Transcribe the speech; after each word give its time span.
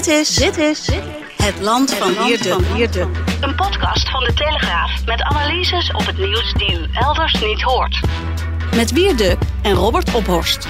Dit 0.00 0.08
is, 0.08 0.34
dit 0.34 0.56
is 0.56 0.90
het 1.36 1.60
land 1.60 1.94
van 1.94 2.24
Wierde. 2.74 3.00
Een 3.40 3.54
podcast 3.54 4.10
van 4.10 4.24
de 4.24 4.32
Telegraaf 4.34 5.06
met 5.06 5.22
analyses 5.22 5.92
op 5.92 6.06
het 6.06 6.18
nieuws 6.18 6.52
die 6.52 6.78
u 6.78 6.86
elders 6.92 7.40
niet 7.42 7.62
hoort. 7.62 8.00
Met 8.74 8.92
Wierde 8.92 9.36
en 9.62 9.72
Robert 9.72 10.14
Ophorst. 10.14 10.64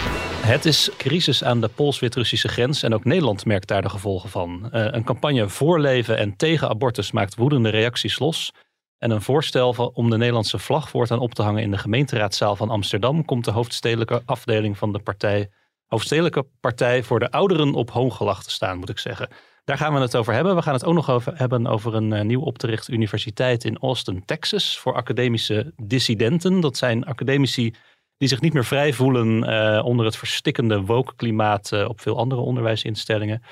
Het 0.46 0.64
is 0.64 0.90
crisis 0.96 1.44
aan 1.44 1.60
de 1.60 1.68
Pools-Wit-Russische 1.68 2.48
grens 2.48 2.82
en 2.82 2.94
ook 2.94 3.04
Nederland 3.04 3.44
merkt 3.44 3.68
daar 3.68 3.82
de 3.82 3.88
gevolgen 3.88 4.30
van. 4.30 4.70
Uh, 4.72 4.86
een 4.90 5.04
campagne 5.04 5.48
voor 5.48 5.80
leven 5.80 6.18
en 6.18 6.36
tegen 6.36 6.68
abortus 6.68 7.12
maakt 7.12 7.34
woedende 7.34 7.68
reacties 7.68 8.18
los. 8.18 8.52
En 8.98 9.10
een 9.10 9.22
voorstel 9.22 9.90
om 9.94 10.10
de 10.10 10.16
Nederlandse 10.16 10.58
vlag 10.58 10.88
voortaan 10.88 11.18
op 11.18 11.34
te 11.34 11.42
hangen 11.42 11.62
in 11.62 11.70
de 11.70 11.78
gemeenteraadzaal 11.78 12.56
van 12.56 12.70
Amsterdam 12.70 13.24
komt 13.24 13.44
de 13.44 13.50
hoofdstedelijke 13.50 14.22
afdeling 14.24 14.78
van 14.78 14.92
de 14.92 14.98
partij, 14.98 15.50
hoofdstedelijke 15.90 16.46
partij 16.60 17.02
voor 17.02 17.18
de 17.18 17.30
ouderen 17.30 17.74
op 17.74 17.90
hoongelach 17.90 18.42
te 18.42 18.50
staan, 18.50 18.78
moet 18.78 18.88
ik 18.88 18.98
zeggen. 18.98 19.28
Daar 19.64 19.76
gaan 19.76 19.94
we 19.94 20.00
het 20.00 20.16
over 20.16 20.32
hebben. 20.32 20.56
We 20.56 20.62
gaan 20.62 20.74
het 20.74 20.84
ook 20.84 20.94
nog 20.94 21.10
over 21.10 21.38
hebben 21.38 21.66
over 21.66 21.94
een 21.94 22.12
uh, 22.12 22.20
nieuw 22.20 22.40
opgerichte 22.40 22.92
universiteit 22.92 23.64
in 23.64 23.78
Austin, 23.78 24.24
Texas, 24.24 24.78
voor 24.78 24.94
academische 24.94 25.72
dissidenten. 25.76 26.60
Dat 26.60 26.76
zijn 26.76 27.04
academici 27.04 27.74
die 28.16 28.28
zich 28.28 28.40
niet 28.40 28.52
meer 28.52 28.64
vrij 28.64 28.92
voelen 28.92 29.50
uh, 29.50 29.84
onder 29.84 30.06
het 30.06 30.16
verstikkende 30.16 30.80
woke-klimaat 30.80 31.70
uh, 31.72 31.88
op 31.88 32.00
veel 32.00 32.18
andere 32.18 32.40
onderwijsinstellingen. 32.40 33.42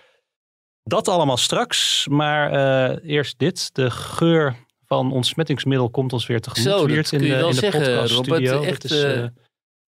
Dat 0.83 1.09
allemaal 1.09 1.37
straks, 1.37 2.07
maar 2.11 2.53
eerst 2.99 3.39
dit. 3.39 3.75
De 3.75 3.91
geur 3.91 4.57
van 4.87 5.13
ontsmettingsmiddel 5.13 5.91
komt 5.91 6.13
ons 6.13 6.27
weer 6.27 6.41
tegemoet. 6.41 6.69
Zo, 6.69 6.87
dat 6.87 7.09
kun 7.09 7.19
je 7.19 7.27
in 7.27 7.33
de, 7.33 7.39
wel 7.39 7.49
in 7.49 7.55
de 7.55 7.61
zeggen, 7.61 8.09
Robert. 8.09 8.65
Echt, 8.65 8.85
is, 8.85 9.05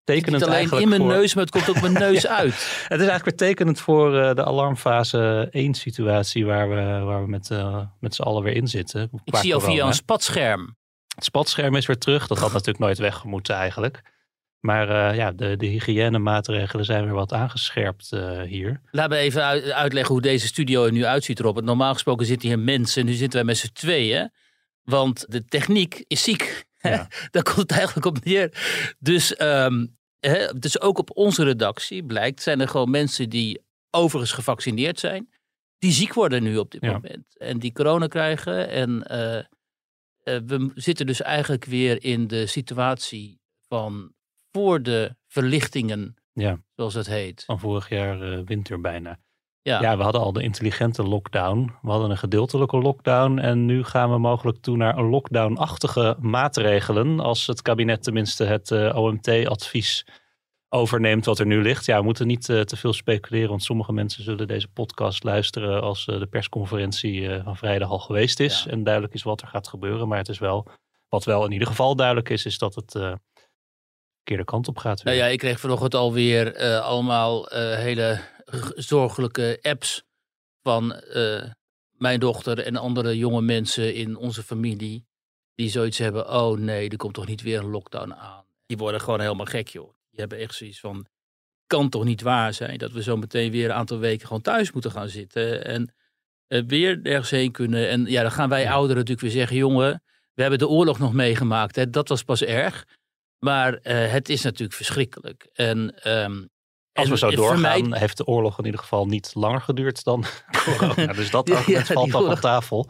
tekenend 0.04 0.42
alleen 0.42 0.70
in 0.70 0.88
mijn 0.88 1.06
neus, 1.06 1.34
maar 1.34 1.44
het 1.44 1.52
komt 1.52 1.68
ook 1.68 1.80
mijn 1.80 1.92
neus 1.92 2.26
uit. 2.40 2.54
het 2.88 3.00
is 3.00 3.06
eigenlijk 3.06 3.24
weer 3.24 3.48
tekenend 3.48 3.80
voor 3.80 4.14
uh, 4.14 4.34
de 4.34 4.44
alarmfase 4.44 5.48
1 5.50 5.74
situatie 5.74 6.46
waar 6.46 6.68
we, 6.68 7.04
waar 7.04 7.22
we 7.22 7.28
met, 7.28 7.50
uh, 7.50 7.80
met 8.00 8.14
z'n 8.14 8.22
allen 8.22 8.42
weer 8.42 8.54
in 8.54 8.68
zitten. 8.68 9.10
Ik 9.24 9.36
zie 9.36 9.54
al 9.54 9.60
via 9.60 9.86
een 9.86 9.94
spatscherm. 9.94 10.76
Het 11.14 11.24
spatscherm 11.24 11.74
is 11.74 11.86
weer 11.86 11.98
terug. 11.98 12.26
Dat 12.26 12.38
had 12.38 12.52
natuurlijk 12.52 12.78
nooit 12.78 12.98
weg 12.98 13.24
moeten 13.24 13.54
eigenlijk. 13.54 14.02
Maar 14.60 14.88
uh, 14.88 15.16
ja, 15.16 15.32
de, 15.32 15.56
de 15.56 15.66
hygiënemaatregelen 15.66 16.84
zijn 16.84 17.04
weer 17.04 17.14
wat 17.14 17.32
aangescherpt 17.32 18.10
uh, 18.14 18.42
hier. 18.42 18.80
Laten 18.90 19.10
we 19.10 19.16
even 19.16 19.44
uit, 19.44 19.70
uitleggen 19.70 20.12
hoe 20.12 20.22
deze 20.22 20.46
studio 20.46 20.84
er 20.84 20.92
nu 20.92 21.04
uitziet, 21.04 21.40
Robert. 21.40 21.64
Normaal 21.64 21.92
gesproken 21.92 22.26
zitten 22.26 22.48
hier 22.48 22.58
mensen 22.58 23.00
en 23.00 23.06
nu 23.06 23.12
zitten 23.12 23.38
wij 23.38 23.44
met 23.44 23.58
z'n 23.58 23.72
tweeën. 23.72 24.32
Want 24.82 25.24
de 25.28 25.44
techniek 25.44 26.04
is 26.06 26.22
ziek. 26.22 26.68
Ja. 26.81 27.09
Daar 27.31 27.42
komt 27.42 27.56
het 27.56 27.70
eigenlijk 27.70 28.06
op 28.06 28.25
neer. 28.25 28.50
Dus, 28.98 29.41
um, 29.41 29.97
hè, 30.19 30.59
dus 30.59 30.81
ook 30.81 30.98
op 30.98 31.17
onze 31.17 31.45
redactie 31.45 32.05
blijkt, 32.05 32.42
zijn 32.42 32.61
er 32.61 32.69
gewoon 32.69 32.91
mensen 32.91 33.28
die 33.28 33.62
overigens 33.91 34.33
gevaccineerd 34.33 35.01
zijn. 35.01 35.31
Die 35.79 35.92
ziek 35.92 36.14
worden 36.14 36.42
nu 36.42 36.57
op 36.57 36.70
dit 36.70 36.85
ja. 36.85 36.92
moment. 36.92 37.39
En 37.39 37.58
die 37.58 37.73
corona 37.73 38.07
krijgen. 38.07 38.69
En 38.69 39.05
uh, 39.11 39.36
uh, 39.36 39.42
we 40.46 40.70
zitten 40.74 41.07
dus 41.07 41.23
eigenlijk 41.23 41.64
weer 41.64 42.05
in 42.05 42.27
de 42.27 42.46
situatie 42.46 43.40
van 43.69 44.14
voor 44.52 44.83
de 44.83 45.17
verlichtingen, 45.27 46.14
ja. 46.33 46.63
zoals 46.74 46.95
het 46.95 47.07
heet. 47.07 47.45
Van 47.45 47.61
vorig 47.61 47.89
jaar 47.89 48.33
uh, 48.33 48.45
winter 48.45 48.80
bijna. 48.80 49.19
Ja. 49.62 49.80
ja, 49.80 49.96
we 49.96 50.02
hadden 50.02 50.20
al 50.20 50.32
de 50.32 50.42
intelligente 50.42 51.02
lockdown. 51.02 51.74
We 51.82 51.90
hadden 51.90 52.10
een 52.10 52.18
gedeeltelijke 52.18 52.78
lockdown. 52.78 53.38
En 53.38 53.64
nu 53.64 53.84
gaan 53.84 54.10
we 54.10 54.18
mogelijk 54.18 54.58
toe 54.58 54.76
naar 54.76 54.98
een 54.98 55.08
lockdown-achtige 55.08 56.16
maatregelen. 56.20 57.20
Als 57.20 57.46
het 57.46 57.62
kabinet 57.62 58.02
tenminste 58.02 58.44
het 58.44 58.70
uh, 58.70 58.96
OMT-advies 58.96 60.06
overneemt 60.68 61.24
wat 61.24 61.38
er 61.38 61.46
nu 61.46 61.62
ligt. 61.62 61.86
Ja, 61.86 61.98
we 61.98 62.04
moeten 62.04 62.26
niet 62.26 62.48
uh, 62.48 62.60
te 62.60 62.76
veel 62.76 62.92
speculeren. 62.92 63.48
Want 63.48 63.62
sommige 63.62 63.92
mensen 63.92 64.24
zullen 64.24 64.46
deze 64.46 64.68
podcast 64.68 65.24
luisteren 65.24 65.82
als 65.82 66.06
uh, 66.06 66.18
de 66.18 66.27
persconferentie 66.27 67.40
van 67.44 67.56
vrijdag 67.56 67.90
al 67.90 67.98
geweest 67.98 68.40
is. 68.40 68.62
Ja. 68.64 68.70
En 68.70 68.84
duidelijk 68.84 69.14
is 69.14 69.22
wat 69.22 69.40
er 69.40 69.48
gaat 69.48 69.68
gebeuren. 69.68 70.08
Maar 70.08 70.18
het 70.18 70.28
is 70.28 70.38
wel, 70.38 70.66
wat 71.08 71.24
wel 71.24 71.44
in 71.44 71.52
ieder 71.52 71.68
geval 71.68 71.96
duidelijk 71.96 72.28
is, 72.28 72.44
is 72.44 72.58
dat 72.58 72.74
het 72.74 72.92
verkeerde 74.30 74.44
kant 74.44 74.68
op 74.68 74.78
gaat. 74.78 75.04
Nou 75.04 75.16
ja, 75.16 75.27
ik 75.27 75.38
kreeg 75.38 75.60
vanochtend 75.60 75.94
alweer 75.94 76.60
uh, 76.60 76.80
allemaal 76.80 77.52
uh, 77.52 77.74
hele 77.74 78.20
zorgelijke 78.74 79.58
apps 79.62 80.02
van 80.62 81.02
uh, 81.14 81.44
mijn 81.90 82.20
dochter 82.20 82.58
en 82.58 82.77
andere 82.77 83.18
jonge 83.18 83.42
mensen 83.42 83.94
in 83.94 84.16
onze 84.16 84.42
familie. 84.42 85.06
Die 85.55 85.70
zoiets 85.70 85.98
hebben, 85.98 86.30
oh 86.30 86.58
nee, 86.58 86.89
er 86.89 86.96
komt 86.96 87.14
toch 87.14 87.27
niet 87.27 87.42
weer 87.42 87.58
een 87.58 87.70
lockdown 87.70 88.14
aan. 88.14 88.44
Die 88.66 88.77
worden 88.77 89.00
gewoon 89.00 89.20
helemaal 89.20 89.46
gek 89.46 89.68
joh. 89.68 89.92
Die 90.10 90.20
hebben 90.20 90.39
echt 90.39 90.55
zoiets 90.55 90.80
van, 90.80 91.06
kan 91.66 91.89
toch 91.89 92.05
niet 92.05 92.22
waar 92.22 92.55
zijn 92.55 92.78
dat 92.78 92.92
we 92.92 93.02
zo 93.02 93.16
meteen 93.16 93.50
weer 93.50 93.64
een 93.64 93.77
aantal 93.77 93.98
weken 93.98 94.27
gewoon 94.27 94.42
thuis 94.42 94.72
moeten 94.72 94.90
gaan 94.90 95.08
zitten. 95.08 95.64
En 95.64 95.94
weer 96.66 97.00
ergens 97.02 97.30
heen 97.30 97.52
kunnen. 97.52 97.89
En 97.89 98.05
ja, 98.05 98.22
dan 98.22 98.33
gaan 98.33 98.48
wij 98.48 98.70
ouderen 98.70 98.96
natuurlijk 98.96 99.20
weer 99.20 99.30
zeggen, 99.30 99.56
jongen, 99.56 100.02
we 100.34 100.42
hebben 100.42 100.58
de 100.58 100.68
oorlog 100.68 100.98
nog 100.98 101.12
meegemaakt. 101.12 101.77
Hè? 101.77 101.90
Dat 101.90 102.08
was 102.08 102.22
pas 102.22 102.42
erg. 102.42 102.86
Maar 103.39 103.72
uh, 103.72 104.12
het 104.12 104.28
is 104.28 104.42
natuurlijk 104.42 104.72
verschrikkelijk. 104.72 105.48
En, 105.52 106.10
um, 106.10 106.50
Als 107.00 107.08
we 107.08 107.18
zo 107.18 107.30
doorgaan, 107.30 107.94
heeft 107.94 108.16
de 108.16 108.24
oorlog 108.24 108.58
in 108.58 108.64
ieder 108.64 108.80
geval 108.80 109.06
niet 109.06 109.30
langer 109.34 109.61
geduurd 109.61 110.05
dan 110.05 110.24
corona. 110.64 111.12
dus 111.12 111.30
dat 111.30 111.50
argument 111.50 111.88
ja, 111.88 111.94
valt 111.94 112.11
toch 112.11 112.30
op 112.30 112.38
tafel. 112.38 112.88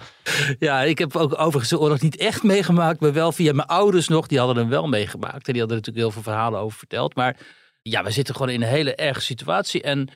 Ja, 0.58 0.82
ik 0.82 0.98
heb 0.98 1.16
ook 1.16 1.32
overigens 1.38 1.68
de 1.68 1.78
oorlog 1.78 2.00
niet 2.00 2.16
echt 2.16 2.42
meegemaakt, 2.42 3.00
maar 3.00 3.12
wel 3.12 3.32
via 3.32 3.52
mijn 3.52 3.68
ouders 3.68 4.08
nog. 4.08 4.26
Die 4.26 4.38
hadden 4.38 4.56
hem 4.56 4.68
wel 4.68 4.88
meegemaakt. 4.88 5.46
En 5.46 5.52
die 5.52 5.60
hadden 5.60 5.78
er 5.78 5.84
natuurlijk 5.86 5.96
heel 5.96 6.10
veel 6.10 6.32
verhalen 6.32 6.60
over 6.60 6.78
verteld. 6.78 7.14
Maar 7.14 7.36
ja, 7.82 8.04
we 8.04 8.10
zitten 8.10 8.34
gewoon 8.34 8.50
in 8.50 8.62
een 8.62 8.68
hele 8.68 8.94
erge 8.94 9.20
situatie. 9.20 9.82
En, 9.82 10.08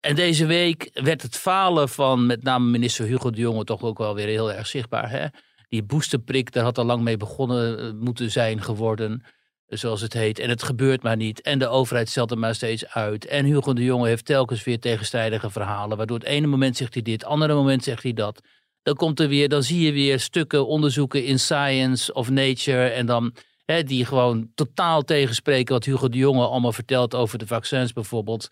en 0.00 0.14
deze 0.14 0.46
week 0.46 0.90
werd 0.92 1.22
het 1.22 1.36
falen 1.36 1.88
van 1.88 2.26
met 2.26 2.42
name 2.42 2.70
minister 2.70 3.06
Hugo 3.06 3.30
de 3.30 3.40
Jonge 3.40 3.64
toch 3.64 3.82
ook 3.82 3.98
wel 3.98 4.14
weer 4.14 4.26
heel 4.26 4.52
erg 4.52 4.66
zichtbaar. 4.66 5.10
Hè? 5.10 5.26
Die 5.68 5.82
boosterprik, 5.82 6.52
daar 6.52 6.64
had 6.64 6.78
al 6.78 6.84
lang 6.84 7.02
mee 7.02 7.16
begonnen 7.16 7.98
moeten 7.98 8.30
zijn 8.30 8.62
geworden 8.62 9.24
zoals 9.68 10.00
het 10.00 10.12
heet. 10.12 10.38
En 10.38 10.48
het 10.48 10.62
gebeurt 10.62 11.02
maar 11.02 11.16
niet. 11.16 11.40
En 11.40 11.58
de 11.58 11.68
overheid 11.68 12.08
stelt 12.08 12.30
er 12.30 12.38
maar 12.38 12.54
steeds 12.54 12.86
uit. 12.86 13.26
En 13.26 13.44
Hugo 13.44 13.72
de 13.72 13.84
Jonge 13.84 14.08
heeft 14.08 14.24
telkens 14.24 14.64
weer 14.64 14.80
tegenstrijdige 14.80 15.50
verhalen. 15.50 15.96
Waardoor 15.96 16.18
het 16.18 16.26
ene 16.26 16.46
moment 16.46 16.76
zegt 16.76 16.94
hij 16.94 17.02
dit, 17.02 17.20
het 17.20 17.30
andere 17.30 17.54
moment 17.54 17.84
zegt 17.84 18.02
hij 18.02 18.12
dat. 18.12 18.40
Dan 18.82 18.94
komt 18.94 19.20
er 19.20 19.28
weer, 19.28 19.48
dan 19.48 19.62
zie 19.62 19.80
je 19.80 19.92
weer 19.92 20.20
stukken, 20.20 20.66
onderzoeken 20.66 21.24
in 21.24 21.38
Science 21.38 22.12
of 22.12 22.30
Nature. 22.30 22.88
En 22.88 23.06
dan 23.06 23.34
hè, 23.64 23.82
die 23.82 24.04
gewoon 24.04 24.50
totaal 24.54 25.02
tegenspreken 25.02 25.74
wat 25.74 25.84
Hugo 25.84 26.08
de 26.08 26.18
Jonge 26.18 26.46
allemaal 26.46 26.72
vertelt 26.72 27.14
over 27.14 27.38
de 27.38 27.46
vaccins 27.46 27.92
bijvoorbeeld. 27.92 28.48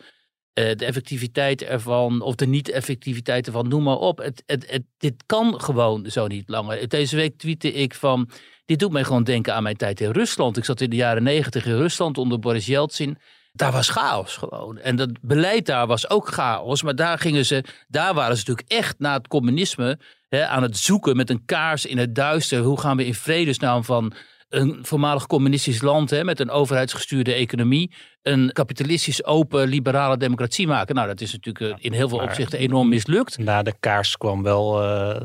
Uh, 0.58 0.74
de 0.74 0.84
effectiviteit 0.84 1.62
ervan, 1.62 2.20
of 2.20 2.34
de 2.34 2.46
niet-effectiviteit 2.46 3.46
ervan, 3.46 3.68
noem 3.68 3.82
maar 3.82 3.98
op. 3.98 4.18
Het, 4.18 4.42
het, 4.46 4.82
dit 4.98 5.14
kan 5.26 5.60
gewoon 5.60 6.10
zo 6.10 6.26
niet 6.26 6.48
langer. 6.48 6.88
Deze 6.88 7.16
week 7.16 7.38
tweette 7.38 7.72
ik 7.72 7.94
van 7.94 8.30
dit 8.66 8.78
doet 8.78 8.92
mij 8.92 9.04
gewoon 9.04 9.24
denken 9.24 9.54
aan 9.54 9.62
mijn 9.62 9.76
tijd 9.76 10.00
in 10.00 10.10
Rusland. 10.10 10.56
Ik 10.56 10.64
zat 10.64 10.80
in 10.80 10.90
de 10.90 10.96
jaren 10.96 11.22
negentig 11.22 11.66
in 11.66 11.76
Rusland 11.76 12.18
onder 12.18 12.38
Boris 12.38 12.66
Yeltsin. 12.66 13.18
Daar 13.52 13.72
was 13.72 13.88
chaos 13.88 14.36
gewoon. 14.36 14.78
En 14.78 14.96
dat 14.96 15.10
beleid 15.20 15.66
daar 15.66 15.86
was 15.86 16.10
ook 16.10 16.28
chaos. 16.28 16.82
Maar 16.82 16.94
daar 16.94 17.18
gingen 17.18 17.46
ze, 17.46 17.64
daar 17.88 18.14
waren 18.14 18.36
ze 18.36 18.44
natuurlijk 18.46 18.68
echt 18.68 18.98
na 18.98 19.16
het 19.16 19.28
communisme 19.28 19.98
hè, 20.28 20.46
aan 20.46 20.62
het 20.62 20.76
zoeken 20.76 21.16
met 21.16 21.30
een 21.30 21.44
kaars 21.44 21.86
in 21.86 21.98
het 21.98 22.14
duister. 22.14 22.60
Hoe 22.60 22.80
gaan 22.80 22.96
we 22.96 23.06
in 23.06 23.14
vredesnaam 23.14 23.84
van 23.84 24.12
een 24.48 24.78
voormalig 24.82 25.26
communistisch 25.26 25.82
land 25.82 26.10
hè, 26.10 26.24
met 26.24 26.40
een 26.40 26.50
overheidsgestuurde 26.50 27.32
economie 27.32 27.92
een 28.22 28.52
kapitalistisch 28.52 29.24
open 29.24 29.68
liberale 29.68 30.16
democratie 30.16 30.66
maken. 30.66 30.94
Nou, 30.94 31.06
dat 31.06 31.20
is 31.20 31.32
natuurlijk 31.32 31.72
eh, 31.74 31.84
in 31.84 31.92
heel 31.92 32.08
veel 32.08 32.18
opzichten 32.18 32.58
enorm 32.58 32.88
mislukt. 32.88 33.38
Na 33.38 33.62
de 33.62 33.74
kaars 33.80 34.16
kwam 34.16 34.42
wel 34.42 34.82
uh, 34.82 35.16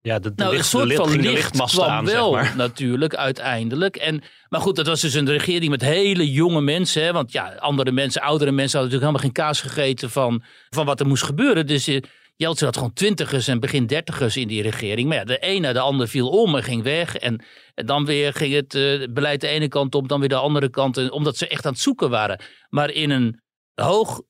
ja, 0.00 0.18
de, 0.18 0.34
de 0.34 0.42
nou, 0.42 0.50
licht, 0.50 0.64
een 0.64 0.70
soort 0.70 0.88
de 0.88 0.94
van 0.94 1.10
licht 1.10 1.54
licht 1.54 1.72
kwam 1.72 1.88
aan, 1.88 2.04
wel 2.04 2.32
zeg 2.32 2.42
maar. 2.42 2.56
natuurlijk 2.66 3.14
uiteindelijk. 3.14 3.96
En, 3.96 4.22
maar 4.48 4.60
goed, 4.60 4.76
dat 4.76 4.86
was 4.86 5.00
dus 5.00 5.14
een 5.14 5.30
regering 5.30 5.70
met 5.70 5.80
hele 5.80 6.30
jonge 6.30 6.60
mensen. 6.60 7.02
Hè, 7.02 7.12
want 7.12 7.32
ja, 7.32 7.54
andere 7.58 7.92
mensen, 7.92 8.22
oudere 8.22 8.52
mensen 8.52 8.78
hadden 8.78 8.98
natuurlijk 8.98 9.22
helemaal 9.26 9.46
geen 9.48 9.60
kaas 9.60 9.74
gegeten 9.74 10.10
van, 10.10 10.42
van 10.68 10.86
wat 10.86 11.00
er 11.00 11.06
moest 11.06 11.22
gebeuren. 11.22 11.66
Dus 11.66 11.84
je, 11.84 12.02
Jeltsin 12.36 12.66
had 12.66 12.76
gewoon 12.76 12.92
twintigers 12.92 13.48
en 13.48 13.60
begin 13.60 13.86
dertigers 13.86 14.36
in 14.36 14.48
die 14.48 14.62
regering. 14.62 15.08
Maar 15.08 15.16
ja, 15.16 15.24
de 15.24 15.38
ene 15.38 15.72
de 15.72 15.80
ander 15.80 16.08
viel 16.08 16.28
om 16.28 16.56
en 16.56 16.62
ging 16.62 16.82
weg. 16.82 17.16
En, 17.16 17.44
en 17.74 17.86
dan 17.86 18.04
weer 18.04 18.32
ging 18.32 18.54
het 18.54 18.74
uh, 18.74 19.06
beleid 19.10 19.40
de 19.40 19.48
ene 19.48 19.68
kant 19.68 19.94
op, 19.94 20.08
dan 20.08 20.20
weer 20.20 20.28
de 20.28 20.34
andere 20.34 20.68
kant. 20.70 21.10
Omdat 21.10 21.36
ze 21.36 21.48
echt 21.48 21.66
aan 21.66 21.72
het 21.72 21.80
zoeken 21.80 22.10
waren. 22.10 22.40
Maar 22.68 22.90
in 22.90 23.10
een 23.10 23.40
hoog 23.74 24.22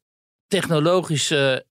technologische 0.47 1.65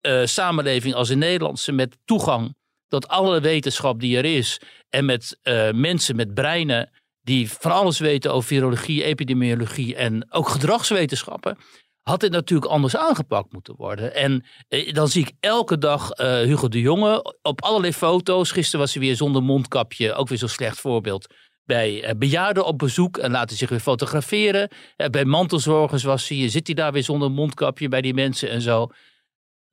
uh, 0.00 0.24
samenleving 0.24 0.94
als 0.94 1.10
in 1.10 1.18
Nederlandse, 1.18 1.72
met 1.72 1.96
toegang 2.04 2.54
tot 2.94 3.08
alle 3.08 3.40
wetenschap 3.40 4.00
die 4.00 4.16
er 4.16 4.24
is. 4.24 4.60
En 4.88 5.04
met 5.04 5.38
uh, 5.42 5.70
mensen 5.70 6.16
met 6.16 6.34
breinen 6.34 6.90
die 7.22 7.50
van 7.50 7.72
alles 7.72 7.98
weten 7.98 8.32
over 8.32 8.48
virologie, 8.48 9.04
epidemiologie 9.04 9.94
en 9.94 10.32
ook 10.32 10.48
gedragswetenschappen 10.48 11.56
had 12.02 12.20
dit 12.20 12.30
natuurlijk 12.30 12.70
anders 12.70 12.96
aangepakt 12.96 13.52
moeten 13.52 13.74
worden. 13.76 14.14
En 14.14 14.44
eh, 14.68 14.92
dan 14.92 15.08
zie 15.08 15.22
ik 15.22 15.32
elke 15.40 15.78
dag 15.78 16.20
uh, 16.20 16.26
Hugo 16.26 16.68
de 16.68 16.80
Jonge 16.80 17.36
op 17.42 17.62
allerlei 17.62 17.92
foto's. 17.92 18.50
Gisteren 18.50 18.80
was 18.80 18.94
hij 18.94 19.02
weer 19.02 19.16
zonder 19.16 19.42
mondkapje, 19.42 20.14
ook 20.14 20.28
weer 20.28 20.38
zo'n 20.38 20.48
slecht 20.48 20.80
voorbeeld. 20.80 21.34
Bij 21.64 22.14
bejaarden 22.18 22.66
op 22.66 22.78
bezoek 22.78 23.18
en 23.18 23.30
laten 23.30 23.56
zich 23.56 23.68
weer 23.68 23.80
fotograferen. 23.80 24.68
Bij 25.10 25.24
mantelzorgers 25.24 26.02
was 26.02 26.28
hij, 26.28 26.48
zit 26.48 26.66
hij 26.66 26.74
daar 26.74 26.92
weer 26.92 27.02
zonder 27.02 27.30
mondkapje 27.30 27.88
bij 27.88 28.00
die 28.00 28.14
mensen 28.14 28.50
en 28.50 28.60
zo. 28.60 28.88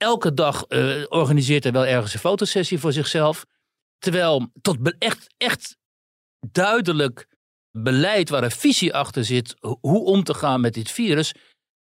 Elke 0.01 0.33
dag 0.33 0.65
organiseert 1.09 1.63
hij 1.63 1.71
wel 1.71 1.85
ergens 1.85 2.13
een 2.13 2.19
fotosessie 2.19 2.79
voor 2.79 2.93
zichzelf. 2.93 3.45
Terwijl 3.97 4.51
tot 4.61 4.77
echt, 4.97 5.27
echt 5.37 5.77
duidelijk 6.51 7.27
beleid 7.71 8.29
waar 8.29 8.43
een 8.43 8.51
visie 8.51 8.93
achter 8.93 9.25
zit, 9.25 9.55
hoe 9.79 10.03
om 10.05 10.23
te 10.23 10.33
gaan 10.33 10.61
met 10.61 10.73
dit 10.73 10.91
virus, 10.91 11.33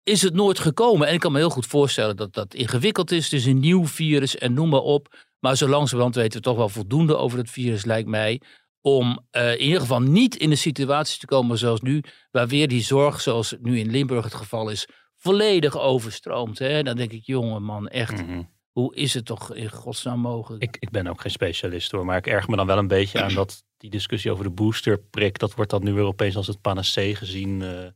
is 0.02 0.22
het 0.22 0.34
nooit 0.34 0.58
gekomen. 0.58 1.08
En 1.08 1.14
ik 1.14 1.20
kan 1.20 1.32
me 1.32 1.38
heel 1.38 1.50
goed 1.50 1.66
voorstellen 1.66 2.16
dat 2.16 2.32
dat 2.32 2.55
ingewikkeld 2.55 3.11
is. 3.11 3.32
Is 3.32 3.46
een 3.46 3.61
nieuw 3.61 3.87
virus 3.87 4.37
en 4.37 4.55
noem 4.55 4.69
maar 4.69 4.81
op. 4.81 5.14
Maar 5.40 5.56
zo 5.56 5.69
langzamerhand 5.69 6.14
weten 6.14 6.38
we 6.38 6.44
toch 6.44 6.56
wel 6.56 6.69
voldoende 6.69 7.17
over 7.17 7.38
het 7.38 7.50
virus, 7.50 7.84
lijkt 7.84 8.08
mij. 8.08 8.40
Om 8.81 9.26
uh, 9.32 9.52
in 9.52 9.60
ieder 9.60 9.81
geval 9.81 10.00
niet 10.00 10.37
in 10.37 10.50
de 10.50 10.56
situatie 10.56 11.19
te 11.19 11.26
komen 11.26 11.58
zoals 11.58 11.81
nu, 11.81 12.02
waar 12.31 12.49
weer 12.49 12.69
die 12.69 12.82
zorg, 12.82 13.20
zoals 13.20 13.55
nu 13.60 13.78
in 13.78 13.90
Limburg 13.90 14.25
het 14.25 14.34
geval 14.34 14.69
is, 14.69 14.87
volledig 15.24 15.78
overstroomt. 15.78 16.58
Hè? 16.58 16.82
Dan 16.82 16.96
denk 16.96 17.12
ik, 17.12 17.24
jongen 17.24 17.62
man, 17.62 17.88
echt. 17.88 18.22
Mm 18.22 18.28
-hmm. 18.28 18.52
Hoe 18.72 18.94
is 18.94 19.14
het 19.14 19.24
toch 19.24 19.54
in 19.54 19.70
godsnaam 19.70 20.20
mogelijk? 20.20 20.62
Ik, 20.62 20.76
ik 20.78 20.90
ben 20.90 21.06
ook 21.06 21.20
geen 21.20 21.30
specialist 21.30 21.90
hoor, 21.90 22.04
maar 22.04 22.16
ik 22.16 22.26
erg 22.26 22.48
me 22.48 22.56
dan 22.56 22.66
wel 22.66 22.78
een 22.78 22.88
beetje 22.88 23.22
aan 23.22 23.34
dat 23.34 23.64
die 23.76 23.90
discussie 23.90 24.30
over 24.30 24.44
de 24.44 24.50
boosterprik, 24.50 25.38
dat 25.38 25.54
wordt 25.54 25.70
dan 25.70 25.84
nu 25.84 25.92
weer 25.92 26.04
opeens 26.04 26.36
als 26.36 26.46
het 26.46 26.60
panacee 26.60 27.14
gezien 27.14 27.60
uh, 27.60 27.86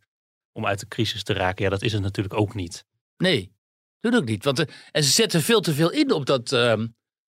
om 0.52 0.66
uit 0.66 0.80
de 0.80 0.88
crisis 0.88 1.22
te 1.22 1.32
raken. 1.32 1.64
Ja, 1.64 1.70
dat 1.70 1.82
is 1.82 1.92
het 1.92 2.02
natuurlijk 2.02 2.34
ook 2.34 2.54
niet. 2.54 2.84
Nee, 3.16 3.52
doet 4.00 4.16
ook 4.16 4.25
niet. 4.25 4.44
Want, 4.44 4.60
uh, 4.60 4.66
en 4.90 5.04
ze 5.04 5.10
zetten 5.10 5.42
veel 5.42 5.60
te 5.60 5.75
veel 5.75 5.90
in 5.90 6.12
op, 6.12 6.26
dat, 6.26 6.52
uh, 6.52 6.84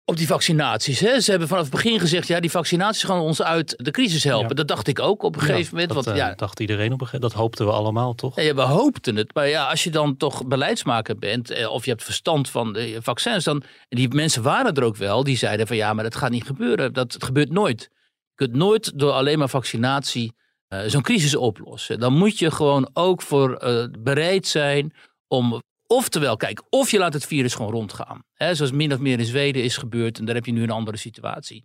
op 0.08 0.17
die 0.17 0.26
vaccinaties. 0.26 1.00
Hè? 1.00 1.20
Ze 1.20 1.31
hebben 1.31 1.49
vanaf 1.49 1.62
het 1.62 1.73
begin 1.73 2.00
gezegd, 2.00 2.29
ja, 2.29 2.41
die 2.41 2.50
vaccinaties 2.50 3.03
gaan 3.03 3.20
ons 3.20 3.43
uit 3.43 3.75
de 3.76 3.91
crisis 3.91 4.25
helpen. 4.25 4.49
Ja. 4.49 4.55
Dat 4.55 4.69
dacht 4.69 4.87
ik 4.87 5.00
ook 5.00 5.23
op 5.23 5.35
een 5.35 5.41
gegeven 5.41 5.75
moment. 5.75 5.93
Dat 5.93 6.05
want, 6.05 6.17
ja, 6.17 6.35
dacht 6.35 6.61
iedereen 6.61 6.93
op 6.93 7.00
een 7.00 7.06
gegeven 7.06 7.20
Dat 7.29 7.32
hoopten 7.32 7.67
we 7.67 7.73
allemaal, 7.73 8.14
toch? 8.14 8.41
Ja, 8.41 8.55
we 8.55 8.61
hoopten 8.61 9.17
het. 9.17 9.35
Maar 9.35 9.49
ja, 9.49 9.69
als 9.69 9.85
je 9.85 9.91
dan 9.91 10.17
toch 10.17 10.47
beleidsmaker 10.47 11.19
bent, 11.19 11.50
eh, 11.50 11.70
of 11.70 11.85
je 11.85 11.91
hebt 11.91 12.05
verstand 12.05 12.50
van 12.50 12.73
de 12.73 12.99
vaccins, 13.00 13.44
dan, 13.44 13.62
en 13.88 13.97
die 13.97 14.14
mensen 14.14 14.43
waren 14.43 14.75
er 14.75 14.85
ook 14.85 14.97
wel, 14.97 15.25
die 15.25 15.37
zeiden 15.37 15.67
van 15.67 15.76
ja, 15.76 15.93
maar 15.93 16.05
dat 16.05 16.17
gaat 16.17 16.31
niet 16.31 16.47
gebeuren. 16.47 16.93
Dat 16.93 17.12
het 17.12 17.25
gebeurt 17.25 17.50
nooit. 17.50 17.81
Je 17.81 18.47
kunt 18.47 18.53
nooit 18.53 18.99
door 18.99 19.12
alleen 19.12 19.38
maar 19.38 19.49
vaccinatie 19.49 20.35
uh, 20.69 20.81
zo'n 20.87 21.03
crisis 21.03 21.37
oplossen. 21.37 22.00
Dan 22.00 22.12
moet 22.12 22.38
je 22.38 22.50
gewoon 22.50 22.91
ook 22.93 23.23
voor 23.23 23.64
uh, 23.64 23.87
bereid 23.99 24.47
zijn 24.47 24.94
om. 25.29 25.62
Oftewel, 25.87 26.37
kijk, 26.37 26.62
of 26.71 26.91
je 26.91 26.99
laat 26.99 27.12
het 27.12 27.27
virus 27.27 27.55
gewoon 27.55 27.73
rondgaan. 27.73 28.23
Hè, 28.35 28.55
zoals 28.55 28.73
min 28.73 28.93
of 28.93 28.99
meer 28.99 29.19
in 29.19 29.25
Zweden 29.25 29.62
is 29.62 29.77
gebeurd. 29.77 30.19
En 30.19 30.25
daar 30.25 30.35
heb 30.35 30.47
je 30.47 30.53
nu 30.53 30.62
een 30.62 30.71
andere 30.71 30.97
situatie. 30.97 31.65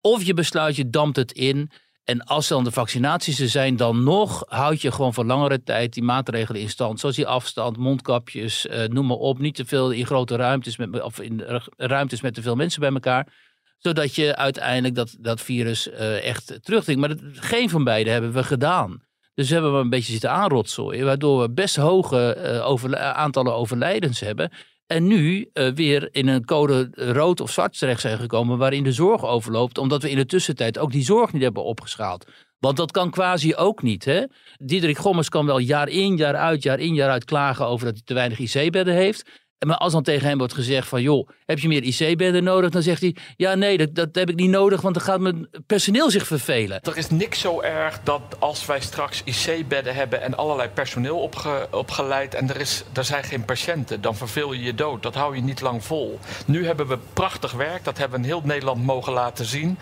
Of 0.00 0.22
je 0.22 0.34
besluit, 0.34 0.76
je 0.76 0.90
dampt 0.90 1.16
het 1.16 1.32
in. 1.32 1.70
En 2.04 2.24
als 2.24 2.48
dan 2.48 2.64
de 2.64 2.70
vaccinaties 2.72 3.40
er 3.40 3.48
zijn, 3.48 3.76
dan 3.76 4.04
nog 4.04 4.44
houd 4.48 4.80
je 4.80 4.92
gewoon 4.92 5.14
voor 5.14 5.24
langere 5.24 5.62
tijd 5.62 5.92
die 5.92 6.02
maatregelen 6.02 6.60
in 6.60 6.68
stand. 6.68 7.00
Zoals 7.00 7.16
die 7.16 7.26
afstand, 7.26 7.76
mondkapjes, 7.76 8.66
uh, 8.66 8.84
noem 8.84 9.06
maar 9.06 9.16
op. 9.16 9.38
Niet 9.38 9.54
te 9.54 9.64
veel 9.64 9.90
in 9.90 10.06
grote 10.06 10.36
ruimtes, 10.36 10.76
met, 10.76 11.02
of 11.02 11.20
in 11.20 11.42
ruimtes 11.76 12.20
met 12.20 12.34
te 12.34 12.42
veel 12.42 12.56
mensen 12.56 12.80
bij 12.80 12.92
elkaar 12.92 13.32
zodat 13.78 14.14
je 14.14 14.36
uiteindelijk 14.36 14.94
dat, 14.94 15.16
dat 15.18 15.40
virus 15.40 15.88
uh, 15.88 16.24
echt 16.24 16.58
terugdringt. 16.62 17.00
Maar 17.00 17.16
dat, 17.16 17.20
geen 17.32 17.70
van 17.70 17.84
beide 17.84 18.10
hebben 18.10 18.32
we 18.32 18.44
gedaan. 18.44 19.05
Dus 19.36 19.50
hebben 19.50 19.72
we 19.72 19.78
een 19.78 19.90
beetje 19.90 20.12
zitten 20.12 20.30
aanrotzooien. 20.30 21.04
Waardoor 21.04 21.40
we 21.40 21.50
best 21.50 21.76
hoge 21.76 22.36
uh, 22.38 22.68
over, 22.68 22.96
aantallen 22.98 23.54
overlijdens 23.54 24.20
hebben. 24.20 24.50
En 24.86 25.06
nu 25.06 25.50
uh, 25.52 25.72
weer 25.74 26.08
in 26.12 26.28
een 26.28 26.44
code 26.44 26.88
rood 26.92 27.40
of 27.40 27.50
zwart 27.50 27.78
terecht 27.78 28.00
zijn 28.00 28.18
gekomen. 28.18 28.58
Waarin 28.58 28.84
de 28.84 28.92
zorg 28.92 29.24
overloopt. 29.24 29.78
Omdat 29.78 30.02
we 30.02 30.10
in 30.10 30.16
de 30.16 30.26
tussentijd 30.26 30.78
ook 30.78 30.92
die 30.92 31.04
zorg 31.04 31.32
niet 31.32 31.42
hebben 31.42 31.64
opgeschaald. 31.64 32.24
Want 32.58 32.76
dat 32.76 32.90
kan 32.90 33.10
quasi 33.10 33.54
ook 33.54 33.82
niet. 33.82 34.04
Hè? 34.04 34.24
Diederik 34.56 34.98
Gommers 34.98 35.28
kan 35.28 35.46
wel 35.46 35.58
jaar 35.58 35.88
in, 35.88 36.16
jaar 36.16 36.36
uit, 36.36 36.62
jaar 36.62 36.78
in, 36.78 36.94
jaar 36.94 37.10
uit 37.10 37.24
klagen 37.24 37.66
over 37.66 37.86
dat 37.86 37.94
hij 37.94 38.04
te 38.04 38.14
weinig 38.14 38.38
IC-bedden 38.38 38.94
heeft. 38.94 39.45
Maar 39.58 39.76
als 39.76 39.92
dan 39.92 40.02
tegen 40.02 40.28
hem 40.28 40.38
wordt 40.38 40.54
gezegd 40.54 40.88
van, 40.88 41.02
joh, 41.02 41.28
heb 41.46 41.58
je 41.58 41.68
meer 41.68 41.82
IC-bedden 41.82 42.44
nodig? 42.44 42.70
Dan 42.70 42.82
zegt 42.82 43.00
hij, 43.00 43.16
ja 43.36 43.54
nee, 43.54 43.78
dat, 43.78 43.94
dat 43.94 44.08
heb 44.12 44.30
ik 44.30 44.36
niet 44.36 44.50
nodig, 44.50 44.80
want 44.80 44.94
dan 44.94 45.04
gaat 45.04 45.20
mijn 45.20 45.48
personeel 45.66 46.10
zich 46.10 46.26
vervelen. 46.26 46.80
Er 46.82 46.96
is 46.96 47.10
niks 47.10 47.40
zo 47.40 47.60
erg 47.60 48.00
dat 48.02 48.20
als 48.38 48.66
wij 48.66 48.80
straks 48.80 49.22
IC-bedden 49.24 49.94
hebben 49.94 50.22
en 50.22 50.36
allerlei 50.36 50.68
personeel 50.68 51.18
opge, 51.18 51.68
opgeleid 51.70 52.34
en 52.34 52.48
er, 52.48 52.60
is, 52.60 52.84
er 52.92 53.04
zijn 53.04 53.24
geen 53.24 53.44
patiënten, 53.44 54.00
dan 54.00 54.16
verveel 54.16 54.52
je 54.52 54.62
je 54.62 54.74
dood. 54.74 55.02
Dat 55.02 55.14
hou 55.14 55.36
je 55.36 55.42
niet 55.42 55.60
lang 55.60 55.84
vol. 55.84 56.18
Nu 56.46 56.66
hebben 56.66 56.86
we 56.86 56.98
prachtig 57.12 57.52
werk, 57.52 57.84
dat 57.84 57.98
hebben 57.98 58.18
we 58.20 58.26
in 58.26 58.32
heel 58.32 58.42
Nederland 58.44 58.84
mogen 58.84 59.12
laten 59.12 59.44
zien. 59.44 59.78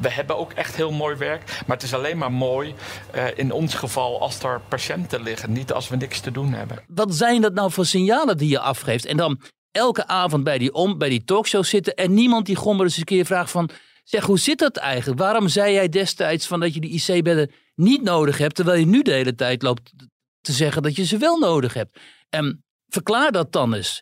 We 0.00 0.10
hebben 0.10 0.36
ook 0.36 0.52
echt 0.52 0.76
heel 0.76 0.92
mooi 0.92 1.16
werk, 1.16 1.62
maar 1.66 1.76
het 1.76 1.86
is 1.86 1.94
alleen 1.94 2.18
maar 2.18 2.32
mooi 2.32 2.74
uh, 3.14 3.24
in 3.34 3.52
ons 3.52 3.74
geval 3.74 4.20
als 4.20 4.42
er 4.42 4.60
patiënten 4.68 5.22
liggen, 5.22 5.52
niet 5.52 5.72
als 5.72 5.88
we 5.88 5.96
niks 5.96 6.20
te 6.20 6.30
doen 6.30 6.52
hebben. 6.52 6.78
Wat 6.88 7.14
zijn 7.14 7.40
dat 7.40 7.52
nou 7.54 7.70
voor 7.70 7.86
signalen 7.86 8.36
die 8.36 8.48
je 8.48 8.58
afgeeft? 8.58 9.12
En 9.14 9.20
dan 9.20 9.40
elke 9.70 10.06
avond 10.06 10.44
bij 10.44 10.58
die, 10.58 10.72
om, 10.72 10.98
bij 10.98 11.08
die 11.08 11.24
talkshow 11.24 11.64
zitten 11.64 11.94
en 11.94 12.14
niemand 12.14 12.46
die 12.46 12.56
Gommer 12.56 12.84
eens 12.84 12.96
een 12.96 13.04
keer 13.04 13.24
vraagt 13.24 13.50
van... 13.50 13.70
Zeg, 14.04 14.24
hoe 14.24 14.38
zit 14.38 14.58
dat 14.58 14.76
eigenlijk? 14.76 15.20
Waarom 15.20 15.48
zei 15.48 15.72
jij 15.72 15.88
destijds 15.88 16.46
van 16.46 16.60
dat 16.60 16.74
je 16.74 16.80
die 16.80 16.90
IC-bedden 16.90 17.50
niet 17.74 18.02
nodig 18.02 18.38
hebt... 18.38 18.54
terwijl 18.54 18.78
je 18.78 18.86
nu 18.86 19.02
de 19.02 19.12
hele 19.12 19.34
tijd 19.34 19.62
loopt 19.62 19.92
te 20.40 20.52
zeggen 20.52 20.82
dat 20.82 20.96
je 20.96 21.04
ze 21.04 21.18
wel 21.18 21.38
nodig 21.38 21.74
hebt? 21.74 21.98
En 22.28 22.64
verklaar 22.88 23.32
dat 23.32 23.52
dan 23.52 23.74
eens. 23.74 24.00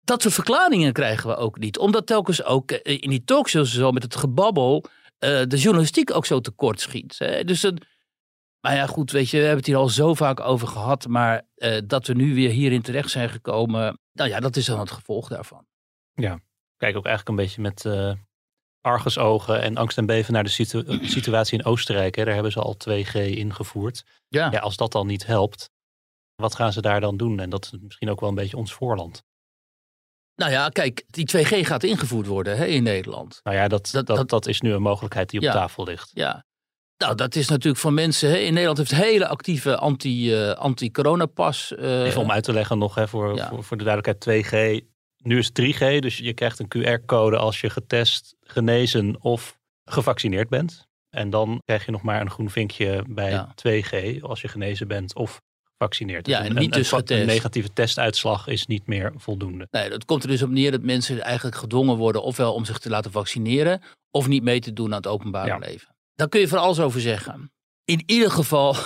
Dat 0.00 0.22
soort 0.22 0.34
verklaringen 0.34 0.92
krijgen 0.92 1.28
we 1.28 1.36
ook 1.36 1.58
niet. 1.58 1.78
Omdat 1.78 2.06
telkens 2.06 2.44
ook 2.44 2.70
in 2.72 3.10
die 3.10 3.24
talkshows 3.24 3.72
zo 3.72 3.90
met 3.90 4.02
het 4.02 4.16
gebabbel... 4.16 4.84
Uh, 4.84 5.42
de 5.46 5.56
journalistiek 5.56 6.14
ook 6.14 6.26
zo 6.26 6.40
tekort 6.40 6.80
schiet. 6.80 7.18
Dus 7.44 7.62
het, 7.62 7.86
maar 8.60 8.74
ja, 8.74 8.86
goed, 8.86 9.10
weet 9.10 9.30
je, 9.30 9.36
we 9.36 9.42
hebben 9.42 9.58
het 9.58 9.66
hier 9.66 9.76
al 9.76 9.88
zo 9.88 10.14
vaak 10.14 10.40
over 10.40 10.68
gehad. 10.68 11.08
Maar 11.08 11.42
uh, 11.56 11.78
dat 11.86 12.06
we 12.06 12.14
nu 12.14 12.34
weer 12.34 12.50
hierin 12.50 12.82
terecht 12.82 13.10
zijn 13.10 13.28
gekomen. 13.28 13.98
Nou 14.12 14.30
ja, 14.30 14.40
dat 14.40 14.56
is 14.56 14.64
dan 14.64 14.78
het 14.78 14.90
gevolg 14.90 15.28
daarvan. 15.28 15.66
Ja, 16.12 16.40
kijk 16.76 16.96
ook 16.96 17.06
eigenlijk 17.06 17.28
een 17.28 17.44
beetje 17.44 17.60
met 17.60 17.84
uh, 17.84 18.12
argusogen 18.80 19.62
en 19.62 19.76
angst 19.76 19.98
en 19.98 20.06
beven 20.06 20.32
naar 20.32 20.44
de 20.44 20.50
situ 20.50 20.84
situatie 21.02 21.58
in 21.58 21.64
Oostenrijk. 21.64 22.14
Hè. 22.14 22.24
Daar 22.24 22.34
hebben 22.34 22.52
ze 22.52 22.60
al 22.60 22.76
2G 22.88 23.12
ingevoerd. 23.12 24.04
Ja. 24.28 24.50
ja. 24.50 24.58
Als 24.58 24.76
dat 24.76 24.92
dan 24.92 25.06
niet 25.06 25.26
helpt, 25.26 25.70
wat 26.34 26.54
gaan 26.54 26.72
ze 26.72 26.80
daar 26.80 27.00
dan 27.00 27.16
doen? 27.16 27.40
En 27.40 27.50
dat 27.50 27.64
is 27.64 27.78
misschien 27.80 28.10
ook 28.10 28.20
wel 28.20 28.28
een 28.28 28.34
beetje 28.34 28.56
ons 28.56 28.72
voorland. 28.72 29.22
Nou 30.34 30.50
ja, 30.50 30.68
kijk, 30.68 31.04
die 31.06 31.30
2G 31.36 31.66
gaat 31.66 31.82
ingevoerd 31.82 32.26
worden 32.26 32.56
hè, 32.56 32.64
in 32.66 32.82
Nederland. 32.82 33.40
Nou 33.42 33.56
ja, 33.56 33.68
dat, 33.68 33.90
dat, 33.92 34.06
dat, 34.06 34.16
dat, 34.16 34.28
dat 34.28 34.46
is 34.46 34.60
nu 34.60 34.72
een 34.72 34.82
mogelijkheid 34.82 35.30
die 35.30 35.40
op 35.40 35.46
ja, 35.46 35.52
tafel 35.52 35.84
ligt. 35.84 36.10
Ja, 36.14 36.44
nou, 36.96 37.14
dat 37.14 37.34
is 37.34 37.48
natuurlijk 37.48 37.82
voor 37.82 37.92
mensen. 37.92 38.30
Hè, 38.30 38.36
in 38.36 38.52
Nederland 38.52 38.78
heeft 38.78 38.94
hele 38.94 39.26
actieve 39.26 39.76
anti, 39.76 40.32
uh, 40.32 40.50
anti-coronapas. 40.50 41.72
Uh, 41.78 42.04
Even 42.04 42.20
om 42.20 42.30
uit 42.30 42.44
te 42.44 42.52
leggen 42.52 42.78
nog 42.78 42.94
hè, 42.94 43.08
voor, 43.08 43.34
ja. 43.36 43.48
voor, 43.48 43.64
voor, 43.64 43.76
de 43.76 43.84
duidelijkheid: 43.84 44.44
2G. 44.44 44.84
Nu 45.22 45.38
is 45.38 45.50
het 45.52 45.60
3G, 45.62 45.98
dus 45.98 46.18
je 46.18 46.32
krijgt 46.32 46.58
een 46.58 46.68
QR-code 46.78 47.36
als 47.36 47.60
je 47.60 47.70
getest, 47.70 48.36
genezen 48.40 49.16
of 49.20 49.58
gevaccineerd 49.84 50.48
bent. 50.48 50.86
En 51.10 51.30
dan 51.30 51.62
krijg 51.64 51.84
je 51.84 51.90
nog 51.90 52.02
maar 52.02 52.20
een 52.20 52.30
groen 52.30 52.50
vinkje 52.50 53.04
bij 53.08 53.30
ja. 53.30 53.54
2G 53.68 54.20
als 54.20 54.40
je 54.40 54.48
genezen 54.48 54.88
bent 54.88 55.14
of 55.14 55.40
gevaccineerd. 55.62 56.26
Ja, 56.26 56.38
en 56.38 56.50
een, 56.50 56.54
niet 56.54 56.72
dus 56.72 56.92
een, 56.92 56.98
getest. 56.98 57.20
een 57.20 57.26
negatieve 57.26 57.72
testuitslag 57.72 58.46
is 58.46 58.66
niet 58.66 58.86
meer 58.86 59.12
voldoende. 59.16 59.66
Nee, 59.70 59.90
dat 59.90 60.04
komt 60.04 60.22
er 60.22 60.28
dus 60.28 60.42
op 60.42 60.50
neer 60.50 60.70
dat 60.70 60.82
mensen 60.82 61.20
eigenlijk 61.20 61.56
gedwongen 61.56 61.96
worden 61.96 62.22
ofwel 62.22 62.54
om 62.54 62.64
zich 62.64 62.78
te 62.78 62.88
laten 62.88 63.10
vaccineren 63.10 63.82
of 64.10 64.28
niet 64.28 64.42
mee 64.42 64.60
te 64.60 64.72
doen 64.72 64.90
aan 64.90 64.96
het 64.96 65.06
openbare 65.06 65.46
ja. 65.46 65.58
leven. 65.58 65.91
Daar 66.14 66.28
kun 66.28 66.40
je 66.40 66.48
van 66.48 66.58
alles 66.58 66.80
over 66.80 67.00
zeggen. 67.00 67.52
In 67.84 68.02
ieder 68.06 68.30
geval, 68.30 68.76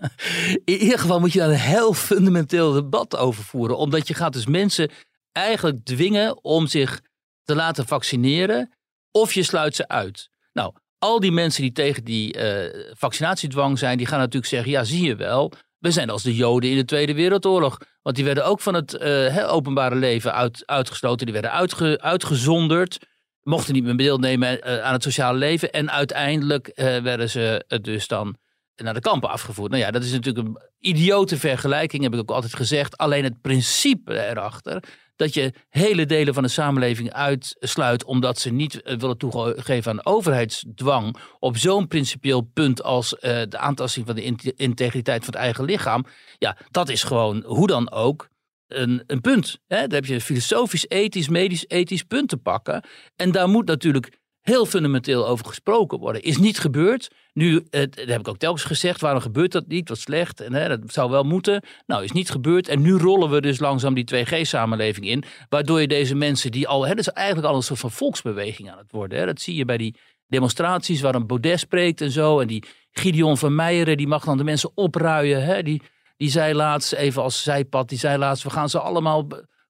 in 0.64 0.78
ieder 0.78 0.98
geval 0.98 1.20
moet 1.20 1.32
je 1.32 1.38
daar 1.38 1.48
een 1.48 1.54
heel 1.54 1.92
fundamenteel 1.92 2.72
debat 2.72 3.16
over 3.16 3.44
voeren. 3.44 3.78
Omdat 3.78 4.08
je 4.08 4.14
gaat 4.14 4.32
dus 4.32 4.46
mensen 4.46 4.90
eigenlijk 5.32 5.84
dwingen 5.84 6.44
om 6.44 6.66
zich 6.66 7.00
te 7.42 7.54
laten 7.54 7.86
vaccineren. 7.86 8.72
Of 9.10 9.32
je 9.32 9.42
sluit 9.42 9.76
ze 9.76 9.88
uit. 9.88 10.30
Nou, 10.52 10.74
al 10.98 11.20
die 11.20 11.32
mensen 11.32 11.62
die 11.62 11.72
tegen 11.72 12.04
die 12.04 12.36
uh, 12.36 12.92
vaccinatiedwang 12.96 13.78
zijn, 13.78 13.98
die 13.98 14.06
gaan 14.06 14.18
natuurlijk 14.18 14.46
zeggen: 14.46 14.70
ja, 14.70 14.84
zie 14.84 15.04
je 15.04 15.16
wel. 15.16 15.52
We 15.78 15.90
zijn 15.90 16.10
als 16.10 16.22
de 16.22 16.34
Joden 16.34 16.70
in 16.70 16.76
de 16.76 16.84
Tweede 16.84 17.14
Wereldoorlog. 17.14 17.78
Want 18.02 18.16
die 18.16 18.24
werden 18.24 18.46
ook 18.46 18.60
van 18.60 18.74
het 18.74 18.94
eh, 18.94 19.52
openbare 19.52 19.94
leven 19.94 20.34
uit, 20.34 20.62
uitgesloten. 20.66 21.26
Die 21.26 21.34
werden 21.34 21.52
uitge, 21.52 22.00
uitgezonderd. 22.00 22.98
Mochten 23.46 23.74
niet 23.74 23.84
meer 23.84 23.96
deelnemen 23.96 24.58
uh, 24.58 24.82
aan 24.82 24.92
het 24.92 25.02
sociale 25.02 25.38
leven. 25.38 25.72
En 25.72 25.90
uiteindelijk 25.90 26.70
uh, 26.74 26.98
werden 26.98 27.30
ze 27.30 27.64
dus 27.82 28.06
dan 28.06 28.36
naar 28.76 28.94
de 28.94 29.00
kampen 29.00 29.30
afgevoerd. 29.30 29.70
Nou 29.70 29.82
ja, 29.82 29.90
dat 29.90 30.04
is 30.04 30.12
natuurlijk 30.12 30.46
een 30.46 30.58
idiote 30.78 31.36
vergelijking, 31.36 32.02
heb 32.02 32.12
ik 32.12 32.20
ook 32.20 32.30
altijd 32.30 32.54
gezegd. 32.54 32.96
Alleen 32.96 33.24
het 33.24 33.40
principe 33.40 34.28
erachter 34.28 34.82
dat 35.16 35.34
je 35.34 35.52
hele 35.68 36.06
delen 36.06 36.34
van 36.34 36.42
de 36.42 36.48
samenleving 36.48 37.12
uitsluit 37.12 38.04
omdat 38.04 38.38
ze 38.38 38.50
niet 38.50 38.82
eh, 38.82 38.96
willen 38.96 39.18
toegeven 39.18 39.92
aan 39.92 40.06
overheidsdwang 40.06 41.16
op 41.38 41.56
zo'n 41.56 41.88
principieel 41.88 42.40
punt 42.40 42.82
als 42.82 43.08
de 43.20 43.58
aantasting 43.58 44.06
van 44.06 44.14
de 44.14 44.54
integriteit 44.56 45.24
van 45.24 45.34
het 45.34 45.42
eigen 45.42 45.64
lichaam. 45.64 46.04
Ja, 46.38 46.56
dat 46.70 46.88
is 46.88 47.02
gewoon 47.02 47.42
hoe 47.46 47.66
dan 47.66 47.90
ook 47.90 48.28
een, 48.68 49.02
een 49.06 49.20
punt. 49.20 49.58
Hè? 49.66 49.86
Daar 49.86 50.00
heb 50.00 50.04
je 50.04 50.20
filosofisch, 50.20 50.88
ethisch, 50.88 51.28
medisch, 51.28 51.64
ethisch 51.68 52.02
punt 52.02 52.28
te 52.28 52.36
pakken. 52.36 52.84
En 53.16 53.32
daar 53.32 53.48
moet 53.48 53.66
natuurlijk 53.66 54.18
heel 54.40 54.66
fundamenteel 54.66 55.26
over 55.26 55.46
gesproken 55.46 55.98
worden. 55.98 56.22
Is 56.22 56.38
niet 56.38 56.58
gebeurd. 56.58 57.10
Nu, 57.32 57.66
dat 57.70 57.94
heb 57.94 58.20
ik 58.20 58.28
ook 58.28 58.38
telkens 58.38 58.64
gezegd, 58.64 59.00
waarom 59.00 59.20
gebeurt 59.20 59.52
dat 59.52 59.66
niet? 59.66 59.88
Wat 59.88 59.98
slecht. 59.98 60.40
En 60.40 60.54
hè, 60.54 60.68
dat 60.68 60.80
zou 60.92 61.10
wel 61.10 61.22
moeten. 61.22 61.62
Nou, 61.86 62.04
is 62.04 62.12
niet 62.12 62.30
gebeurd. 62.30 62.68
En 62.68 62.82
nu 62.82 62.92
rollen 62.92 63.30
we 63.30 63.40
dus 63.40 63.58
langzaam 63.58 63.94
die 63.94 64.04
2G-samenleving 64.14 65.06
in. 65.06 65.24
Waardoor 65.48 65.80
je 65.80 65.88
deze 65.88 66.14
mensen 66.14 66.50
die 66.50 66.68
al, 66.68 66.82
hè, 66.82 66.88
dat 66.88 66.98
is 66.98 67.08
eigenlijk 67.08 67.48
al 67.48 67.56
een 67.56 67.62
soort 67.62 67.78
van 67.78 67.90
volksbeweging 67.90 68.70
aan 68.70 68.78
het 68.78 68.92
worden. 68.92 69.18
Hè. 69.18 69.26
Dat 69.26 69.40
zie 69.40 69.54
je 69.54 69.64
bij 69.64 69.76
die 69.76 69.96
demonstraties 70.26 71.00
waar 71.00 71.14
een 71.14 71.26
Baudet 71.26 71.60
spreekt 71.60 72.00
en 72.00 72.10
zo. 72.10 72.40
En 72.40 72.46
die 72.46 72.64
Gideon 72.90 73.36
van 73.36 73.54
Meijeren, 73.54 73.96
die 73.96 74.08
mag 74.08 74.24
dan 74.24 74.36
de 74.36 74.44
mensen 74.44 74.70
opruien. 74.74 75.44
Hè. 75.44 75.62
Die, 75.62 75.82
die 76.16 76.30
zei 76.30 76.54
laatst, 76.54 76.92
even 76.92 77.22
als 77.22 77.42
zijpad, 77.42 77.88
die 77.88 77.98
zei 77.98 78.18
laatst, 78.18 78.42
we 78.42 78.50
gaan 78.50 78.68
ze 78.68 78.80
allemaal 78.80 79.26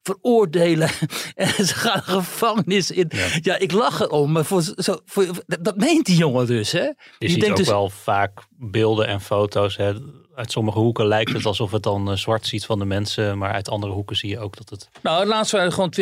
veroordelen. 0.06 0.90
en 1.34 1.66
ze 1.66 1.74
gaan 1.74 2.02
de 2.06 2.10
gevangenis 2.10 2.90
in. 2.90 3.10
Ja. 3.42 3.58
ik 3.58 3.72
lach 3.72 4.00
erom, 4.00 4.32
maar 4.32 4.44
voor, 4.44 4.62
zo, 4.76 4.98
voor, 5.04 5.26
dat 5.46 5.76
meent 5.76 6.06
die 6.06 6.16
jongen 6.16 6.46
dus. 6.46 6.72
Hè? 6.72 6.92
Je, 7.18 7.28
ziet 7.28 7.50
ook 7.50 7.56
dus, 7.56 7.68
wel 7.68 7.90
vaak 7.90 8.42
beelden 8.50 9.06
en 9.06 9.20
foto's. 9.20 9.76
Hè? 9.76 9.92
Uit 10.34 10.52
sommige 10.52 10.78
hoeken 10.78 11.06
lijkt 11.06 11.32
het 11.32 11.46
alsof 11.46 11.70
het 11.70 11.82
dan 11.82 12.10
eh, 12.10 12.16
zwart 12.16 12.46
ziet 12.46 12.66
van 12.66 12.78
de 12.78 12.84
mensen. 12.84 13.38
Maar 13.38 13.52
uit 13.52 13.68
andere 13.68 13.92
hoeken 13.92 14.16
zie 14.16 14.30
je 14.30 14.38
ook 14.38 14.56
dat 14.56 14.70
het. 14.70 14.88
Nou, 15.02 15.26
laatst 15.26 15.52
waren 15.52 15.66
er 15.66 15.72
gewoon 15.72 15.94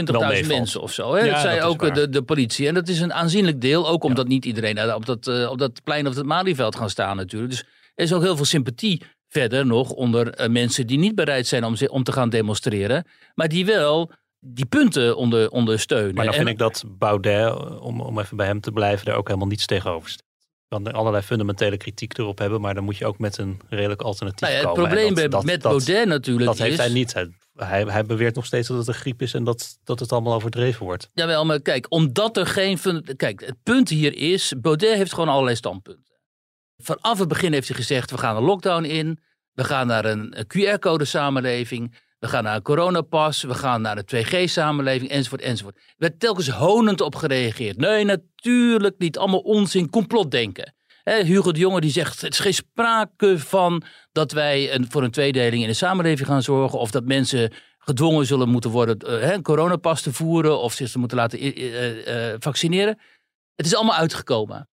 20.000 0.43 0.47
mensen 0.47 0.81
of 0.81 0.93
zo. 0.93 1.15
Hè? 1.15 1.31
dat 1.31 1.41
zei 1.41 1.63
ook 1.63 1.95
de, 1.95 2.09
de 2.09 2.23
politie. 2.23 2.69
En 2.69 2.75
dat 2.75 2.89
is 2.89 3.01
een 3.01 3.13
aanzienlijk 3.13 3.61
deel. 3.61 3.89
Ook 3.89 4.05
omdat 4.05 4.29
niet 4.29 4.45
iedereen 4.45 4.95
op 4.95 5.07
dat, 5.07 5.27
uh, 5.27 5.51
op 5.51 5.59
dat 5.59 5.83
plein 5.85 6.07
of 6.07 6.15
het 6.15 6.27
Malieveld 6.27 6.77
gaan 6.77 6.91
staan 6.91 7.17
natuurlijk. 7.17 7.51
Dus 7.51 7.65
er 7.95 8.05
is 8.05 8.13
ook 8.13 8.23
heel 8.23 8.37
veel 8.37 8.45
sympathie 8.45 9.03
verder 9.35 9.67
nog 9.67 9.91
onder 9.91 10.31
eh, 10.31 10.49
mensen 10.49 10.87
die 10.87 10.99
niet 10.99 11.14
bereid 11.14 11.47
zijn 11.47 11.64
om, 11.64 11.75
om 11.87 12.03
te 12.03 12.12
gaan 12.12 12.31
demonstreren, 12.31 13.07
maar 13.35 13.49
die 13.49 13.67
wel 13.67 14.11
die 14.41 14.67
punten 14.67 15.17
onder, 15.17 15.50
ondersteunen. 15.50 16.14
Maar 16.14 16.25
dan 16.25 16.35
vind 16.35 16.49
ik 16.49 16.59
dat 16.59 16.85
Baudet, 16.87 17.81
om, 17.81 18.00
om 18.00 18.19
even 18.19 18.37
bij 18.37 18.47
hem 18.47 18.61
te 18.61 18.73
blijven, 18.73 19.07
er 19.07 19.19
ook 19.19 19.26
helemaal 19.26 19.49
niets 19.49 19.67
tegenover 19.67 20.11
staat. 20.11 20.26
kan 20.69 20.93
allerlei 20.93 21.23
fundamentele 21.23 21.76
kritiek 21.76 22.19
erop 22.19 22.38
hebben, 22.38 22.61
maar 22.61 22.75
dan 22.75 22.85
moet 22.85 22.97
je 22.97 23.07
ook 23.07 23.19
met 23.19 23.38
een 23.38 23.61
redelijk 23.69 24.03
alternatief 24.03 24.49
nou 24.49 24.53
ja, 24.53 24.64
het 24.64 24.73
probleem 24.73 25.14
met 25.45 25.62
Baudet 25.62 26.07
natuurlijk 26.07 26.47
Dat 26.47 26.59
heeft 26.59 26.79
hij 26.79 26.88
niet. 26.88 27.12
Hij, 27.55 27.85
hij, 27.85 28.05
beweert 28.05 28.35
nog 28.35 28.47
steeds 28.47 28.69
dat 28.69 28.76
het 28.76 28.88
een 28.88 28.95
griep 28.95 29.23
is 29.23 29.35
en 29.35 29.45
dat, 29.45 29.79
dat 29.85 30.00
het 30.00 30.12
allemaal 30.12 30.35
overdreven 30.35 30.85
wordt. 30.85 31.11
Jawel, 31.12 31.45
maar 31.45 31.61
kijk, 31.61 31.87
omdat 31.88 32.37
er 32.37 32.47
geen... 32.47 32.79
Kijk, 33.17 33.41
het 33.41 33.57
punt 33.62 33.88
hier 33.88 34.17
is, 34.17 34.53
Baudet 34.61 34.97
heeft 34.97 35.12
gewoon 35.12 35.29
allerlei 35.29 35.57
standpunten. 35.57 36.13
Vanaf 36.76 37.19
het 37.19 37.28
begin 37.28 37.52
heeft 37.52 37.69
hij 37.69 37.76
gezegd, 37.76 38.11
we 38.11 38.19
gaan 38.19 38.37
een 38.37 38.43
lockdown 38.43 38.85
in. 38.85 39.19
We 39.52 39.64
gaan 39.64 39.87
naar 39.87 40.04
een 40.04 40.35
QR-code 40.47 41.04
samenleving. 41.04 41.99
We 42.19 42.28
gaan 42.28 42.45
naar 42.45 42.57
een 42.57 42.62
coronapas. 42.62 43.43
We 43.43 43.54
gaan 43.54 43.81
naar 43.83 43.97
de 43.97 44.04
2G-samenleving, 44.16 45.11
enzovoort, 45.11 45.43
enzovoort. 45.43 45.76
Er 45.76 45.95
werd 45.97 46.21
telkens 46.21 46.49
honend 46.49 47.00
op 47.00 47.14
gereageerd. 47.14 47.76
Nee, 47.76 48.04
natuurlijk 48.04 48.95
niet. 48.99 49.19
Allemaal 49.19 49.40
onzin, 49.40 49.90
complotdenken. 49.90 50.75
He, 51.02 51.23
Hugo 51.23 51.52
de 51.52 51.59
Jonge 51.59 51.81
die 51.81 51.90
zegt, 51.90 52.21
het 52.21 52.33
is 52.33 52.38
geen 52.38 52.54
sprake 52.54 53.38
van 53.38 53.83
dat 54.12 54.33
wij 54.33 54.75
een, 54.75 54.90
voor 54.90 55.02
een 55.02 55.11
tweedeling 55.11 55.62
in 55.62 55.69
de 55.69 55.75
samenleving 55.75 56.28
gaan 56.28 56.43
zorgen. 56.43 56.78
Of 56.78 56.90
dat 56.90 57.04
mensen 57.04 57.52
gedwongen 57.78 58.26
zullen 58.26 58.49
moeten 58.49 58.71
worden 58.71 58.99
uh, 59.07 59.33
een 59.33 59.43
coronapas 59.43 60.02
te 60.02 60.12
voeren. 60.12 60.59
Of 60.59 60.73
zich 60.73 60.90
te 60.90 60.99
moeten 60.99 61.16
laten 61.16 61.59
uh, 61.61 62.31
uh, 62.31 62.35
vaccineren. 62.38 62.99
Het 63.54 63.66
is 63.66 63.75
allemaal 63.75 63.97
uitgekomen. 63.97 64.69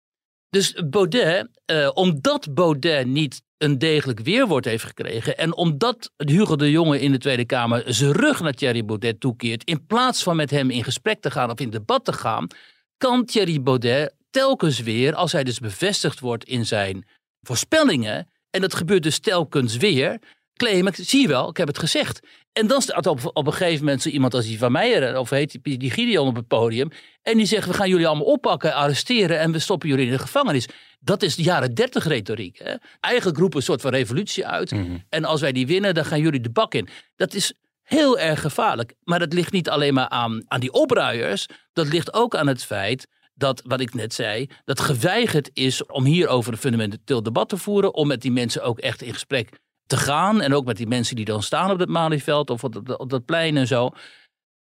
Dus 0.50 0.74
Baudet, 0.90 1.48
uh, 1.66 1.90
omdat 1.94 2.54
Baudet 2.54 3.06
niet 3.06 3.42
een 3.58 3.78
degelijk 3.78 4.20
weerwoord 4.20 4.64
heeft 4.64 4.84
gekregen. 4.84 5.38
En 5.38 5.56
omdat 5.56 6.12
Hugo 6.16 6.56
de 6.56 6.70
Jonge 6.70 7.00
in 7.00 7.12
de 7.12 7.18
Tweede 7.18 7.44
Kamer 7.44 7.82
zijn 7.86 8.12
rug 8.12 8.40
naar 8.40 8.52
Thierry 8.52 8.84
Baudet 8.84 9.20
toekeert. 9.20 9.64
in 9.64 9.86
plaats 9.86 10.22
van 10.22 10.36
met 10.36 10.50
hem 10.50 10.70
in 10.70 10.84
gesprek 10.84 11.20
te 11.20 11.30
gaan 11.30 11.50
of 11.50 11.60
in 11.60 11.70
debat 11.70 12.04
te 12.04 12.12
gaan. 12.12 12.46
kan 12.96 13.24
Thierry 13.24 13.62
Baudet 13.62 14.14
telkens 14.30 14.80
weer, 14.80 15.14
als 15.14 15.32
hij 15.32 15.44
dus 15.44 15.58
bevestigd 15.58 16.20
wordt 16.20 16.44
in 16.44 16.66
zijn 16.66 17.06
voorspellingen. 17.42 18.28
en 18.50 18.60
dat 18.60 18.74
gebeurt 18.74 19.02
dus 19.02 19.18
telkens 19.18 19.76
weer 19.76 20.18
claimen, 20.58 20.92
zie 20.96 21.20
je 21.20 21.28
wel, 21.28 21.48
ik 21.48 21.56
heb 21.56 21.66
het 21.68 21.78
gezegd. 21.78 22.20
En 22.52 22.66
dan 22.66 22.82
staat 22.82 23.06
op, 23.06 23.30
op 23.32 23.46
een 23.46 23.52
gegeven 23.52 23.84
moment 23.84 24.02
zo 24.02 24.08
iemand 24.08 24.34
als 24.34 24.46
die 24.46 24.58
Van 24.58 24.72
Meijer, 24.72 25.18
of 25.18 25.30
heet 25.30 25.58
die, 25.62 25.78
die 25.78 25.90
Gideon 25.90 26.28
op 26.28 26.36
het 26.36 26.46
podium. 26.46 26.90
En 27.22 27.36
die 27.36 27.46
zegt, 27.46 27.66
we 27.66 27.72
gaan 27.72 27.88
jullie 27.88 28.06
allemaal 28.06 28.26
oppakken, 28.26 28.74
arresteren 28.74 29.38
en 29.38 29.52
we 29.52 29.58
stoppen 29.58 29.88
jullie 29.88 30.06
in 30.06 30.12
de 30.12 30.18
gevangenis. 30.18 30.68
Dat 31.00 31.22
is 31.22 31.36
de 31.36 31.42
jaren 31.42 31.74
dertig 31.74 32.06
retoriek. 32.06 32.58
Hè? 32.58 32.74
Eigenlijk 33.00 33.38
roepen 33.38 33.58
een 33.58 33.64
soort 33.64 33.80
van 33.80 33.90
revolutie 33.90 34.46
uit. 34.46 34.70
Mhm. 34.70 34.96
En 35.08 35.24
als 35.24 35.40
wij 35.40 35.52
die 35.52 35.66
winnen, 35.66 35.94
dan 35.94 36.04
gaan 36.04 36.20
jullie 36.20 36.40
de 36.40 36.50
bak 36.50 36.74
in. 36.74 36.88
Dat 37.16 37.34
is 37.34 37.52
heel 37.82 38.18
erg 38.18 38.40
gevaarlijk. 38.40 38.94
Maar 39.04 39.18
dat 39.18 39.32
ligt 39.32 39.52
niet 39.52 39.68
alleen 39.68 39.94
maar 39.94 40.08
aan, 40.08 40.42
aan 40.46 40.60
die 40.60 40.72
opruiers. 40.72 41.46
Dat 41.72 41.88
ligt 41.88 42.12
ook 42.12 42.34
aan 42.36 42.46
het 42.46 42.64
feit 42.64 43.06
dat, 43.34 43.62
wat 43.64 43.80
ik 43.80 43.94
net 43.94 44.14
zei, 44.14 44.46
dat 44.64 44.80
geweigerd 44.80 45.50
is 45.52 45.86
om 45.86 46.04
hierover 46.04 46.52
een 46.52 46.58
fundamenteel 46.58 47.22
debat 47.22 47.48
te 47.48 47.56
voeren. 47.56 47.94
Om 47.94 48.06
met 48.06 48.22
die 48.22 48.32
mensen 48.32 48.62
ook 48.62 48.78
echt 48.78 49.02
in 49.02 49.12
gesprek 49.12 49.48
te 49.88 49.96
gaan. 49.96 50.40
En 50.40 50.54
ook 50.54 50.64
met 50.64 50.76
die 50.76 50.86
mensen 50.86 51.16
die 51.16 51.24
dan 51.24 51.42
staan 51.42 51.70
op 51.70 51.78
het 51.78 51.88
Malieveld 51.88 52.50
of 52.50 52.64
op 52.64 53.08
dat, 53.08 53.24
plein 53.24 53.56
en 53.56 53.66
zo. 53.66 53.90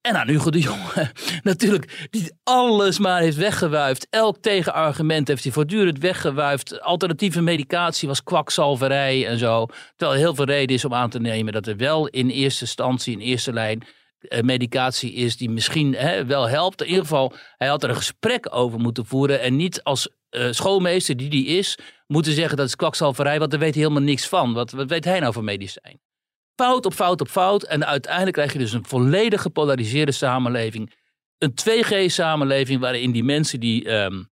En 0.01 0.17
aan 0.17 0.29
Hugo 0.29 0.51
de 0.51 0.61
Jonge, 0.61 1.13
natuurlijk, 1.43 2.07
die 2.11 2.33
alles 2.43 2.99
maar 2.99 3.21
heeft 3.21 3.37
weggewuifd. 3.37 4.07
Elk 4.11 4.37
tegenargument 4.39 5.29
heeft 5.29 5.43
hij 5.43 5.53
voortdurend 5.53 5.99
weggewuifd. 5.99 6.81
Alternatieve 6.81 7.41
medicatie 7.41 8.09
was 8.09 8.23
kwakzalverij 8.23 9.27
en 9.27 9.39
zo. 9.39 9.67
Terwijl 9.97 10.19
er 10.19 10.25
heel 10.25 10.35
veel 10.35 10.45
reden 10.45 10.77
is 10.77 10.85
om 10.85 10.95
aan 10.95 11.11
te 11.11 11.21
nemen 11.21 11.53
dat 11.53 11.67
er 11.67 11.77
wel 11.77 12.09
in 12.09 12.29
eerste 12.29 12.65
instantie, 12.65 13.13
in 13.13 13.21
eerste 13.21 13.53
lijn, 13.53 13.83
eh, 14.19 14.41
medicatie 14.41 15.13
is 15.13 15.37
die 15.37 15.51
misschien 15.51 15.95
hè, 15.95 16.27
wel 16.27 16.49
helpt. 16.49 16.81
In 16.81 16.87
ieder 16.87 17.03
geval, 17.03 17.33
hij 17.57 17.69
had 17.69 17.83
er 17.83 17.89
een 17.89 17.97
gesprek 17.97 18.55
over 18.55 18.79
moeten 18.81 19.07
voeren. 19.07 19.41
En 19.41 19.57
niet 19.57 19.83
als 19.83 20.09
uh, 20.37 20.53
schoolmeester 20.53 21.17
die 21.17 21.31
die 21.31 21.47
is, 21.47 21.79
moeten 22.07 22.33
zeggen 22.33 22.57
dat 22.57 22.67
is 22.67 22.77
kwakzalverij, 22.77 23.39
want 23.39 23.51
daar 23.51 23.61
weet 23.61 23.75
hij 23.75 23.83
helemaal 23.83 24.05
niks 24.05 24.29
van. 24.29 24.53
Wat, 24.53 24.71
wat 24.71 24.89
weet 24.89 25.05
hij 25.05 25.21
nou 25.21 25.33
van 25.33 25.45
medicijn? 25.45 26.01
Fout 26.55 26.87
op 26.87 26.95
fout 26.95 27.21
op 27.21 27.29
fout. 27.29 27.63
En 27.63 27.87
uiteindelijk 27.87 28.37
krijg 28.37 28.53
je 28.53 28.59
dus 28.59 28.73
een 28.73 28.85
volledig 28.85 29.43
gepolariseerde 29.43 30.13
samenleving. 30.13 30.93
Een 31.39 31.55
2G-samenleving 31.55 32.81
waarin 32.81 33.13
die 33.13 33.25
mensen 33.25 33.61
die 33.61 33.91
um, 33.91 34.31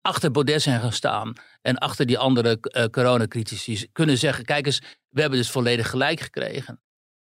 achter 0.00 0.30
Baudet 0.30 0.62
zijn 0.62 0.80
gaan 0.80 0.92
staan 0.92 1.32
en 1.62 1.78
achter 1.78 2.06
die 2.06 2.18
andere 2.18 2.58
uh, 2.60 2.84
coronacritici 2.84 3.88
kunnen 3.92 4.18
zeggen: 4.18 4.44
kijk 4.44 4.66
eens, 4.66 4.82
we 5.08 5.20
hebben 5.20 5.38
dus 5.38 5.50
volledig 5.50 5.90
gelijk 5.90 6.20
gekregen. 6.20 6.82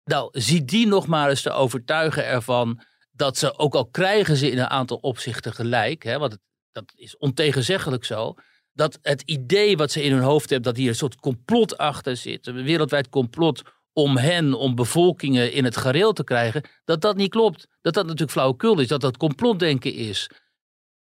Nou, 0.03 0.29
zie 0.31 0.65
die 0.65 0.87
nog 0.87 1.07
maar 1.07 1.29
eens 1.29 1.41
te 1.41 1.51
overtuigen 1.51 2.25
ervan 2.25 2.81
dat 3.11 3.37
ze, 3.37 3.57
ook 3.57 3.75
al 3.75 3.87
krijgen 3.87 4.35
ze 4.35 4.51
in 4.51 4.57
een 4.57 4.69
aantal 4.69 4.97
opzichten 4.97 5.53
gelijk, 5.53 6.03
hè, 6.03 6.17
want 6.17 6.31
het, 6.31 6.41
dat 6.71 6.91
is 6.95 7.17
ontegenzeggelijk 7.17 8.05
zo, 8.05 8.33
dat 8.73 8.99
het 9.01 9.21
idee 9.21 9.77
wat 9.77 9.91
ze 9.91 10.03
in 10.03 10.11
hun 10.11 10.21
hoofd 10.21 10.49
hebben, 10.49 10.67
dat 10.67 10.81
hier 10.81 10.89
een 10.89 10.95
soort 10.95 11.15
complot 11.15 11.77
achter 11.77 12.17
zit, 12.17 12.47
een 12.47 12.63
wereldwijd 12.63 13.09
complot 13.09 13.61
om 13.93 14.17
hen, 14.17 14.53
om 14.53 14.75
bevolkingen 14.75 15.51
in 15.51 15.63
het 15.63 15.77
gareel 15.77 16.13
te 16.13 16.23
krijgen, 16.23 16.63
dat 16.85 17.01
dat 17.01 17.15
niet 17.15 17.29
klopt. 17.29 17.67
Dat 17.81 17.93
dat 17.93 18.03
natuurlijk 18.03 18.31
flauwekul 18.31 18.79
is, 18.79 18.87
dat 18.87 19.01
dat 19.01 19.17
complotdenken 19.17 19.93
is. 19.93 20.29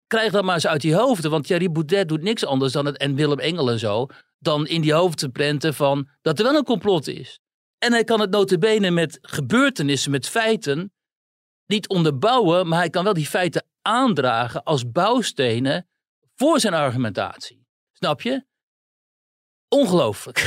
Krijg 0.07 0.33
dat 0.33 0.45
maar 0.45 0.55
eens 0.55 0.67
uit 0.67 0.81
die 0.81 0.95
hoofden, 0.95 1.31
want 1.31 1.47
Thierry 1.47 1.71
Boudet 1.71 2.09
doet 2.09 2.23
niks 2.23 2.45
anders 2.45 2.73
dan 2.73 2.87
het, 2.87 2.97
en 2.97 3.15
Willem 3.15 3.39
Engel 3.39 3.71
en 3.71 3.79
zo, 3.79 4.07
dan 4.39 4.67
in 4.67 4.81
die 4.81 4.93
hoofd 4.93 5.19
te 5.19 5.29
prenten 5.29 5.75
van 5.75 6.09
dat 6.23 6.39
er 6.39 6.45
wel 6.45 6.55
een 6.55 6.65
complot 6.65 7.07
is. 7.07 7.41
En 7.79 7.93
hij 7.93 8.05
kan 8.05 8.21
het 8.21 8.31
notabene 8.31 8.91
met 8.91 9.19
gebeurtenissen, 9.23 10.11
met 10.11 10.29
feiten, 10.29 10.93
niet 11.67 11.89
onderbouwen, 11.89 12.69
maar 12.69 12.79
hij 12.79 12.91
kan 12.91 13.05
wel 13.05 13.13
die 13.13 13.27
feiten 13.27 13.67
aandragen 13.91 14.63
als 14.63 14.91
bouwstenen 14.91 15.89
voor 16.35 16.61
zijn 16.61 16.75
argumentatie. 16.75 17.67
Snap 17.93 18.23
je? 18.23 18.45
Ongelooflijk. 19.69 20.39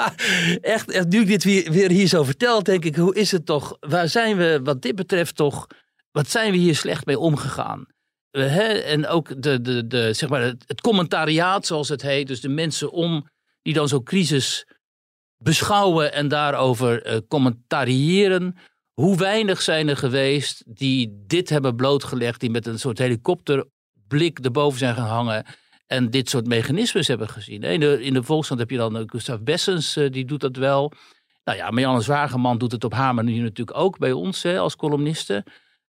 echt, 0.60 0.90
echt, 0.90 1.08
nu 1.08 1.20
ik 1.20 1.26
dit 1.26 1.44
weer, 1.44 1.72
weer 1.72 1.90
hier 1.90 2.06
zo 2.06 2.22
vertel, 2.22 2.62
denk 2.62 2.84
ik, 2.84 2.96
hoe 2.96 3.14
is 3.14 3.32
het 3.32 3.46
toch? 3.46 3.76
Waar 3.80 4.08
zijn 4.08 4.36
we 4.36 4.60
wat 4.62 4.82
dit 4.82 4.94
betreft 4.94 5.36
toch, 5.36 5.66
wat 6.10 6.30
zijn 6.30 6.52
we 6.52 6.56
hier 6.56 6.76
slecht 6.76 7.06
mee 7.06 7.18
omgegaan? 7.18 7.86
en 8.30 9.06
ook 9.06 9.42
de, 9.42 9.60
de, 9.60 9.86
de, 9.86 10.12
zeg 10.12 10.28
maar 10.28 10.40
het, 10.40 10.64
het 10.66 10.80
commentariaat, 10.80 11.66
zoals 11.66 11.88
het 11.88 12.02
heet, 12.02 12.26
dus 12.26 12.40
de 12.40 12.48
mensen 12.48 12.90
om 12.90 13.28
die 13.62 13.74
dan 13.74 13.88
zo'n 13.88 14.02
crisis 14.02 14.66
beschouwen 15.36 16.12
en 16.12 16.28
daarover 16.28 17.06
uh, 17.06 17.18
commentariëren. 17.28 18.56
Hoe 18.92 19.16
weinig 19.16 19.62
zijn 19.62 19.88
er 19.88 19.96
geweest 19.96 20.62
die 20.66 21.22
dit 21.26 21.48
hebben 21.48 21.76
blootgelegd, 21.76 22.40
die 22.40 22.50
met 22.50 22.66
een 22.66 22.78
soort 22.78 22.98
helikopterblik 22.98 24.38
erboven 24.38 24.78
zijn 24.78 24.94
gaan 24.94 25.08
hangen 25.08 25.44
en 25.86 26.10
dit 26.10 26.28
soort 26.28 26.46
mechanismes 26.46 27.08
hebben 27.08 27.28
gezien. 27.28 27.62
In 27.62 27.80
de, 27.80 28.02
in 28.02 28.12
de 28.12 28.44
heb 28.56 28.70
je 28.70 28.76
dan 28.76 28.96
uh, 28.96 29.02
Gustav 29.06 29.40
Bessens, 29.40 29.96
uh, 29.96 30.10
die 30.10 30.24
doet 30.24 30.40
dat 30.40 30.56
wel. 30.56 30.92
Nou 31.44 31.58
ja, 31.58 31.70
Marianne 31.70 32.00
Zwageman 32.00 32.58
doet 32.58 32.72
het 32.72 32.84
op 32.84 32.92
haar 32.92 33.14
manier 33.14 33.42
natuurlijk 33.42 33.78
ook 33.78 33.98
bij 33.98 34.12
ons 34.12 34.42
hè, 34.42 34.58
als 34.58 34.76
columniste. 34.76 35.44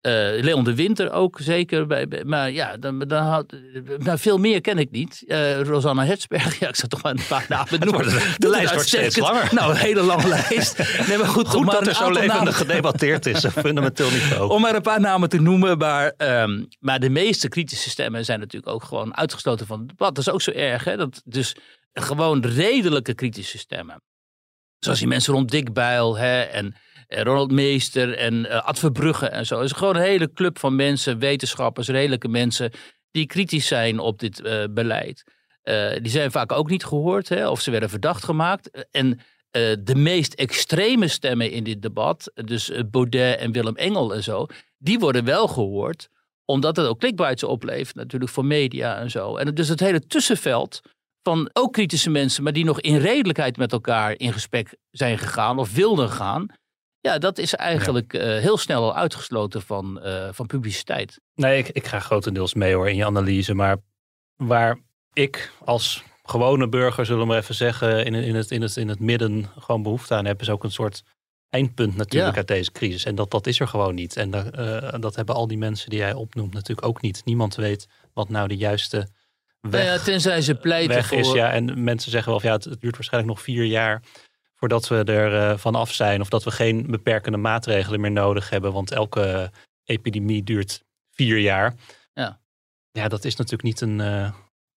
Uh, 0.01 0.41
Leon 0.44 0.63
de 0.63 0.75
Winter 0.75 1.12
ook 1.12 1.39
zeker. 1.41 1.88
Bij, 1.88 2.24
maar 2.25 2.51
ja, 2.51 2.77
dan, 2.77 3.00
dan 3.00 3.24
had, 3.24 3.53
maar 3.98 4.20
veel 4.20 4.38
meer 4.38 4.62
ken 4.62 4.77
ik 4.77 4.91
niet. 4.91 5.24
Uh, 5.25 5.62
Rosanna 5.62 6.06
Hetsberg, 6.06 6.60
ja, 6.60 6.68
ik 6.68 6.75
zat 6.75 6.89
toch 6.89 7.01
maar 7.03 7.12
een 7.12 7.27
paar 7.27 7.46
namen 7.50 7.79
noemen. 7.86 8.03
De, 8.03 8.36
de 8.38 8.50
lijst 8.50 8.74
wordt 8.74 8.88
steeds 8.88 9.18
langer. 9.18 9.53
Nou, 9.53 9.72
een 9.72 9.77
hele 9.77 10.01
lange 10.01 10.27
lijst. 10.50 10.77
Nee, 11.08 11.18
maar 11.18 11.27
goed, 11.27 11.48
goed 11.48 11.65
maar 11.65 11.75
dat 11.75 11.88
er 11.88 11.96
zo 11.96 12.12
levendig 12.12 12.58
gedebatteerd 12.58 13.25
is, 13.25 13.46
fundamenteel 13.48 14.12
niet 14.12 14.36
ook. 14.38 14.51
Om 14.51 14.62
maar 14.62 14.75
een 14.75 14.82
paar 14.82 15.00
namen 15.00 15.29
te 15.29 15.41
noemen. 15.41 15.77
Maar, 15.77 16.13
um, 16.18 16.68
maar 16.79 17.00
de 17.00 17.10
meeste 17.10 17.48
kritische 17.48 17.89
stemmen 17.89 18.25
zijn 18.25 18.39
natuurlijk 18.39 18.74
ook 18.74 18.84
gewoon 18.84 19.18
uitgesloten 19.18 19.68
van 19.68 19.79
het 19.79 19.88
debat. 19.88 20.15
Dat 20.15 20.27
is 20.27 20.34
ook 20.34 20.41
zo 20.41 20.51
erg. 20.51 20.84
Hè? 20.84 20.98
Dat, 20.98 21.22
dus 21.25 21.56
gewoon 21.94 22.46
redelijke 22.46 23.13
kritische 23.13 23.58
stemmen. 23.58 24.01
Zoals 24.79 25.00
die 25.00 25.08
mensen 25.08 25.34
rond 25.34 25.51
Dick 25.51 25.74
Bijl 25.74 26.18
hè, 26.18 26.41
en 26.41 26.75
Ronald 27.10 27.51
Meester 27.51 28.18
en 28.18 28.34
uh, 28.34 28.66
Ad 28.66 28.80
Verbrugge 28.80 29.28
en 29.28 29.46
zo. 29.46 29.56
Het 29.56 29.66
is 29.66 29.78
gewoon 29.78 29.96
een 29.96 30.01
hele 30.01 30.34
club 30.34 30.60
van 30.60 30.75
mensen, 30.75 31.20
wetenschappers, 31.20 31.88
redelijke 31.88 32.28
mensen 32.28 32.72
die 33.12 33.25
kritisch 33.25 33.68
zijn 33.68 34.00
op 34.00 34.20
dit 34.20 34.39
uh, 34.39 34.63
beleid. 34.70 35.24
Die 36.01 36.12
zijn 36.12 36.32
vaak 36.32 36.51
ook 36.51 36.70
niet 36.70 36.86
gehoord 36.86 37.30
hè, 37.30 37.50
of 37.50 37.62
ze 37.62 37.72
werden 37.72 37.89
verdacht 37.89 38.24
gemaakt. 38.24 38.88
En 38.92 39.20
de 39.80 39.96
meest 39.96 40.34
extreme 40.34 41.08
stemmen 41.08 41.51
in 41.51 41.63
dit 41.63 41.82
debat, 41.82 42.32
dus 42.34 42.72
Baudet 42.92 43.39
en 43.39 43.51
Willem 43.51 43.75
Engel 43.75 44.13
en 44.13 44.24
zo, 44.24 44.46
die 44.78 45.00
worden 45.00 45.25
wel 45.25 45.48
gehoord 45.48 46.10
omdat 46.50 46.75
het 46.75 46.88
ook 46.88 47.00
clickbites 47.00 47.44
oplevert 47.44 47.96
natuurlijk 47.96 48.32
voor 48.32 48.46
media 48.46 48.98
en 48.98 49.12
zo. 49.12 49.36
En 49.36 49.56
dus 49.56 49.68
het 49.68 49.80
hele 49.80 50.08
tussenveld 50.08 50.82
van 51.24 51.50
ook 51.54 51.74
kritische 51.74 52.10
mensen, 52.10 52.44
maar 52.44 52.54
die 52.54 52.66
nog 52.66 52.82
in 52.82 52.98
redelijkheid 52.98 53.58
met 53.58 53.72
elkaar 53.72 54.13
in 54.18 54.34
gesprek 54.34 54.78
zijn 54.92 55.18
gegaan 55.18 55.60
of 55.60 55.74
wilden 55.74 56.10
gaan. 56.10 56.46
Ja, 57.01 57.18
dat 57.18 57.38
is 57.38 57.56
eigenlijk 57.56 58.13
uh, 58.13 58.22
heel 58.22 58.58
snel 58.58 58.84
al 58.84 58.96
uitgesloten 58.96 59.62
van, 59.62 60.00
uh, 60.03 60.27
van 60.32 60.48
publiciteit. 60.48 61.20
Nee, 61.36 61.58
ik, 61.58 61.70
ik 61.70 61.88
ga 61.88 62.00
grotendeels 62.00 62.53
mee 62.53 62.74
hoor 62.74 62.89
in 62.89 62.96
je 62.96 63.06
analyse. 63.06 63.53
Maar 63.53 63.77
waar 64.36 64.79
ik 65.13 65.51
als 65.65 66.03
gewone 66.24 66.70
burger, 66.70 67.06
zullen 67.06 67.22
we 67.22 67.27
maar 67.27 67.38
even 67.38 67.56
zeggen, 67.56 68.06
in, 68.06 68.13
in, 68.13 68.36
het, 68.36 68.51
in, 68.51 68.62
het, 68.62 68.77
in 68.77 68.88
het 68.88 69.00
midden 69.00 69.50
gewoon 69.60 69.84
behoefte 69.84 70.15
aan 70.15 70.25
heb, 70.25 70.41
is 70.41 70.50
ook 70.50 70.63
een 70.63 70.72
soort 70.72 71.03
eindpunt 71.50 71.96
natuurlijk 71.96 72.38
uit 72.38 72.48
deze 72.48 72.72
crisis. 72.72 73.06
En 73.06 73.15
dat, 73.15 73.32
dat 73.32 73.48
is 73.48 73.60
er 73.60 73.68
gewoon 73.68 73.96
niet. 73.96 74.15
En 74.18 74.32
dat, 74.32 74.60
uh, 74.60 74.94
dat 75.00 75.15
hebben 75.15 75.36
al 75.36 75.48
die 75.48 75.58
mensen 75.58 75.89
die 75.89 76.00
jij 76.00 76.13
opnoemt 76.13 76.53
natuurlijk 76.53 76.88
ook 76.88 77.01
niet. 77.01 77.22
Niemand 77.25 77.56
weet 77.56 77.88
wat 78.13 78.29
nou 78.29 78.48
de 78.48 78.58
juiste 78.58 79.08
weg, 79.62 79.86
ja, 79.86 79.98
tenzij 79.98 80.41
ze 80.41 80.56
pleiten 80.56 80.96
weg 80.96 81.08
voor... 81.08 81.18
is. 81.18 81.32
Ja, 81.32 81.51
en 81.51 81.84
mensen 81.84 82.12
zeggen 82.12 82.32
wel, 82.32 82.41
ja, 82.41 82.51
het, 82.51 82.63
het 82.63 82.82
duurt 82.82 82.96
waarschijnlijk 82.96 83.34
nog 83.34 83.44
vier 83.44 83.63
jaar 83.63 84.03
voordat 84.60 84.88
we 84.88 85.04
er 85.04 85.51
uh, 85.51 85.58
van 85.58 85.75
af 85.75 85.94
zijn. 85.94 86.22
Of 86.22 86.30
dat 86.30 86.44
we 86.44 86.51
geen 86.51 86.86
beperkende 86.88 87.38
maatregelen 87.38 88.00
meer 88.00 88.12
nodig 88.12 88.50
hebben. 88.50 88.74
Want 88.74 88.92
elke 88.92 89.51
epidemie 89.84 90.44
duurt 90.44 90.84
vier 91.12 91.38
jaar. 91.38 91.75
Ja, 92.13 92.39
ja 92.92 93.08
dat 93.08 93.25
is 93.25 93.36
natuurlijk 93.36 93.63
niet 93.63 93.82
een 93.82 94.00
uh, 94.00 94.32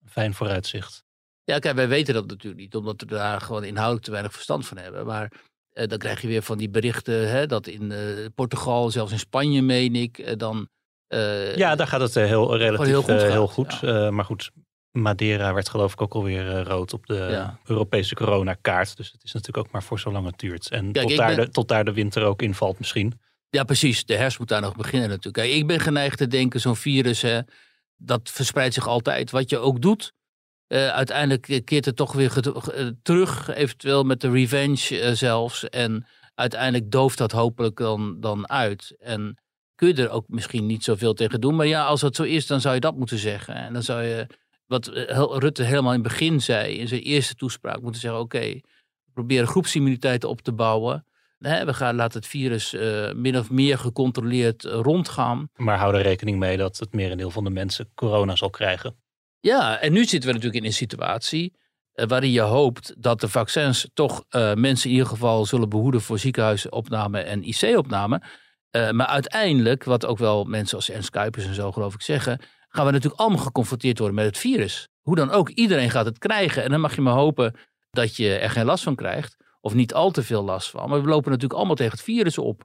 fijn 0.06 0.34
vooruitzicht. 0.34 1.04
Ja, 1.44 1.58
kijk, 1.58 1.74
wij 1.74 1.88
weten 1.88 2.14
dat 2.14 2.26
natuurlijk 2.26 2.60
niet. 2.62 2.74
Omdat 2.74 3.00
we 3.00 3.06
daar 3.06 3.40
gewoon 3.40 3.64
inhoudelijk 3.64 4.04
te 4.04 4.10
weinig 4.10 4.32
verstand 4.32 4.66
van 4.66 4.76
hebben. 4.76 5.06
Maar 5.06 5.32
uh, 5.72 5.86
dan 5.86 5.98
krijg 5.98 6.20
je 6.20 6.28
weer 6.28 6.42
van 6.42 6.58
die 6.58 6.70
berichten 6.70 7.30
hè, 7.30 7.46
dat 7.46 7.66
in 7.66 7.92
Portugal, 8.34 8.90
zelfs 8.90 9.12
in 9.12 9.18
Spanje 9.18 9.62
meen 9.62 9.94
ik, 9.94 10.38
dan... 10.38 10.68
ja, 11.54 11.74
daar 11.74 11.86
gaat 11.86 12.00
het 12.00 12.14
heel 12.14 12.56
relatief 12.56 12.86
heel 12.86 13.02
goed. 13.02 13.22
heel 13.22 13.48
goed. 13.48 13.78
Ja. 13.80 14.10
maar 14.10 14.24
goed, 14.24 14.50
Madeira 14.92 15.54
werd 15.54 15.68
geloof 15.68 15.92
ik 15.92 16.00
ook 16.00 16.14
alweer 16.14 16.46
uh, 16.46 16.62
rood 16.62 16.92
op 16.92 17.06
de 17.06 17.14
ja. 17.30 17.58
Europese 17.64 18.14
coronakaart. 18.14 18.96
Dus 18.96 19.12
het 19.12 19.24
is 19.24 19.32
natuurlijk 19.32 19.66
ook 19.66 19.72
maar 19.72 19.82
voor 19.82 19.98
zolang 19.98 20.26
het 20.26 20.38
duurt. 20.38 20.70
En 20.70 20.92
Kijk, 20.92 21.08
tot, 21.08 21.16
daar 21.16 21.36
ben... 21.36 21.44
de, 21.44 21.50
tot 21.50 21.68
daar 21.68 21.84
de 21.84 21.92
winter 21.92 22.24
ook 22.24 22.42
invalt 22.42 22.78
misschien. 22.78 23.20
Ja, 23.48 23.64
precies. 23.64 24.04
De 24.04 24.16
herfst 24.16 24.38
moet 24.38 24.48
daar 24.48 24.60
nog 24.60 24.76
beginnen 24.76 25.08
natuurlijk. 25.08 25.34
Kijk, 25.34 25.52
ik 25.52 25.66
ben 25.66 25.80
geneigd 25.80 26.18
te 26.18 26.26
denken, 26.26 26.60
zo'n 26.60 26.76
virus, 26.76 27.22
hè, 27.22 27.40
dat 27.96 28.30
verspreidt 28.30 28.74
zich 28.74 28.86
altijd. 28.86 29.30
Wat 29.30 29.50
je 29.50 29.58
ook 29.58 29.82
doet, 29.82 30.12
uh, 30.68 30.88
uiteindelijk 30.88 31.62
keert 31.64 31.84
het 31.84 31.96
toch 31.96 32.12
weer 32.12 32.32
uh, 32.46 32.86
terug. 33.02 33.54
Eventueel 33.54 34.04
met 34.04 34.20
de 34.20 34.30
revenge 34.30 35.10
zelfs. 35.14 35.68
En 35.68 36.06
uiteindelijk 36.34 36.90
dooft 36.90 37.18
dat 37.18 37.32
hopelijk 37.32 37.76
dan, 37.76 38.20
dan 38.20 38.48
uit. 38.48 38.94
En 38.98 39.38
kun 39.74 39.88
je 39.88 39.94
er 39.94 40.10
ook 40.10 40.24
misschien 40.28 40.66
niet 40.66 40.84
zoveel 40.84 41.14
tegen 41.14 41.40
doen. 41.40 41.56
Maar 41.56 41.66
ja, 41.66 41.84
als 41.84 42.00
dat 42.00 42.16
zo 42.16 42.22
is, 42.22 42.46
dan 42.46 42.60
zou 42.60 42.74
je 42.74 42.80
dat 42.80 42.96
moeten 42.96 43.18
zeggen. 43.18 43.54
En 43.54 43.72
dan 43.72 43.82
zou 43.82 44.02
je 44.02 44.26
wat 44.66 44.86
Rutte 45.42 45.62
helemaal 45.62 45.92
in 45.92 45.98
het 45.98 46.08
begin 46.08 46.40
zei, 46.40 46.78
in 46.78 46.88
zijn 46.88 47.00
eerste 47.00 47.34
toespraak, 47.34 47.80
moeten 47.80 48.00
zeggen: 48.00 48.20
oké, 48.20 48.36
okay, 48.36 48.62
we 49.04 49.12
proberen 49.12 49.46
groepsimmuniteit 49.46 50.24
op 50.24 50.40
te 50.40 50.52
bouwen. 50.52 51.06
we 51.38 51.74
gaan 51.74 51.94
laten 51.94 52.20
het 52.20 52.28
virus 52.28 52.74
uh, 52.74 53.12
min 53.12 53.38
of 53.38 53.50
meer 53.50 53.78
gecontroleerd 53.78 54.64
uh, 54.64 54.72
rondgaan. 54.72 55.48
Maar 55.56 55.78
hou 55.78 55.94
er 55.94 56.02
rekening 56.02 56.38
mee 56.38 56.56
dat 56.56 56.78
het 56.78 56.92
merendeel 56.92 57.30
van 57.30 57.44
de 57.44 57.50
mensen 57.50 57.90
corona 57.94 58.36
zal 58.36 58.50
krijgen. 58.50 58.96
Ja, 59.40 59.78
en 59.78 59.92
nu 59.92 60.04
zitten 60.04 60.28
we 60.28 60.34
natuurlijk 60.34 60.62
in 60.62 60.64
een 60.64 60.76
situatie 60.76 61.56
uh, 61.94 62.06
waarin 62.06 62.30
je 62.30 62.40
hoopt 62.40 62.94
dat 62.98 63.20
de 63.20 63.28
vaccins 63.28 63.90
toch 63.94 64.24
mensen 64.54 64.88
in 64.88 64.94
ieder 64.94 65.08
geval 65.08 65.46
zullen 65.46 65.68
behoeden 65.68 66.00
voor 66.00 66.18
ziekenhuisopname 66.18 67.20
en 67.20 67.42
IC-opname. 67.42 68.22
maar 68.70 69.06
uiteindelijk, 69.06 69.84
wat 69.84 70.06
ook 70.06 70.18
wel 70.18 70.44
mensen 70.44 70.76
als 70.76 70.90
Ernst 70.90 71.10
Kuipers 71.10 71.44
en 71.44 71.54
zo 71.54 71.72
geloof 71.72 71.94
ik 71.94 72.02
zeggen, 72.02 72.40
gaan 72.74 72.86
we 72.86 72.92
natuurlijk 72.92 73.20
allemaal 73.20 73.44
geconfronteerd 73.44 73.98
worden 73.98 74.16
met 74.16 74.26
het 74.26 74.38
virus. 74.38 74.88
Hoe 75.02 75.16
dan 75.16 75.30
ook, 75.30 75.48
iedereen 75.48 75.90
gaat 75.90 76.04
het 76.04 76.18
krijgen. 76.18 76.62
En 76.62 76.70
dan 76.70 76.80
mag 76.80 76.94
je 76.94 77.00
maar 77.00 77.14
hopen 77.14 77.54
dat 77.90 78.16
je 78.16 78.38
er 78.38 78.50
geen 78.50 78.64
last 78.64 78.84
van 78.84 78.94
krijgt. 78.94 79.36
Of 79.60 79.74
niet 79.74 79.94
al 79.94 80.10
te 80.10 80.22
veel 80.22 80.42
last 80.42 80.70
van. 80.70 80.88
Maar 80.88 81.02
we 81.02 81.08
lopen 81.08 81.30
natuurlijk 81.30 81.58
allemaal 81.58 81.76
tegen 81.76 81.92
het 81.92 82.02
virus 82.02 82.38
op. 82.38 82.64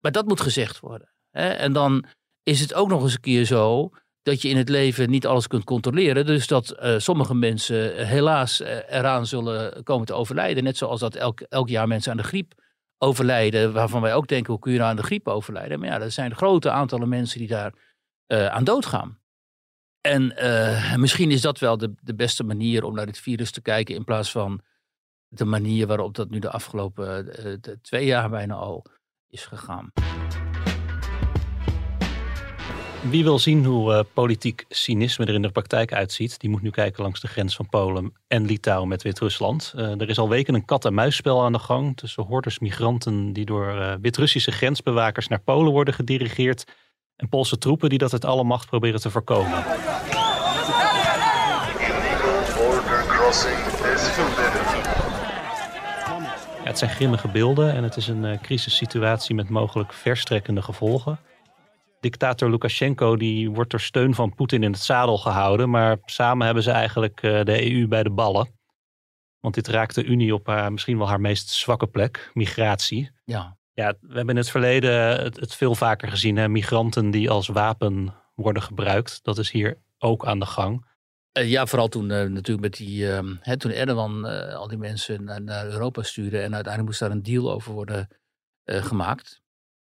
Maar 0.00 0.12
dat 0.12 0.26
moet 0.26 0.40
gezegd 0.40 0.80
worden. 0.80 1.12
Hè? 1.30 1.48
En 1.48 1.72
dan 1.72 2.04
is 2.42 2.60
het 2.60 2.74
ook 2.74 2.88
nog 2.88 3.02
eens 3.02 3.12
een 3.12 3.20
keer 3.20 3.44
zo 3.44 3.90
dat 4.22 4.42
je 4.42 4.48
in 4.48 4.56
het 4.56 4.68
leven 4.68 5.10
niet 5.10 5.26
alles 5.26 5.46
kunt 5.46 5.64
controleren. 5.64 6.26
Dus 6.26 6.46
dat 6.46 6.76
uh, 6.82 6.98
sommige 6.98 7.34
mensen 7.34 8.06
helaas 8.06 8.60
uh, 8.60 8.68
eraan 8.88 9.26
zullen 9.26 9.82
komen 9.82 10.06
te 10.06 10.14
overlijden. 10.14 10.64
Net 10.64 10.76
zoals 10.76 11.00
dat 11.00 11.14
elk, 11.14 11.40
elk 11.40 11.68
jaar 11.68 11.88
mensen 11.88 12.10
aan 12.10 12.16
de 12.16 12.22
griep 12.22 12.52
overlijden. 12.98 13.72
Waarvan 13.72 14.00
wij 14.00 14.14
ook 14.14 14.28
denken, 14.28 14.52
hoe 14.52 14.60
kun 14.60 14.72
je 14.72 14.78
nou 14.78 14.90
aan 14.90 14.96
de 14.96 15.02
griep 15.02 15.28
overlijden? 15.28 15.78
Maar 15.78 15.88
ja, 15.88 16.00
er 16.00 16.10
zijn 16.10 16.34
grote 16.34 16.70
aantallen 16.70 17.08
mensen 17.08 17.38
die 17.38 17.48
daar 17.48 17.72
aan 18.26 18.64
doodgaan. 18.64 19.18
En 20.06 20.34
uh, 20.38 20.96
misschien 20.96 21.30
is 21.30 21.40
dat 21.40 21.58
wel 21.58 21.78
de, 21.78 21.92
de 22.00 22.14
beste 22.14 22.44
manier 22.44 22.84
om 22.84 22.94
naar 22.94 23.06
dit 23.06 23.18
virus 23.18 23.50
te 23.50 23.60
kijken. 23.60 23.94
In 23.94 24.04
plaats 24.04 24.30
van 24.30 24.60
de 25.28 25.44
manier 25.44 25.86
waarop 25.86 26.14
dat 26.14 26.30
nu 26.30 26.38
de 26.38 26.50
afgelopen 26.50 27.26
de 27.60 27.78
twee 27.82 28.06
jaar 28.06 28.30
bijna 28.30 28.54
al 28.54 28.84
is 29.28 29.44
gegaan. 29.44 29.92
Wie 33.10 33.24
wil 33.24 33.38
zien 33.38 33.64
hoe 33.64 33.92
uh, 33.92 34.00
politiek 34.12 34.64
cynisme 34.68 35.24
er 35.24 35.34
in 35.34 35.42
de 35.42 35.50
praktijk 35.50 35.92
uitziet, 35.92 36.40
die 36.40 36.50
moet 36.50 36.62
nu 36.62 36.70
kijken 36.70 37.02
langs 37.02 37.20
de 37.20 37.28
grens 37.28 37.56
van 37.56 37.68
Polen 37.68 38.12
en 38.26 38.44
Litouwen 38.44 38.88
met 38.88 39.02
Wit-Rusland. 39.02 39.72
er 39.76 40.08
is 40.08 40.18
al 40.18 40.28
weken 40.28 40.54
een 40.54 40.64
kat-en-muisspel 40.64 41.44
aan 41.44 41.52
de 41.52 41.58
gang 41.58 41.96
tussen 41.96 42.22
hordes 42.22 42.58
migranten 42.58 43.32
die 43.32 43.44
door 43.44 43.98
Wit-Russische 44.00 44.52
grensbewakers 44.52 45.28
naar 45.28 45.40
Polen 45.40 45.72
worden 45.72 45.94
gedirigeerd 45.94 46.64
en 47.16 47.28
Poolse 47.28 47.58
troepen 47.58 47.88
die 47.88 47.98
dat 47.98 48.12
uit 48.12 48.24
alle 48.24 48.44
macht 48.44 48.66
proberen 48.66 49.00
te 49.00 49.10
voorkomen. 49.10 49.64
Ja, 56.56 56.72
het 56.72 56.78
zijn 56.78 56.90
grimmige 56.90 57.28
beelden 57.28 57.72
en 57.72 57.82
het 57.82 57.96
is 57.96 58.08
een 58.08 58.24
uh, 58.24 58.38
crisissituatie 58.40 59.34
met 59.34 59.48
mogelijk 59.48 59.92
verstrekkende 59.92 60.62
gevolgen. 60.62 61.18
Dictator 62.00 62.50
Lukashenko 62.50 63.16
die 63.16 63.50
wordt 63.50 63.70
door 63.70 63.80
steun 63.80 64.14
van 64.14 64.34
Poetin 64.34 64.62
in 64.62 64.72
het 64.72 64.80
zadel 64.80 65.18
gehouden, 65.18 65.70
maar 65.70 65.96
samen 66.04 66.44
hebben 66.44 66.62
ze 66.62 66.70
eigenlijk 66.70 67.22
uh, 67.22 67.42
de 67.42 67.72
EU 67.72 67.88
bij 67.88 68.02
de 68.02 68.10
ballen. 68.10 68.54
Want 69.40 69.54
dit 69.54 69.68
raakt 69.68 69.94
de 69.94 70.04
Unie 70.04 70.34
op 70.34 70.46
haar, 70.46 70.72
misschien 70.72 70.98
wel 70.98 71.08
haar 71.08 71.20
meest 71.20 71.48
zwakke 71.48 71.86
plek, 71.86 72.30
migratie. 72.34 73.10
Ja. 73.24 73.55
Ja, 73.76 73.94
we 74.00 74.14
hebben 74.14 74.34
in 74.34 74.36
het 74.36 74.50
verleden 74.50 74.92
het, 75.20 75.54
veel 75.54 75.74
vaker 75.74 76.08
gezien. 76.08 76.36
Hè? 76.36 76.48
Migranten 76.48 77.10
die 77.10 77.30
als 77.30 77.46
wapen 77.46 78.14
worden 78.34 78.62
gebruikt. 78.62 79.18
Dat 79.22 79.38
is 79.38 79.50
hier 79.50 79.78
ook 79.98 80.26
aan 80.26 80.38
de 80.38 80.46
gang. 80.46 80.86
Uh, 81.38 81.50
ja, 81.50 81.66
vooral 81.66 81.88
toen 81.88 82.10
uh, 82.10 82.22
natuurlijk 82.22 82.60
met 82.60 82.76
die, 82.76 83.04
uh, 83.04 83.20
hè, 83.40 83.56
toen 83.56 83.70
Erdogan 83.70 84.24
al 84.54 84.68
die 84.68 84.78
mensen 84.78 85.24
naar, 85.24 85.42
naar, 85.42 85.66
Europa 85.66 86.02
stuurde. 86.02 86.36
En 86.36 86.54
uiteindelijk 86.54 86.84
moest 86.84 87.00
daar 87.00 87.10
een 87.10 87.22
deal 87.22 87.52
over 87.52 87.72
worden 87.72 88.08
gemaakt. 88.64 89.40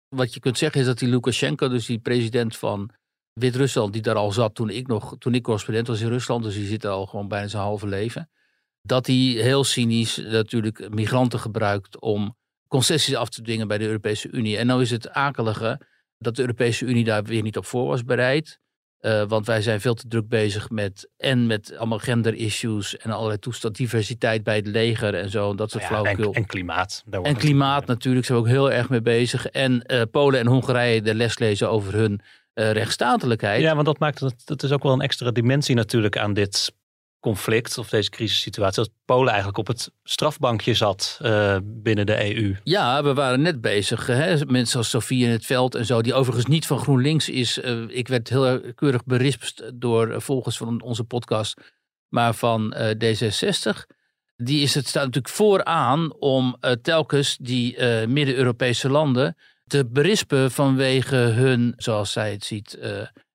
Wat 0.08 0.34
je 0.34 0.40
kunt 0.40 0.58
zeggen 0.58 0.80
is 0.80 0.86
dat 0.86 0.98
die 0.98 1.08
Lukashenko, 1.08 1.68
dus 1.68 1.86
die 1.86 1.98
president 1.98 2.56
van 2.56 2.90
Wit-Rusland, 3.32 3.92
die 3.92 4.02
daar 4.02 4.16
al 4.16 4.32
zat 4.32 4.54
toen 4.54 4.70
ik 4.70 4.86
nog, 4.86 5.16
toen 5.18 5.34
ik 5.34 5.42
correspondent 5.42 5.86
was 5.86 6.00
in 6.00 6.08
Rusland. 6.08 6.44
Dus 6.44 6.54
die 6.54 6.66
zit 6.66 6.84
al 6.84 7.06
gewoon 7.06 7.28
bijna 7.28 7.48
zijn 7.48 7.62
halve 7.62 7.86
leven. 7.86 8.30
dat 8.82 9.06
hij 9.06 9.16
heel 9.16 9.64
cynisch 9.64 10.16
natuurlijk 10.16 10.90
migranten 10.90 11.38
gebruikt 11.40 12.00
om 12.00 12.36
concessies 12.72 13.14
af 13.14 13.28
te 13.28 13.42
dwingen 13.42 13.68
bij 13.68 13.78
de 13.78 13.86
Europese 13.86 14.28
Unie. 14.30 14.56
En 14.56 14.66
nou 14.66 14.82
is 14.82 14.90
het 14.90 15.10
akelige 15.10 15.80
dat 16.18 16.36
de 16.36 16.40
Europese 16.40 16.84
Unie 16.84 17.04
daar 17.04 17.24
weer 17.24 17.42
niet 17.42 17.56
op 17.56 17.66
voor 17.66 17.86
was 17.86 18.04
bereid. 18.04 18.60
Uh, 19.00 19.22
want 19.28 19.46
wij 19.46 19.62
zijn 19.62 19.80
veel 19.80 19.94
te 19.94 20.08
druk 20.08 20.28
bezig 20.28 20.70
met 20.70 21.10
en 21.16 21.46
met 21.46 21.76
allemaal 21.76 21.98
gender 21.98 22.34
issues 22.34 22.96
en 22.96 23.10
allerlei 23.10 23.38
toestand, 23.38 23.76
diversiteit 23.76 24.42
bij 24.42 24.56
het 24.56 24.66
leger 24.66 25.14
en 25.14 25.30
zo. 25.30 25.54
Dat 25.54 25.70
soort 25.70 25.82
Nou 25.82 25.94
ja, 25.94 26.00
flauwekul. 26.00 26.32
en, 26.32 26.42
en 26.42 26.46
klimaat. 26.46 27.02
Daar 27.06 27.22
En 27.22 27.36
klimaat 27.36 27.86
natuurlijk 27.86 28.26
zijn 28.26 28.38
we 28.38 28.44
ook 28.44 28.50
heel 28.50 28.72
erg 28.72 28.88
mee 28.88 29.02
bezig. 29.02 29.46
En 29.46 29.82
eh, 29.82 30.02
Polen 30.10 30.40
en 30.40 30.46
Hongarije 30.46 31.02
de 31.02 31.14
les 31.14 31.38
lezen 31.38 31.70
over 31.70 31.94
hun 31.94 32.20
eh, 32.52 32.70
rechtsstatelijkheid. 32.70 33.62
Ja, 33.62 33.74
want 33.74 33.86
dat 33.86 33.98
maakt 33.98 34.20
het, 34.20 34.42
dat 34.44 34.62
is 34.62 34.72
ook 34.72 34.82
wel 34.82 34.92
een 34.92 35.00
extra 35.00 35.30
dimensie 35.30 35.74
natuurlijk 35.74 36.18
aan 36.18 36.34
dit 36.34 36.72
conflict 37.22 37.78
of 37.78 37.88
deze 37.88 38.10
crisissituatie. 38.10 38.82
Dat 38.82 38.92
Polen 39.04 39.28
eigenlijk 39.28 39.58
op 39.58 39.66
het 39.66 39.90
strafbankje 40.02 40.74
zat 40.74 41.18
eh, 41.22 41.56
binnen 41.62 42.06
de 42.06 42.34
EU. 42.36 42.56
Ja, 42.64 43.02
we 43.02 43.14
waren 43.14 43.42
net 43.42 43.60
bezig. 43.60 44.06
Hè? 44.06 44.46
Mensen 44.46 44.78
als 44.78 44.90
Sofie 44.90 45.24
in 45.24 45.30
het 45.30 45.46
veld 45.46 45.74
en 45.74 45.86
zo, 45.86 46.02
die 46.02 46.14
overigens 46.14 46.46
niet 46.46 46.66
van 46.66 46.78
GroenLinks 46.78 47.28
is. 47.28 47.60
Eh, 47.60 47.80
ik 47.88 48.08
werd 48.08 48.28
heel 48.28 48.60
keurig 48.74 49.04
berispt 49.04 49.62
door 49.74 50.10
eh, 50.10 50.20
volgers 50.20 50.56
van 50.56 50.82
onze 50.82 51.04
podcast, 51.04 51.60
maar 52.08 52.34
van 52.34 52.72
eh, 52.72 52.94
D66. 53.14 53.86
Die 54.36 54.62
is 54.62 54.74
het 54.74 54.86
staat 54.88 55.04
natuurlijk 55.04 55.34
vooraan 55.34 56.12
om 56.18 56.56
telkens 56.82 57.36
die 57.40 57.82
Midden-Europese 58.06 58.88
landen 58.88 59.36
te 59.66 59.86
berispen 59.86 60.50
vanwege 60.50 61.16
hun, 61.16 61.72
zoals 61.76 62.12
zij 62.12 62.32
het 62.32 62.44
ziet, 62.44 62.78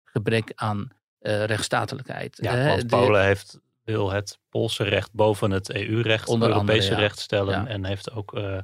gebrek 0.04 0.52
aan 0.56 0.96
eh, 1.20 1.44
rechtsstatelijkheid. 1.44 2.38
Ja, 2.42 2.66
want 2.68 2.82
de- 2.82 2.88
Polen 2.88 3.24
heeft, 3.26 3.60
wil 3.94 4.12
het 4.12 4.40
Poolse 4.50 4.84
recht 4.84 5.14
boven 5.14 5.52
het 5.52 5.74
EU-recht, 5.74 6.22
het 6.22 6.30
andere, 6.30 6.52
Europese 6.52 6.92
ja. 6.92 6.98
recht 6.98 7.20
stellen. 7.20 7.62
Ja. 7.62 7.68
En 7.68 7.86
heeft 7.86 8.12
ook 8.12 8.34
eh, 8.34 8.58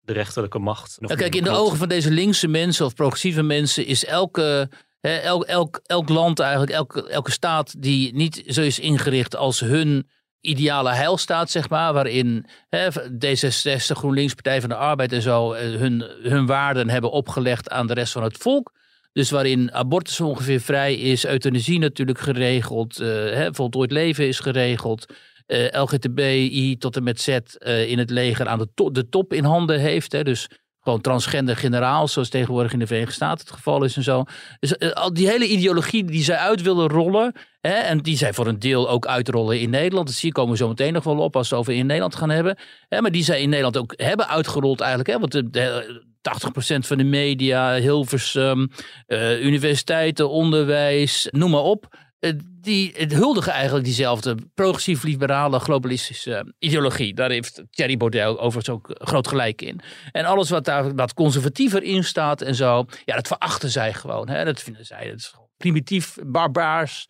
de 0.00 0.12
rechterlijke 0.12 0.58
macht. 0.58 0.96
nog 1.00 1.10
Ja, 1.10 1.16
kijk, 1.16 1.34
in 1.34 1.44
de 1.44 1.50
ogen 1.50 1.76
van 1.76 1.88
deze 1.88 2.10
linkse 2.10 2.48
mensen 2.48 2.86
of 2.86 2.94
progressieve 2.94 3.42
mensen 3.42 3.86
is 3.86 4.04
elke, 4.04 4.70
hè, 5.00 5.16
elk, 5.16 5.44
elk, 5.44 5.80
elk 5.82 6.08
land 6.08 6.38
eigenlijk, 6.38 6.72
elke, 6.72 7.08
elke 7.08 7.30
staat 7.30 7.82
die 7.82 8.14
niet 8.14 8.42
zo 8.46 8.60
is 8.60 8.78
ingericht 8.78 9.36
als 9.36 9.60
hun 9.60 10.08
ideale 10.40 10.92
heilstaat, 10.92 11.50
zeg 11.50 11.68
maar, 11.68 11.92
waarin 11.92 12.46
hè, 12.68 12.88
D66, 13.10 13.96
GroenLinks, 13.96 14.34
Partij 14.34 14.60
van 14.60 14.68
de 14.68 14.76
Arbeid 14.76 15.12
en 15.12 15.22
zo 15.22 15.52
eh, 15.52 15.78
hun, 15.78 16.04
hun 16.22 16.46
waarden 16.46 16.90
hebben 16.90 17.10
opgelegd 17.10 17.70
aan 17.70 17.86
de 17.86 17.94
rest 17.94 18.12
van 18.12 18.22
het 18.22 18.36
volk. 18.36 18.72
Dus 19.16 19.30
waarin 19.30 19.72
abortus 19.72 20.20
ongeveer 20.20 20.60
vrij 20.60 20.94
is, 20.94 21.26
euthanasie 21.26 21.78
natuurlijk 21.78 22.18
geregeld, 22.18 22.96
hè, 22.96 23.54
voltooid 23.54 23.90
leven 23.90 24.26
is 24.26 24.40
geregeld, 24.40 25.14
eh 25.46 25.82
LGTBI 25.82 26.76
tot 26.78 26.96
en 26.96 27.02
met 27.02 27.20
Z 27.20 27.28
eh, 27.28 27.90
in 27.90 27.98
het 27.98 28.10
leger 28.10 28.48
aan 28.48 28.58
de, 28.58 28.68
to- 28.74 28.90
de 28.90 29.08
top 29.08 29.32
in 29.32 29.44
handen 29.44 29.80
heeft. 29.80 30.12
Hè, 30.12 30.24
dus 30.24 30.48
gewoon 30.80 31.00
transgender 31.00 31.56
generaal, 31.56 32.08
zoals 32.08 32.28
tegenwoordig 32.28 32.72
in 32.72 32.78
de 32.78 32.86
Verenigde 32.86 33.14
Staten 33.14 33.46
het 33.46 33.54
geval 33.54 33.84
is 33.84 33.96
en 33.96 34.02
zo. 34.02 34.24
Dus 34.60 34.78
al 34.94 35.12
die 35.14 35.28
hele 35.28 35.46
ideologie 35.46 36.04
die 36.04 36.22
zij 36.22 36.36
uit 36.36 36.62
willen 36.62 36.88
rollen, 36.88 37.32
hè, 37.60 37.72
en 37.74 37.98
die 37.98 38.16
zij 38.16 38.32
voor 38.32 38.46
een 38.46 38.58
deel 38.58 38.88
ook 38.88 39.06
uitrollen 39.06 39.60
in 39.60 39.70
Nederland, 39.70 40.06
dat 40.06 40.16
zie 40.16 40.32
komen 40.32 40.50
we 40.52 40.56
zo 40.56 40.68
meteen 40.68 40.92
nog 40.92 41.04
wel 41.04 41.18
op 41.18 41.36
als 41.36 41.48
we 41.48 41.56
over 41.56 41.72
in 41.72 41.86
Nederland 41.86 42.14
gaan 42.14 42.30
hebben. 42.30 42.56
Hè, 42.88 43.00
maar 43.00 43.10
die 43.12 43.24
zij 43.24 43.40
in 43.42 43.48
Nederland 43.48 43.76
ook 43.76 43.92
hebben 43.96 44.28
uitgerold 44.28 44.80
eigenlijk. 44.80 45.10
Hè, 45.10 45.18
want 45.18 45.32
de, 45.52 46.04
80% 46.26 46.86
van 46.86 46.98
de 46.98 47.04
media, 47.04 47.74
Hilversum, 47.74 48.70
eh, 49.06 49.44
universiteiten, 49.44 50.30
onderwijs, 50.30 51.28
noem 51.30 51.50
maar 51.50 51.60
op. 51.62 52.04
eh, 52.18 52.32
die 52.60 52.94
huldigen 53.08 53.52
eigenlijk 53.52 53.84
diezelfde 53.84 54.36
progressief-liberale 54.54 55.58
globalistische 55.58 56.54
ideologie. 56.58 57.14
Daar 57.14 57.30
heeft 57.30 57.62
Thierry 57.70 57.96
Baudet 57.96 58.26
overigens 58.26 58.68
ook 58.68 58.90
groot 58.94 59.28
gelijk 59.28 59.62
in. 59.62 59.80
En 60.12 60.24
alles 60.24 60.50
wat 60.50 60.64
daar 60.64 60.94
wat 60.94 61.14
conservatiever 61.14 61.82
in 61.82 62.04
staat 62.04 62.42
en 62.42 62.54
zo, 62.54 62.84
ja, 63.04 63.14
dat 63.14 63.26
verachten 63.26 63.70
zij 63.70 63.92
gewoon. 63.94 64.28
Hè? 64.28 64.44
Dat 64.44 64.62
vinden 64.62 64.84
zij 64.86 65.06
dat 65.10 65.18
is 65.18 65.34
primitief, 65.56 66.16
barbaars, 66.26 67.06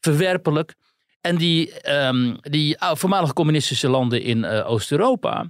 verwerpelijk. 0.00 0.74
En 1.20 1.36
die, 1.36 1.80
ehm, 1.80 2.34
die 2.40 2.78
ou- 2.80 2.96
voormalige 2.96 3.32
communistische 3.32 3.88
landen 3.88 4.22
in 4.22 4.44
eh, 4.44 4.70
Oost-Europa, 4.70 5.46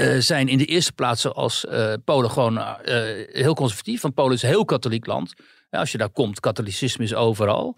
eh, 0.00 0.18
zijn 0.20 0.48
in 0.48 0.58
de 0.58 0.64
eerste 0.64 0.92
plaats 0.92 1.20
zoals 1.20 1.66
eh, 1.66 1.92
Polen 2.04 2.30
gewoon 2.30 2.58
eh, 2.58 3.02
heel 3.32 3.54
conservatief. 3.54 4.00
Want 4.02 4.14
Polen 4.14 4.32
is 4.34 4.42
een 4.42 4.48
heel 4.48 4.64
katholiek 4.64 5.06
land. 5.06 5.34
Ja, 5.70 5.78
als 5.78 5.92
je 5.92 5.98
daar 5.98 6.10
komt, 6.10 6.40
katholicisme 6.40 7.04
is 7.04 7.14
overal. 7.14 7.76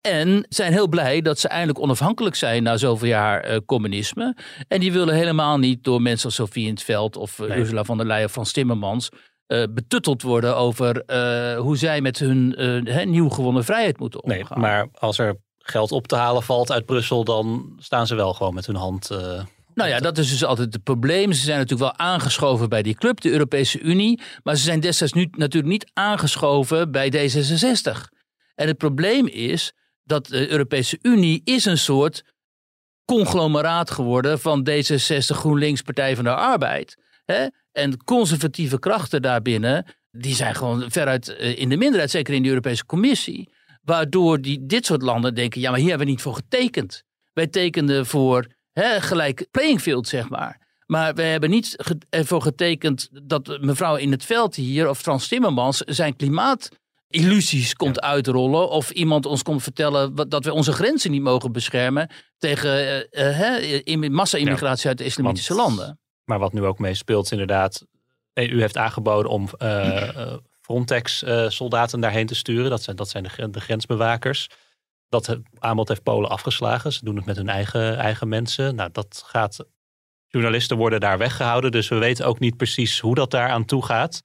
En 0.00 0.46
zijn 0.48 0.72
heel 0.72 0.88
blij 0.88 1.20
dat 1.20 1.38
ze 1.38 1.48
eindelijk 1.48 1.80
onafhankelijk 1.80 2.36
zijn 2.36 2.62
na 2.62 2.76
zoveel 2.76 3.08
jaar 3.08 3.64
communisme. 3.64 4.36
En 4.68 4.80
die 4.80 4.92
willen 4.92 5.14
helemaal 5.14 5.58
niet 5.58 5.84
door 5.84 6.02
mensen 6.02 6.26
als 6.26 6.34
Sofie 6.34 6.64
in 6.66 6.70
het 6.70 6.82
Veld 6.82 7.16
of 7.16 7.38
Nee. 7.38 7.58
Ursula 7.58 7.84
von 7.84 7.96
der 7.96 8.06
Leyen 8.06 8.24
of 8.24 8.32
Frans 8.32 8.52
Timmermans 8.52 9.08
betutteld 9.70 10.22
worden 10.22 10.56
over 10.56 11.02
hoe 11.56 11.76
zij 11.76 12.00
met 12.00 12.18
hun 12.18 12.54
hè, 12.84 13.04
nieuw 13.04 13.28
gewonnen 13.28 13.64
vrijheid 13.64 13.98
moeten 13.98 14.20
Nee, 14.24 14.40
omgaan. 14.40 14.60
maar 14.60 14.88
als 14.98 15.18
er 15.18 15.36
geld 15.58 15.92
op 15.92 16.06
te 16.06 16.16
halen 16.16 16.42
valt 16.42 16.72
uit 16.72 16.86
Brussel, 16.86 17.24
dan 17.24 17.72
staan 17.78 18.06
ze 18.06 18.14
wel 18.14 18.34
gewoon 18.34 18.54
met 18.54 18.66
hun 18.66 18.76
hand. 18.76 19.10
Nou 19.78 19.90
ja, 19.90 19.98
dat 19.98 20.18
is 20.18 20.30
dus 20.30 20.44
altijd 20.44 20.72
het 20.72 20.82
probleem. 20.82 21.32
Ze 21.32 21.42
zijn 21.42 21.58
natuurlijk 21.58 21.96
wel 21.96 22.06
aangeschoven 22.06 22.68
bij 22.68 22.82
die 22.82 22.94
club, 22.94 23.20
de 23.20 23.30
Europese 23.30 23.80
Unie. 23.80 24.20
Maar 24.42 24.56
ze 24.56 24.62
zijn 24.62 24.80
destijds 24.80 25.12
nu 25.12 25.28
natuurlijk 25.30 25.72
niet 25.72 25.90
aangeschoven 25.92 26.90
bij 26.90 27.12
D66. 27.12 27.92
En 28.54 28.66
het 28.66 28.76
probleem 28.76 29.26
is 29.26 29.72
dat 30.04 30.26
de 30.26 30.50
Europese 30.50 30.98
Unie 31.02 31.40
is 31.44 31.64
een 31.64 31.78
soort 31.78 32.24
conglomeraat 33.04 33.90
geworden 33.90 34.40
van 34.40 34.68
D66, 34.70 35.36
GroenLinks, 35.36 35.82
Partij 35.82 36.14
van 36.14 36.24
de 36.24 36.34
Arbeid. 36.34 36.96
Hè? 37.24 37.46
En 37.72 38.04
conservatieve 38.04 38.78
krachten 38.78 39.22
daarbinnen, 39.22 39.84
die 40.10 40.34
zijn 40.34 40.54
gewoon 40.54 40.90
veruit 40.90 41.28
eh, 41.28 41.58
in 41.58 41.68
de 41.68 41.76
minderheid, 41.76 42.10
zeker 42.10 42.34
in 42.34 42.42
de 42.42 42.48
Europese 42.48 42.86
Commissie. 42.86 43.52
Waardoor 43.82 44.40
die, 44.40 44.66
dit 44.66 44.86
soort 44.86 45.02
landen 45.02 45.34
denken, 45.34 45.60
ja, 45.60 45.70
maar 45.70 45.78
hier 45.78 45.88
hebben 45.88 46.06
we 46.06 46.12
niet 46.12 46.22
voor 46.22 46.34
getekend. 46.34 47.02
Wij 47.32 47.46
tekenden 47.46 48.06
voor 48.06 48.56
hè, 48.78 49.00
gelijk 49.00 49.46
playing 49.50 49.80
field, 49.80 50.08
zeg 50.08 50.28
maar. 50.28 50.66
Maar 50.86 51.14
we 51.14 51.22
hebben 51.22 51.50
niet 51.50 51.74
ge- 51.76 51.98
ervoor 52.10 52.42
getekend 52.42 53.08
dat 53.22 53.58
mevrouw 53.60 53.96
in 53.96 54.10
het 54.10 54.24
veld 54.24 54.54
hier, 54.54 54.88
of 54.88 54.98
Frans 54.98 55.28
Timmermans, 55.28 55.78
zijn 55.78 56.16
klimaatillusies 56.16 57.74
komt 57.74 58.00
uitrollen. 58.00 58.70
Of 58.70 58.90
iemand 58.90 59.26
ons 59.26 59.42
komt 59.42 59.62
vertellen 59.62 60.14
wat- 60.14 60.30
dat 60.30 60.44
we 60.44 60.52
onze 60.52 60.72
grenzen 60.72 61.10
niet 61.10 61.22
mogen 61.22 61.52
beschermen 61.52 62.10
tegen 62.38 62.70
eh, 63.10 63.64
eh, 63.86 64.10
massa-immigratie 64.10 64.88
uit 64.88 64.98
de 64.98 65.04
islamitische 65.04 65.54
want- 65.54 65.68
landen. 65.76 65.98
Maar 66.24 66.38
wat 66.38 66.52
nu 66.52 66.64
ook 66.64 66.78
meespeelt, 66.78 67.30
inderdaad. 67.32 67.84
EU 68.34 68.60
heeft 68.60 68.76
aangeboden 68.76 69.30
om 69.30 69.48
eh, 69.58 70.34
Frontex-soldaten 70.60 72.00
daarheen 72.00 72.26
te 72.26 72.34
sturen. 72.34 72.70
Dat 72.70 72.82
zijn, 72.82 72.96
dat 72.96 73.08
zijn 73.08 73.28
de 73.50 73.60
grensbewakers. 73.60 74.46
Dat 75.08 75.38
aanbod 75.58 75.88
heeft 75.88 76.02
Polen 76.02 76.30
afgeslagen. 76.30 76.92
Ze 76.92 77.04
doen 77.04 77.16
het 77.16 77.24
met 77.24 77.36
hun 77.36 77.48
eigen, 77.48 77.96
eigen 77.96 78.28
mensen. 78.28 78.74
Nou, 78.74 78.90
dat 78.92 79.22
gaat. 79.26 79.64
Journalisten 80.26 80.76
worden 80.76 81.00
daar 81.00 81.18
weggehouden. 81.18 81.70
Dus 81.70 81.88
we 81.88 81.98
weten 81.98 82.26
ook 82.26 82.38
niet 82.38 82.56
precies 82.56 83.00
hoe 83.00 83.14
dat 83.14 83.30
daar 83.30 83.48
aan 83.48 83.64
toe 83.64 83.84
gaat. 83.84 84.22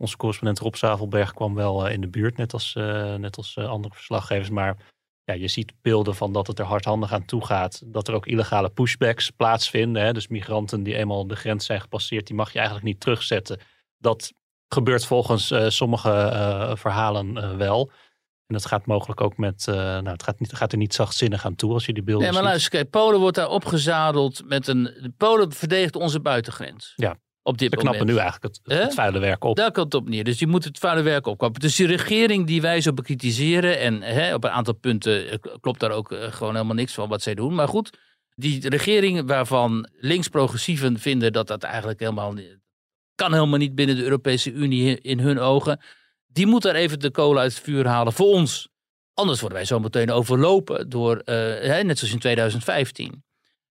Onze 0.00 0.16
correspondent 0.16 0.58
Rob 0.58 0.74
Zavelberg 0.74 1.34
kwam 1.34 1.54
wel 1.54 1.86
eh, 1.86 1.92
in 1.92 2.00
de 2.00 2.08
buurt, 2.08 2.36
net 2.36 2.52
als, 2.52 2.74
eh, 2.74 3.14
net 3.14 3.36
als 3.36 3.56
eh, 3.56 3.68
andere 3.68 3.94
verslaggevers. 3.94 4.50
Maar 4.50 4.76
ja, 5.24 5.34
je 5.34 5.48
ziet 5.48 5.72
beelden 5.82 6.14
van 6.14 6.32
dat 6.32 6.46
het 6.46 6.58
er 6.58 6.64
hardhandig 6.64 7.12
aan 7.12 7.24
toe 7.24 7.44
gaat. 7.44 7.82
Dat 7.84 8.08
er 8.08 8.14
ook 8.14 8.26
illegale 8.26 8.68
pushbacks 8.68 9.30
plaatsvinden. 9.30 10.02
Hè? 10.02 10.12
Dus 10.12 10.28
migranten 10.28 10.82
die 10.82 10.96
eenmaal 10.96 11.26
de 11.26 11.36
grens 11.36 11.66
zijn 11.66 11.80
gepasseerd, 11.80 12.26
die 12.26 12.36
mag 12.36 12.52
je 12.52 12.58
eigenlijk 12.58 12.86
niet 12.86 13.00
terugzetten. 13.00 13.60
Dat 13.98 14.32
gebeurt 14.68 15.06
volgens 15.06 15.52
sommige 15.76 16.74
verhalen 16.76 17.58
wel. 17.58 17.90
En 18.50 18.56
dat 18.56 18.66
gaat 18.66 18.86
mogelijk 18.86 19.20
ook 19.20 19.36
met, 19.36 19.66
eh, 19.68 19.74
nou, 19.74 20.08
het 20.08 20.22
gaat, 20.22 20.40
niet, 20.40 20.52
gaat 20.52 20.72
er 20.72 20.78
niet 20.78 20.94
zachtzinnig 20.94 21.44
aan 21.44 21.54
toe 21.54 21.72
als 21.72 21.86
je 21.86 21.92
die 21.92 22.02
beelden 22.02 22.22
Nee, 22.22 22.32
maar 22.32 22.42
ziet. 22.42 22.50
luister, 22.50 22.70
kijk, 22.70 22.90
Polen 22.90 23.20
wordt 23.20 23.36
daar 23.36 23.48
opgezadeld 23.48 24.42
met 24.46 24.68
een... 24.68 25.14
Polen 25.16 25.52
verdedigt 25.52 25.96
onze 25.96 26.20
buitengrens. 26.20 26.92
Ja. 26.96 27.16
Op 27.42 27.58
dit 27.58 27.70
We 27.70 27.76
knappen 27.76 28.06
moment. 28.06 28.16
nu 28.16 28.22
eigenlijk 28.22 28.56
het, 28.62 28.94
vuile 28.94 29.18
werk 29.18 29.44
op. 29.44 29.56
Daar 29.56 29.72
komt 29.72 29.92
het 29.92 30.02
op 30.02 30.08
neer. 30.08 30.24
Dus 30.24 30.38
die 30.38 30.46
moet 30.46 30.64
het 30.64 30.78
vuile 30.78 31.02
werk 31.02 31.26
opknappen. 31.26 31.60
Dus 31.60 31.76
die 31.76 31.86
regering 31.86 32.46
die 32.46 32.60
wij 32.60 32.80
zo 32.80 32.92
bekritiseren... 32.92 33.78
en 33.78 34.02
hè, 34.02 34.34
op 34.34 34.44
een 34.44 34.50
aantal 34.50 34.74
punten 34.74 35.30
eh, 35.30 35.38
klopt 35.60 35.80
daar 35.80 35.90
ook 35.90 36.12
eh, 36.12 36.32
gewoon 36.32 36.54
helemaal 36.54 36.74
niks 36.74 36.94
van 36.94 37.08
wat 37.08 37.22
zij 37.22 37.34
doen. 37.34 37.54
Maar 37.54 37.68
goed, 37.68 37.98
die 38.34 38.68
regering 38.68 39.26
waarvan 39.26 39.88
links-progressieven 39.92 40.98
vinden... 40.98 41.32
dat 41.32 41.46
dat 41.46 41.62
eigenlijk 41.62 42.00
helemaal 42.00 42.34
kan 43.14 43.32
helemaal 43.32 43.58
niet 43.58 43.74
binnen 43.74 43.96
de 43.96 44.02
Europese 44.02 44.52
Unie 44.52 45.00
in 45.00 45.18
hun 45.18 45.38
ogen... 45.38 45.80
die 46.32 46.46
moet 46.46 46.62
daar 46.62 46.74
even 46.74 46.98
de 47.00 47.10
kolen 47.10 47.42
uit 47.42 47.54
het 47.54 47.62
vuur 47.62 47.86
halen 47.86 48.12
voor 48.12 48.26
ons. 48.26 48.68
Anders 49.14 49.40
worden 49.40 49.58
wij 49.58 49.66
zo 49.66 49.78
meteen 49.80 50.10
overlopen 50.10 50.88
door, 50.88 51.16
eh, 51.16 51.34
hè, 51.44 51.82
net 51.82 51.98
zoals 51.98 52.12
in 52.14 52.18
2015. 52.20 53.24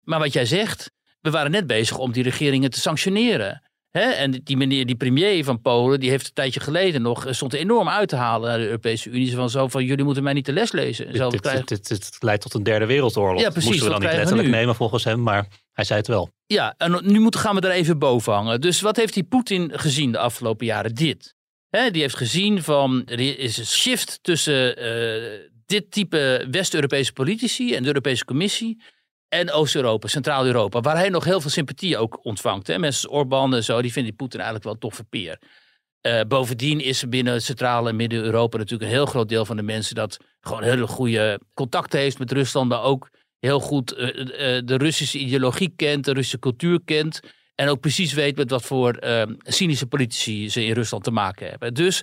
Maar 0.02 0.18
wat 0.18 0.32
jij 0.32 0.44
zegt, 0.46 0.90
we 1.20 1.30
waren 1.30 1.50
net 1.50 1.66
bezig 1.66 1.98
om 1.98 2.12
die 2.12 2.22
regeringen 2.22 2.70
te 2.70 2.80
sanctioneren. 2.80 3.62
Hè? 3.90 4.00
En 4.10 4.30
die 4.30 4.56
meneer, 4.56 4.86
die 4.86 4.96
premier 4.96 5.44
van 5.44 5.60
Polen, 5.60 6.00
die 6.00 6.10
heeft 6.10 6.26
een 6.26 6.32
tijdje 6.32 6.60
geleden 6.60 7.02
nog, 7.02 7.26
stond 7.30 7.52
enorm 7.52 7.88
uit 7.88 8.08
te 8.08 8.16
halen 8.16 8.48
naar 8.48 8.58
de 8.58 8.64
Europese 8.64 9.10
Unie. 9.10 9.34
Van 9.34 9.50
zo 9.50 9.68
van, 9.68 9.84
jullie 9.84 10.04
moeten 10.04 10.22
mij 10.22 10.32
niet 10.32 10.46
de 10.46 10.52
les 10.52 10.72
lezen. 10.72 11.06
Dit, 11.06 11.16
Zo 11.16 11.30
dit, 11.30 11.40
krijgen- 11.40 11.66
dit, 11.66 11.88
dit- 11.88 11.98
dit 12.12 12.16
leidt 12.22 12.42
tot 12.42 12.54
een 12.54 12.62
derde 12.62 12.86
wereldoorlog. 12.86 13.40
Ja, 13.40 13.50
precies, 13.50 13.70
Moesten 13.70 13.86
we 13.86 13.92
dan 13.92 14.02
niet 14.08 14.16
letterlijk 14.18 14.48
nemen 14.48 14.74
volgens 14.74 15.04
hem, 15.04 15.22
maar 15.22 15.46
hij 15.72 15.84
zei 15.84 15.98
het 15.98 16.08
wel. 16.08 16.30
Ja, 16.46 16.74
en 16.78 17.00
nu 17.02 17.20
moeten, 17.20 17.40
gaan 17.40 17.54
we 17.54 17.60
er 17.60 17.70
even 17.70 17.98
boven 17.98 18.32
hangen. 18.32 18.60
Dus 18.60 18.80
wat 18.80 18.96
heeft 18.96 19.14
die 19.14 19.24
Poetin 19.24 19.70
gezien 19.78 20.12
de 20.12 20.18
afgelopen 20.18 20.66
jaren? 20.66 20.94
Dit. 20.94 21.34
Die 21.70 22.02
heeft 22.02 22.16
gezien 22.16 22.62
van, 22.62 23.02
er 23.06 23.38
is 23.38 23.56
een 23.56 23.66
shift 23.66 24.18
tussen 24.22 24.76
eh, 24.76 25.48
dit 25.66 25.90
type 25.90 26.46
West-Europese 26.50 27.12
politici 27.12 27.74
en 27.74 27.82
de 27.82 27.88
Europese 27.88 28.24
Commissie 28.24 28.82
en 29.28 29.50
Oost-Europa, 29.50 30.08
Centraal-Europa, 30.08 30.80
waar 30.80 30.96
hij 30.96 31.08
nog 31.08 31.24
heel 31.24 31.40
veel 31.40 31.50
sympathie 31.50 31.98
ook 31.98 32.24
ontvangt. 32.24 32.66
Hè. 32.66 32.78
Mensen 32.78 33.08
als 33.08 33.18
Orbán 33.18 33.54
en 33.54 33.64
zo, 33.64 33.82
die 33.82 33.92
vinden 33.92 34.16
Poetin 34.16 34.40
eigenlijk 34.40 34.64
wel 34.64 34.74
een 34.74 34.80
toffe 34.80 35.04
peer. 35.04 35.38
Eh, 36.00 36.20
bovendien 36.28 36.80
is 36.80 37.02
er 37.02 37.08
binnen 37.08 37.42
Centraal- 37.42 37.88
en 37.88 37.96
Midden-Europa 37.96 38.56
natuurlijk 38.56 38.90
een 38.90 38.96
heel 38.96 39.06
groot 39.06 39.28
deel 39.28 39.44
van 39.44 39.56
de 39.56 39.62
mensen 39.62 39.94
dat 39.94 40.16
gewoon 40.40 40.62
hele 40.62 40.86
goede 40.86 41.40
contacten 41.54 42.00
heeft 42.00 42.18
met 42.18 42.32
Rusland, 42.32 42.68
maar 42.68 42.82
ook 42.82 43.10
heel 43.38 43.60
goed 43.60 43.92
eh, 43.92 44.08
de 44.64 44.76
Russische 44.76 45.18
ideologie 45.18 45.72
kent, 45.76 46.04
de 46.04 46.12
Russische 46.12 46.38
cultuur 46.38 46.80
kent. 46.84 47.20
En 47.56 47.68
ook 47.68 47.80
precies 47.80 48.12
weet 48.12 48.36
met 48.36 48.50
wat 48.50 48.62
voor 48.62 48.94
eh, 48.94 49.22
cynische 49.38 49.86
politici 49.86 50.50
ze 50.50 50.64
in 50.64 50.72
Rusland 50.72 51.04
te 51.04 51.10
maken 51.10 51.48
hebben. 51.48 51.74
Dus 51.74 52.02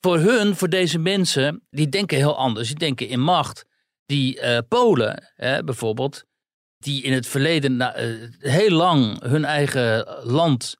voor 0.00 0.18
hun, 0.18 0.56
voor 0.56 0.68
deze 0.68 0.98
mensen, 0.98 1.62
die 1.70 1.88
denken 1.88 2.16
heel 2.16 2.36
anders. 2.36 2.68
Die 2.68 2.76
denken 2.76 3.08
in 3.08 3.20
macht. 3.20 3.64
Die 4.06 4.40
eh, 4.40 4.58
Polen, 4.68 5.32
hè, 5.34 5.64
bijvoorbeeld, 5.64 6.24
die 6.78 7.02
in 7.02 7.12
het 7.12 7.26
verleden 7.26 7.76
na- 7.76 7.94
eh, 7.94 8.08
heel 8.38 8.70
lang 8.70 9.22
hun 9.22 9.44
eigen 9.44 10.06
land 10.22 10.76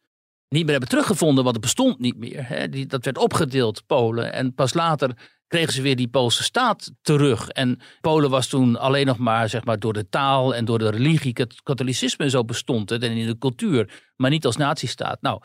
niet 0.48 0.62
meer 0.62 0.70
hebben 0.70 0.88
teruggevonden, 0.88 1.44
want 1.44 1.56
het 1.56 1.64
bestond 1.64 1.98
niet 1.98 2.16
meer. 2.16 2.48
Hè. 2.48 2.68
Die, 2.68 2.86
dat 2.86 3.04
werd 3.04 3.18
opgedeeld, 3.18 3.86
Polen. 3.86 4.32
En 4.32 4.54
pas 4.54 4.74
later 4.74 5.10
kregen 5.46 5.72
ze 5.72 5.82
weer 5.82 5.96
die 5.96 6.08
Poolse 6.08 6.42
staat 6.42 6.90
terug. 7.02 7.48
En 7.48 7.80
Polen 8.00 8.30
was 8.30 8.46
toen 8.46 8.76
alleen 8.78 9.06
nog 9.06 9.18
maar, 9.18 9.48
zeg 9.48 9.64
maar 9.64 9.78
door 9.78 9.92
de 9.92 10.08
taal 10.08 10.54
en 10.54 10.64
door 10.64 10.78
de 10.78 10.90
religie, 10.90 11.32
kat- 11.32 11.62
katholicisme 11.62 12.24
en 12.24 12.30
zo 12.30 12.44
bestond 12.44 12.90
het. 12.90 13.02
En 13.02 13.10
in 13.10 13.26
de 13.26 13.38
cultuur, 13.38 14.02
maar 14.16 14.30
niet 14.30 14.46
als 14.46 14.56
nazistaat. 14.56 15.20
Nou, 15.20 15.40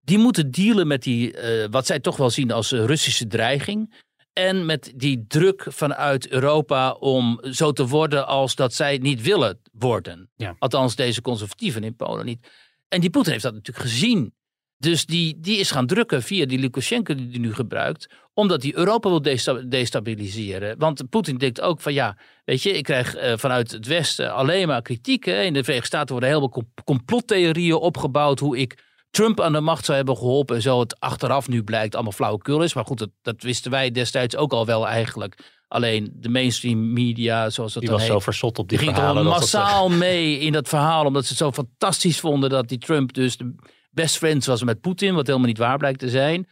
die 0.00 0.18
moeten 0.18 0.50
dealen 0.50 0.86
met 0.86 1.02
die, 1.02 1.36
eh, 1.36 1.66
wat 1.70 1.86
zij 1.86 2.00
toch 2.00 2.16
wel 2.16 2.30
zien 2.30 2.50
als 2.50 2.72
eh, 2.72 2.84
Russische 2.84 3.26
dreiging. 3.26 4.10
En 4.32 4.66
met 4.66 4.92
die 4.96 5.24
druk 5.28 5.66
vanuit 5.68 6.28
Europa 6.28 6.92
om 6.92 7.40
zo 7.50 7.72
te 7.72 7.86
worden 7.86 8.26
als 8.26 8.54
dat 8.54 8.74
zij 8.74 8.98
niet 8.98 9.22
willen 9.22 9.60
worden. 9.72 10.30
Ja. 10.36 10.56
Althans, 10.58 10.96
deze 10.96 11.22
conservatieven 11.22 11.84
in 11.84 11.96
Polen 11.96 12.24
niet. 12.24 12.48
En 12.88 13.00
die 13.00 13.10
Poetin 13.10 13.32
heeft 13.32 13.44
dat 13.44 13.54
natuurlijk 13.54 13.86
gezien. 13.86 14.34
Dus 14.82 15.06
die, 15.06 15.36
die 15.40 15.58
is 15.58 15.70
gaan 15.70 15.86
drukken 15.86 16.22
via 16.22 16.46
die 16.46 16.58
Lukashenko 16.58 17.14
die 17.14 17.28
hij 17.30 17.38
nu 17.38 17.54
gebruikt. 17.54 18.06
Omdat 18.34 18.62
hij 18.62 18.72
Europa 18.74 19.08
wil 19.08 19.22
desta- 19.22 19.62
destabiliseren. 19.68 20.78
Want 20.78 21.10
Poetin 21.10 21.38
denkt 21.38 21.60
ook 21.60 21.80
van 21.80 21.92
ja, 21.92 22.16
weet 22.44 22.62
je, 22.62 22.70
ik 22.72 22.84
krijg 22.84 23.14
eh, 23.14 23.32
vanuit 23.36 23.70
het 23.70 23.86
Westen 23.86 24.34
alleen 24.34 24.66
maar 24.68 24.82
kritiek. 24.82 25.24
Hè. 25.24 25.42
In 25.42 25.52
de 25.52 25.60
Verenigde 25.62 25.86
Staten 25.88 26.10
worden 26.10 26.28
heel 26.28 26.38
veel 26.38 26.48
com- 26.48 26.72
complottheorieën 26.84 27.74
opgebouwd. 27.74 28.38
Hoe 28.38 28.58
ik 28.58 28.78
Trump 29.10 29.40
aan 29.40 29.52
de 29.52 29.60
macht 29.60 29.84
zou 29.84 29.96
hebben 29.96 30.16
geholpen. 30.16 30.56
En 30.56 30.62
zo 30.62 30.80
het 30.80 31.00
achteraf 31.00 31.48
nu 31.48 31.62
blijkt 31.62 31.94
allemaal 31.94 32.12
flauwekul 32.12 32.62
is. 32.62 32.74
Maar 32.74 32.84
goed, 32.84 32.98
dat, 32.98 33.10
dat 33.22 33.42
wisten 33.42 33.70
wij 33.70 33.90
destijds 33.90 34.36
ook 34.36 34.52
al 34.52 34.66
wel 34.66 34.88
eigenlijk. 34.88 35.60
Alleen 35.68 36.12
de 36.14 36.28
mainstream 36.28 36.92
media, 36.92 37.50
zoals 37.50 37.72
dat 37.72 37.82
Die 37.82 37.90
dan 37.90 38.00
was 38.00 38.08
heet. 38.08 38.16
zo 38.18 38.24
versot 38.24 38.58
op 38.58 38.68
die, 38.68 38.78
Die 38.78 38.86
ging 38.86 39.00
dat 39.00 39.24
massaal 39.24 39.88
mee 39.88 40.38
in 40.38 40.52
dat 40.52 40.68
verhaal. 40.68 41.04
Omdat 41.04 41.22
ze 41.22 41.28
het 41.28 41.38
zo 41.38 41.52
fantastisch 41.52 42.20
vonden 42.20 42.50
dat 42.50 42.68
die 42.68 42.78
Trump 42.78 43.12
dus 43.12 43.36
de 43.36 43.54
best 43.92 44.16
friends 44.16 44.46
was 44.46 44.62
met 44.62 44.80
Poetin. 44.80 45.14
Wat 45.14 45.26
helemaal 45.26 45.48
niet 45.48 45.58
waar 45.58 45.78
blijkt 45.78 45.98
te 45.98 46.08
zijn. 46.08 46.48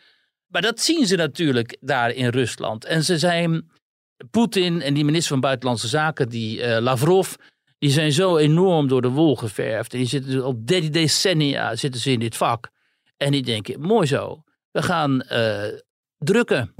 Maar 0.47 0.63
dat 0.63 0.81
zien 0.81 1.07
ze 1.07 1.17
natuurlijk 1.17 1.77
daar 1.81 2.11
in 2.11 2.29
Rusland. 2.29 2.85
En 2.85 3.05
ze 3.05 3.19
zijn 3.19 3.71
Poetin 4.31 4.83
en 4.83 4.95
die 4.95 5.05
minister 5.05 5.31
van 5.31 5.41
Buitenlandse 5.41 5.89
Zaken, 5.89 6.29
die 6.29 6.63
eh, 6.63 6.81
Lavrov, 6.83 7.33
die 7.79 7.91
zijn 7.91 8.13
zo 8.13 8.37
enorm 8.37 8.89
door 8.89 9.03
de 9.03 9.09
wol 9.09 9.37
geverfd. 9.37 9.93
En 9.93 9.99
die 9.99 10.09
zitten 10.09 10.31
dus 10.31 10.43
al 10.43 10.55
de- 10.65 10.91
decennia 10.91 11.77
zitten 11.77 12.01
ze 12.01 12.11
in 12.11 12.21
dit 12.21 12.37
vak. 12.37 12.71
En 13.17 13.33
die 13.33 13.43
denken, 13.43 13.81
mooi 13.81 14.07
zo, 14.07 14.43
we 14.71 14.83
gaan 14.83 15.23
eh, 15.23 15.65
drukken. 16.19 16.73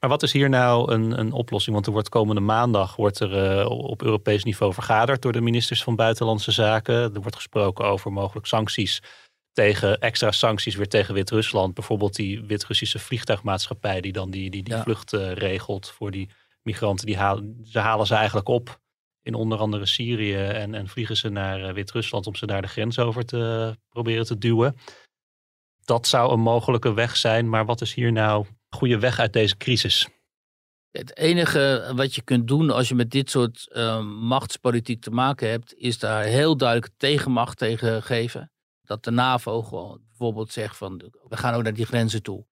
Maar 0.00 0.08
wat 0.10 0.22
is 0.22 0.32
hier 0.32 0.48
nou 0.48 0.92
een, 0.92 1.18
een 1.18 1.32
oplossing? 1.32 1.74
Want 1.74 1.86
er 1.86 1.92
wordt 1.92 2.08
komende 2.08 2.40
maandag 2.40 2.96
wordt 2.96 3.20
er 3.20 3.58
eh, 3.60 3.68
op 3.70 4.02
Europees 4.02 4.44
niveau 4.44 4.72
vergaderd 4.72 5.22
door 5.22 5.32
de 5.32 5.40
ministers 5.40 5.82
van 5.82 5.96
Buitenlandse 5.96 6.50
Zaken. 6.52 6.94
Er 6.94 7.20
wordt 7.20 7.36
gesproken 7.36 7.84
over 7.84 8.12
mogelijk 8.12 8.46
sancties 8.46 9.02
tegen 9.54 9.98
extra 10.00 10.30
sancties 10.30 10.74
weer 10.74 10.88
tegen 10.88 11.14
Wit-Rusland. 11.14 11.74
Bijvoorbeeld 11.74 12.14
die 12.14 12.42
Wit-Russische 12.42 12.98
vliegtuigmaatschappij 12.98 14.00
die 14.00 14.12
dan 14.12 14.30
die, 14.30 14.50
die, 14.50 14.62
die 14.62 14.74
Ja. 14.74 14.82
vlucht 14.82 15.12
eh, 15.12 15.32
regelt 15.32 15.90
voor 15.90 16.10
die 16.10 16.28
migranten. 16.62 17.06
Die 17.06 17.16
halen, 17.16 17.60
ze 17.64 17.78
halen 17.78 18.06
ze 18.06 18.14
eigenlijk 18.14 18.48
op 18.48 18.80
in 19.22 19.34
onder 19.34 19.58
andere 19.58 19.86
Syrië 19.86 20.34
en, 20.36 20.74
en 20.74 20.88
vliegen 20.88 21.16
ze 21.16 21.28
naar 21.28 21.64
eh, 21.64 21.72
Wit-Rusland 21.74 22.26
om 22.26 22.34
ze 22.34 22.46
daar 22.46 22.62
de 22.62 22.68
grens 22.68 22.98
over 22.98 23.24
te 23.24 23.76
proberen 23.88 24.24
te 24.26 24.38
duwen. 24.38 24.76
Dat 25.84 26.06
zou 26.06 26.32
een 26.32 26.40
mogelijke 26.40 26.92
weg 26.94 27.16
zijn, 27.16 27.48
maar 27.48 27.64
wat 27.64 27.80
is 27.80 27.94
hier 27.94 28.12
nou 28.12 28.46
een 28.46 28.78
goede 28.78 28.98
weg 28.98 29.18
uit 29.18 29.32
deze 29.32 29.56
crisis? 29.56 30.08
Het 30.90 31.16
enige 31.16 31.92
wat 31.96 32.14
je 32.14 32.22
kunt 32.22 32.48
doen 32.48 32.70
als 32.70 32.88
je 32.88 32.94
met 32.94 33.10
dit 33.10 33.30
soort 33.30 33.68
eh, 33.72 34.00
machtspolitiek 34.04 35.00
te 35.00 35.10
maken 35.10 35.48
hebt, 35.48 35.74
is 35.76 35.98
daar 35.98 36.24
heel 36.24 36.56
duidelijk 36.56 36.92
tegenmacht 36.96 37.58
tegen 37.58 38.02
geven. 38.02 38.52
Dat 38.84 39.04
de 39.04 39.10
NAVO 39.10 39.62
gewoon 39.62 40.00
bijvoorbeeld 40.08 40.52
zegt 40.52 40.76
van 40.76 41.10
we 41.28 41.36
gaan 41.36 41.54
ook 41.54 41.62
naar 41.62 41.74
die 41.74 41.86
grenzen 41.86 42.22
toe. 42.22 42.46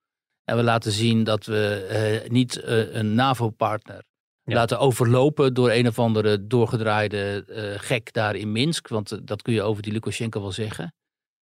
En 0.45 0.57
we 0.57 0.63
laten 0.63 0.93
zien 0.93 1.25
dat 1.25 1.45
we 1.47 1.87
eh, 2.23 2.31
niet 2.31 2.57
eh, 2.61 2.95
een 2.95 3.15
NAVO-partner 3.15 4.05
Ja. 4.45 4.55
laten 4.55 4.79
overlopen 4.79 5.55
door 5.55 5.71
een 5.71 5.87
of 5.87 5.99
andere 5.99 6.47
doorgedraaide 6.47 7.45
eh, 7.49 7.79
gek 7.81 8.13
daar 8.13 8.35
in 8.37 8.53
Minsk. 8.53 8.89
Want 8.89 9.27
dat 9.27 9.43
kun 9.43 9.53
je 9.53 9.63
over 9.63 9.83
die 9.83 9.93
Lukashenko 9.93 10.41
wel 10.41 10.53
zeggen. 10.53 10.95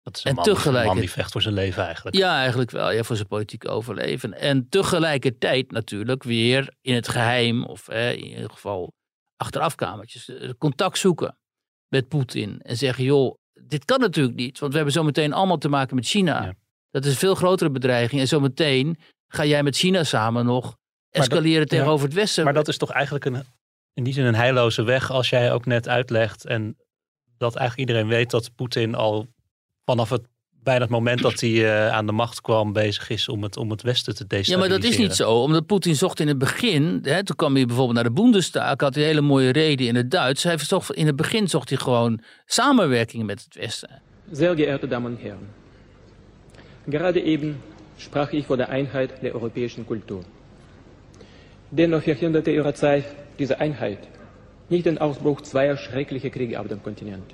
Dat 0.01 0.17
is 0.17 0.23
een 0.23 0.29
En 0.29 0.35
man, 0.35 0.43
die- 0.43 0.53
een 0.53 0.59
tegelijk- 0.59 0.85
man 0.85 0.97
die 0.99 1.11
vecht 1.11 1.31
voor 1.31 1.41
zijn 1.41 1.53
leven 1.53 1.83
eigenlijk. 1.83 2.15
Ja, 2.15 2.37
eigenlijk 2.39 2.71
wel. 2.71 2.91
Ja, 2.91 3.03
voor 3.03 3.15
zijn 3.15 3.27
politieke 3.27 3.67
overleven. 3.69 4.33
En 4.33 4.69
tegelijkertijd 4.69 5.71
natuurlijk 5.71 6.23
weer 6.23 6.73
in 6.81 6.93
het 6.95 7.07
geheim, 7.07 7.65
of 7.65 7.87
eh, 7.87 8.11
in 8.11 8.23
ieder 8.27 8.49
geval 8.49 8.93
achterafkamertjes, 9.37 10.31
contact 10.57 10.97
zoeken 10.97 11.37
met 11.87 12.07
Poetin. 12.07 12.59
En 12.61 12.77
zeggen, 12.77 13.03
joh, 13.03 13.35
dit 13.67 13.85
kan 13.85 13.99
natuurlijk 13.99 14.35
niet. 14.35 14.59
Want 14.59 14.71
we 14.71 14.77
hebben 14.77 14.95
zometeen 14.95 15.33
allemaal 15.33 15.57
te 15.57 15.69
maken 15.69 15.95
met 15.95 16.05
China. 16.05 16.43
Ja. 16.43 16.53
Dat 16.91 17.05
is 17.05 17.11
een 17.11 17.17
veel 17.17 17.35
grotere 17.35 17.69
bedreiging. 17.69 18.21
En 18.21 18.27
zometeen 18.27 18.97
ga 19.27 19.45
jij 19.45 19.63
met 19.63 19.75
China 19.75 20.03
samen 20.03 20.45
nog 20.45 20.63
dat- 20.65 20.75
escaleren 21.09 21.67
tegenover 21.67 22.05
het 22.05 22.15
Westen. 22.15 22.43
Maar 22.43 22.53
dat 22.53 22.67
is 22.67 22.77
toch 22.77 22.91
eigenlijk 22.91 23.25
een, 23.25 23.43
in 23.93 24.03
die 24.03 24.13
zin 24.13 24.25
een 24.25 24.35
heilloze 24.35 24.83
weg 24.83 25.11
als 25.11 25.29
jij 25.29 25.53
ook 25.53 25.65
net 25.65 25.87
uitlegt. 25.87 26.45
En 26.45 26.77
dat 27.37 27.55
eigenlijk 27.55 27.89
iedereen 27.89 28.09
weet 28.09 28.29
dat 28.31 28.55
Poetin 28.55 28.95
al 28.95 29.27
vanaf 29.85 30.09
het, 30.09 30.27
bijna 30.63 30.81
het 30.81 30.89
moment 30.89 31.21
dat 31.21 31.39
hij 31.39 31.65
eh, 31.65 31.93
aan 31.93 32.05
de 32.05 32.11
macht 32.11 32.41
kwam 32.41 32.73
bezig 32.73 33.09
is 33.09 33.29
om 33.29 33.43
het, 33.43 33.57
om 33.57 33.69
het 33.71 33.81
Westen 33.81 34.15
te 34.15 34.23
Ja, 34.27 34.27
destabiliseren. 34.27 34.59
maar 34.59 34.81
dat 34.81 34.91
is 34.91 34.97
niet 34.97 35.15
zo. 35.15 35.31
Omdat 35.41 35.65
Poetin 35.65 35.95
zocht 35.95 36.19
in 36.19 36.27
het 36.27 36.37
begin, 36.37 36.99
hè, 37.03 37.23
toen 37.23 37.35
kwam 37.35 37.55
hij 37.55 37.65
bijvoorbeeld 37.65 37.95
naar 37.95 38.03
de 38.03 38.21
Bundestag, 38.21 38.79
had 38.79 38.93
hij 38.95 39.03
een 39.03 39.09
hele 39.09 39.21
mooie 39.21 39.51
reden 39.51 39.87
in 39.87 39.95
het 39.95 40.11
Duits. 40.11 40.43
Hij 40.43 40.57
zocht, 40.57 40.91
in 40.93 41.05
het 41.05 41.15
begin 41.15 41.47
zocht 41.47 41.69
hij 41.69 41.77
gewoon 41.77 42.19
samenwerking 42.45 43.23
met 43.25 43.43
het 43.43 43.55
Westen. 43.55 44.01
Sehr 44.31 44.55
geehrte 44.55 44.87
Damen 44.87 45.11
und 45.11 45.21
Herren, 45.21 45.47
gerade 46.87 47.23
eben 47.23 47.55
sprach 47.97 48.31
ich 48.31 48.45
von 48.45 48.57
der 48.57 48.69
Einheit 48.69 49.09
der 49.21 49.33
europäischen 49.33 49.85
Kultur. 49.85 50.23
Dennoch 51.69 52.03
verhinderte 52.03 52.51
ihre 52.51 52.73
Zeit 52.73 53.03
diese 53.37 53.59
Einheit 53.59 53.97
nicht 54.69 54.85
den 54.85 54.97
Ausbruch 54.97 55.41
zweier 55.41 55.77
schrecklicher 55.77 56.29
Kriege 56.29 56.59
auf 56.59 56.67
dem 56.67 56.81
Kontinent. 56.83 57.33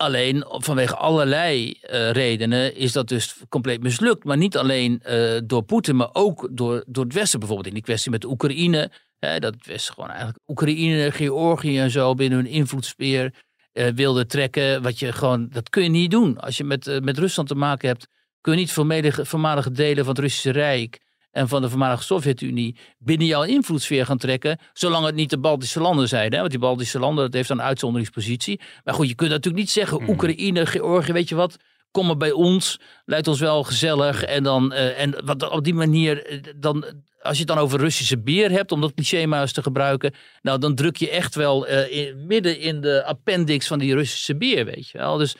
Alleen 0.00 0.44
vanwege 0.46 0.96
allerlei 0.96 1.72
eh, 1.72 2.10
redenen 2.10 2.76
is 2.76 2.92
dat 2.92 3.08
dus 3.08 3.36
compleet 3.48 3.82
mislukt. 3.82 4.24
Maar 4.24 4.36
niet 4.36 4.56
alleen 4.56 5.00
eh, 5.02 5.38
door 5.44 5.62
Poetin, 5.62 5.96
maar 5.96 6.08
ook 6.12 6.48
door, 6.50 6.84
door 6.86 7.04
het 7.04 7.14
Westen. 7.14 7.38
Bijvoorbeeld 7.38 7.68
in 7.68 7.74
die 7.74 7.82
kwestie 7.82 8.10
met 8.10 8.24
Oekraïne. 8.24 8.90
Dat 9.18 9.54
het 9.54 9.66
Westen 9.66 9.94
gewoon 9.94 10.08
eigenlijk 10.08 10.38
Oekraïne, 10.46 11.10
Georgië 11.10 11.78
en 11.78 11.90
zo 11.90 12.14
binnen 12.14 12.38
hun 12.38 12.48
invloedssfeer 12.48 13.34
eh, 13.72 13.86
wilde 13.94 14.26
trekken. 14.26 14.82
Wat 14.82 14.98
je 14.98 15.12
gewoon, 15.12 15.48
dat 15.48 15.68
kun 15.68 15.82
je 15.82 15.88
niet 15.88 16.10
doen. 16.10 16.38
Als 16.38 16.56
je 16.56 16.64
met, 16.64 17.00
met 17.02 17.18
Rusland 17.18 17.48
te 17.48 17.54
maken 17.54 17.88
hebt, 17.88 18.06
kun 18.40 18.52
je 18.52 18.58
niet 18.58 18.72
voormalige 19.12 19.70
delen 19.70 20.04
van 20.04 20.14
het 20.14 20.22
Russische 20.22 20.50
Rijk 20.50 21.00
en 21.30 21.48
van 21.48 21.62
de 21.62 21.68
voormalige 21.68 22.02
Sovjet-Unie 22.02 22.76
binnen 22.98 23.26
jouw 23.26 23.42
invloedssfeer 23.42 24.06
gaan 24.06 24.18
trekken. 24.18 24.58
Zolang 24.72 25.06
het 25.06 25.14
niet 25.14 25.30
de 25.30 25.38
Baltische 25.38 25.80
landen 25.80 26.08
zijn. 26.08 26.32
Hè? 26.32 26.38
Want 26.38 26.50
die 26.50 26.58
Baltische 26.60 26.98
landen, 26.98 27.24
dat 27.24 27.34
heeft 27.34 27.48
dan 27.48 27.58
een 27.58 27.64
uitzonderingspositie. 27.64 28.60
Maar 28.84 28.94
goed, 28.94 29.08
je 29.08 29.14
kunt 29.14 29.30
natuurlijk 29.30 29.62
niet 29.62 29.70
zeggen 29.70 30.08
Oekraïne, 30.08 30.66
Georgië, 30.66 31.12
weet 31.12 31.28
je 31.28 31.34
wat. 31.34 31.56
Kom 31.90 32.06
maar 32.06 32.16
bij 32.16 32.32
ons, 32.32 32.80
lijkt 33.04 33.28
ons 33.28 33.40
wel 33.40 33.62
gezellig. 33.64 34.24
En, 34.24 34.42
dan, 34.42 34.72
eh, 34.72 35.00
en 35.00 35.24
wat, 35.24 35.50
op 35.50 35.64
die 35.64 35.74
manier, 35.74 36.26
eh, 36.26 36.38
dan, 36.56 36.84
als 37.22 37.32
je 37.32 37.38
het 37.44 37.46
dan 37.54 37.58
over 37.58 37.78
Russische 37.78 38.18
beer 38.18 38.50
hebt, 38.50 38.72
om 38.72 38.80
dat 38.80 38.94
cliché 38.94 39.26
maar 39.26 39.40
eens 39.40 39.52
te 39.52 39.62
gebruiken. 39.62 40.14
Nou, 40.42 40.58
dan 40.58 40.74
druk 40.74 40.96
je 40.96 41.10
echt 41.10 41.34
wel 41.34 41.66
eh, 41.66 42.06
in- 42.06 42.26
midden 42.26 42.58
in 42.60 42.80
de 42.80 43.04
appendix 43.04 43.66
van 43.66 43.78
die 43.78 43.94
Russische 43.94 44.36
beer, 44.36 44.64
weet 44.64 44.88
je 44.88 44.98
wel. 44.98 45.16
Dus 45.16 45.36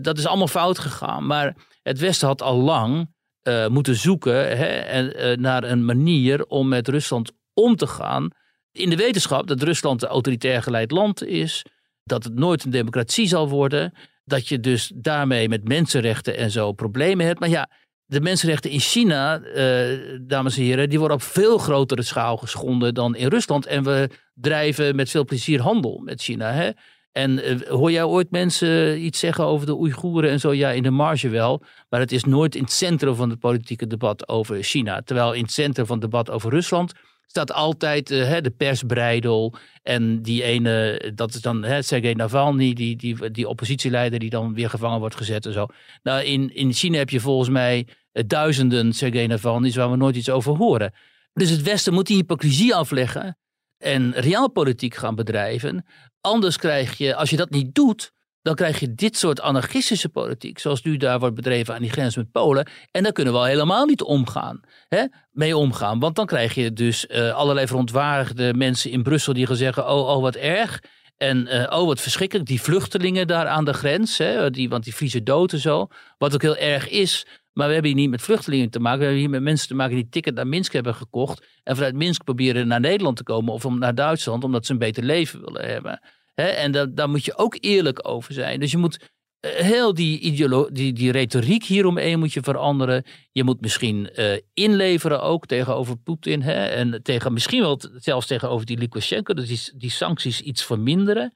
dat 0.00 0.18
is 0.18 0.26
allemaal 0.26 0.48
fout 0.48 0.78
gegaan. 0.78 1.26
Maar 1.26 1.56
het 1.82 1.98
Westen 1.98 2.28
had 2.28 2.42
al 2.42 2.56
lang 2.56 3.13
eh, 3.44 3.66
moeten 3.66 3.96
zoeken 3.96 4.56
hè, 4.56 4.66
en, 4.66 5.16
eh, 5.16 5.36
naar 5.36 5.64
een 5.64 5.84
manier 5.84 6.46
om 6.46 6.68
met 6.68 6.88
Rusland 6.88 7.32
om 7.54 7.76
te 7.76 7.86
gaan. 7.86 8.28
In 8.72 8.90
de 8.90 8.96
wetenschap 8.96 9.46
dat 9.46 9.62
Rusland 9.62 10.02
een 10.02 10.08
autoritair 10.08 10.62
geleid 10.62 10.90
land 10.90 11.24
is. 11.24 11.64
Dat 12.04 12.24
het 12.24 12.34
nooit 12.34 12.64
een 12.64 12.70
democratie 12.70 13.26
zal 13.26 13.48
worden. 13.48 13.92
Dat 14.24 14.48
je 14.48 14.60
dus 14.60 14.92
daarmee 14.94 15.48
met 15.48 15.68
mensenrechten 15.68 16.36
en 16.36 16.50
zo 16.50 16.72
problemen 16.72 17.26
hebt. 17.26 17.40
Maar 17.40 17.48
ja, 17.48 17.68
de 18.06 18.20
mensenrechten 18.20 18.70
in 18.70 18.80
China, 18.80 19.40
eh, 19.40 19.98
dames 20.20 20.56
en 20.56 20.62
heren, 20.62 20.88
die 20.88 20.98
worden 20.98 21.16
op 21.16 21.22
veel 21.22 21.58
grotere 21.58 22.02
schaal 22.02 22.36
geschonden 22.36 22.94
dan 22.94 23.16
in 23.16 23.28
Rusland. 23.28 23.66
En 23.66 23.84
we 23.84 24.10
drijven 24.34 24.96
met 24.96 25.10
veel 25.10 25.24
plezier 25.24 25.60
handel 25.60 26.00
met 26.04 26.22
China. 26.22 26.52
Hè? 26.52 26.70
En 27.14 27.42
eh, 27.42 27.68
hoor 27.68 27.90
jij 27.90 28.04
ooit 28.04 28.30
mensen 28.30 29.04
iets 29.04 29.18
zeggen 29.18 29.44
over 29.44 29.66
de 29.66 29.76
Oeigoeren 29.76 30.30
en 30.30 30.40
zo? 30.40 30.52
Ja, 30.52 30.70
in 30.70 30.82
de 30.82 30.90
marge 30.90 31.28
wel. 31.28 31.62
Maar 31.88 32.00
het 32.00 32.12
is 32.12 32.24
nooit 32.24 32.54
in 32.54 32.62
het 32.62 32.72
centrum 32.72 33.14
van 33.14 33.30
het 33.30 33.38
politieke 33.38 33.86
debat 33.86 34.28
over 34.28 34.62
China. 34.62 35.00
Terwijl 35.00 35.32
in 35.32 35.42
het 35.42 35.52
centrum 35.52 35.86
van 35.86 36.00
het 36.00 36.10
debat 36.10 36.30
over 36.30 36.50
Rusland 36.50 36.92
staat 37.26 37.52
altijd 37.52 38.10
eh, 38.10 38.28
hè, 38.28 38.40
de 38.40 38.50
persbreidel. 38.50 39.54
En 39.82 40.22
die 40.22 40.42
ene, 40.42 41.12
dat 41.14 41.34
is 41.34 41.40
dan 41.40 41.62
hè, 41.62 41.82
Sergei 41.82 42.14
Navalny, 42.14 42.72
die, 42.72 42.96
die, 42.96 43.30
die 43.30 43.48
oppositieleider 43.48 44.18
die 44.18 44.30
dan 44.30 44.54
weer 44.54 44.70
gevangen 44.70 44.98
wordt 44.98 45.16
gezet 45.16 45.46
en 45.46 45.52
zo. 45.52 45.66
Nou, 46.02 46.22
in, 46.22 46.54
in 46.54 46.72
China 46.72 46.98
heb 46.98 47.10
je 47.10 47.20
volgens 47.20 47.48
mij 47.48 47.86
eh, 48.12 48.24
duizenden 48.26 48.92
Sergei 48.92 49.26
Navalny's 49.26 49.76
waar 49.76 49.90
we 49.90 49.96
nooit 49.96 50.16
iets 50.16 50.30
over 50.30 50.56
horen. 50.56 50.92
Dus 51.32 51.50
het 51.50 51.62
Westen 51.62 51.94
moet 51.94 52.06
die 52.06 52.16
hypocrisie 52.16 52.74
afleggen 52.74 53.36
en 53.84 54.12
realpolitiek 54.12 54.94
gaan 54.94 55.14
bedrijven. 55.14 55.86
Anders 56.20 56.56
krijg 56.56 56.98
je, 56.98 57.14
als 57.14 57.30
je 57.30 57.36
dat 57.36 57.50
niet 57.50 57.74
doet, 57.74 58.12
dan 58.42 58.54
krijg 58.54 58.80
je 58.80 58.94
dit 58.94 59.16
soort 59.16 59.40
anarchistische 59.40 60.08
politiek, 60.08 60.58
zoals 60.58 60.82
nu 60.82 60.96
daar 60.96 61.18
wordt 61.18 61.34
bedreven 61.34 61.74
aan 61.74 61.80
die 61.80 61.90
grens 61.90 62.16
met 62.16 62.30
Polen. 62.30 62.68
En 62.90 63.02
daar 63.02 63.12
kunnen 63.12 63.32
we 63.32 63.38
al 63.38 63.44
helemaal 63.44 63.86
niet 63.86 64.02
omgaan, 64.02 64.60
hè, 64.88 65.04
mee 65.30 65.56
omgaan. 65.56 65.98
Want 65.98 66.16
dan 66.16 66.26
krijg 66.26 66.54
je 66.54 66.72
dus 66.72 67.06
uh, 67.08 67.34
allerlei 67.34 67.66
verontwaardigde 67.66 68.54
mensen 68.54 68.90
in 68.90 69.02
Brussel 69.02 69.32
die 69.32 69.46
gaan 69.46 69.56
zeggen: 69.56 69.88
oh, 69.88 70.08
oh, 70.08 70.22
wat 70.22 70.34
erg. 70.34 70.82
En 71.16 71.46
uh, 71.46 71.78
oh, 71.78 71.86
wat 71.86 72.00
verschrikkelijk, 72.00 72.48
die 72.48 72.60
vluchtelingen 72.60 73.26
daar 73.26 73.46
aan 73.46 73.64
de 73.64 73.72
grens, 73.72 74.18
hè, 74.18 74.50
die, 74.50 74.68
want 74.68 74.84
die 74.84 74.94
vriezen 74.94 75.24
dood 75.24 75.52
en 75.52 75.58
zo. 75.58 75.86
Wat 76.18 76.34
ook 76.34 76.42
heel 76.42 76.56
erg 76.56 76.88
is. 76.88 77.26
Maar 77.54 77.66
we 77.66 77.72
hebben 77.72 77.90
hier 77.90 78.00
niet 78.00 78.10
met 78.10 78.22
vluchtelingen 78.22 78.70
te 78.70 78.80
maken. 78.80 78.98
We 78.98 79.04
hebben 79.04 79.22
hier 79.22 79.30
met 79.30 79.42
mensen 79.42 79.68
te 79.68 79.74
maken 79.74 79.94
die 79.94 80.08
ticket 80.08 80.34
naar 80.34 80.46
Minsk 80.46 80.72
hebben 80.72 80.94
gekocht. 80.94 81.46
En 81.62 81.76
vanuit 81.76 81.94
Minsk 81.94 82.24
proberen 82.24 82.66
naar 82.66 82.80
Nederland 82.80 83.16
te 83.16 83.22
komen 83.22 83.52
of 83.52 83.64
om, 83.64 83.78
naar 83.78 83.94
Duitsland, 83.94 84.44
omdat 84.44 84.66
ze 84.66 84.72
een 84.72 84.78
beter 84.78 85.02
leven 85.02 85.40
willen 85.44 85.68
hebben. 85.68 86.00
En 86.34 86.72
da, 86.72 86.86
daar 86.86 87.08
moet 87.08 87.24
je 87.24 87.36
ook 87.36 87.56
eerlijk 87.60 88.08
over 88.08 88.34
zijn. 88.34 88.60
Dus 88.60 88.70
je 88.70 88.76
moet 88.76 88.98
uh, 89.44 89.50
heel 89.50 89.94
die, 89.94 90.18
ideolo 90.18 90.68
die, 90.72 90.92
die 90.92 91.12
retoriek 91.12 91.64
hieromheen 91.64 92.18
moet 92.18 92.32
je 92.32 92.42
veranderen. 92.42 93.04
Je 93.32 93.44
moet 93.44 93.60
misschien 93.60 94.10
uh, 94.14 94.36
inleveren 94.54 95.22
ook 95.22 95.46
tegenover 95.46 95.96
Poetin. 95.96 96.42
Hè? 96.42 96.66
En 96.66 97.02
tegen, 97.02 97.32
misschien 97.32 97.60
wel 97.60 97.80
zelfs 97.96 98.26
tegenover 98.26 98.66
die 98.66 98.78
Lukashenko. 98.78 99.34
Dat 99.34 99.46
die, 99.46 99.60
die 99.74 99.90
sancties 99.90 100.40
iets 100.40 100.64
verminderen. 100.64 101.34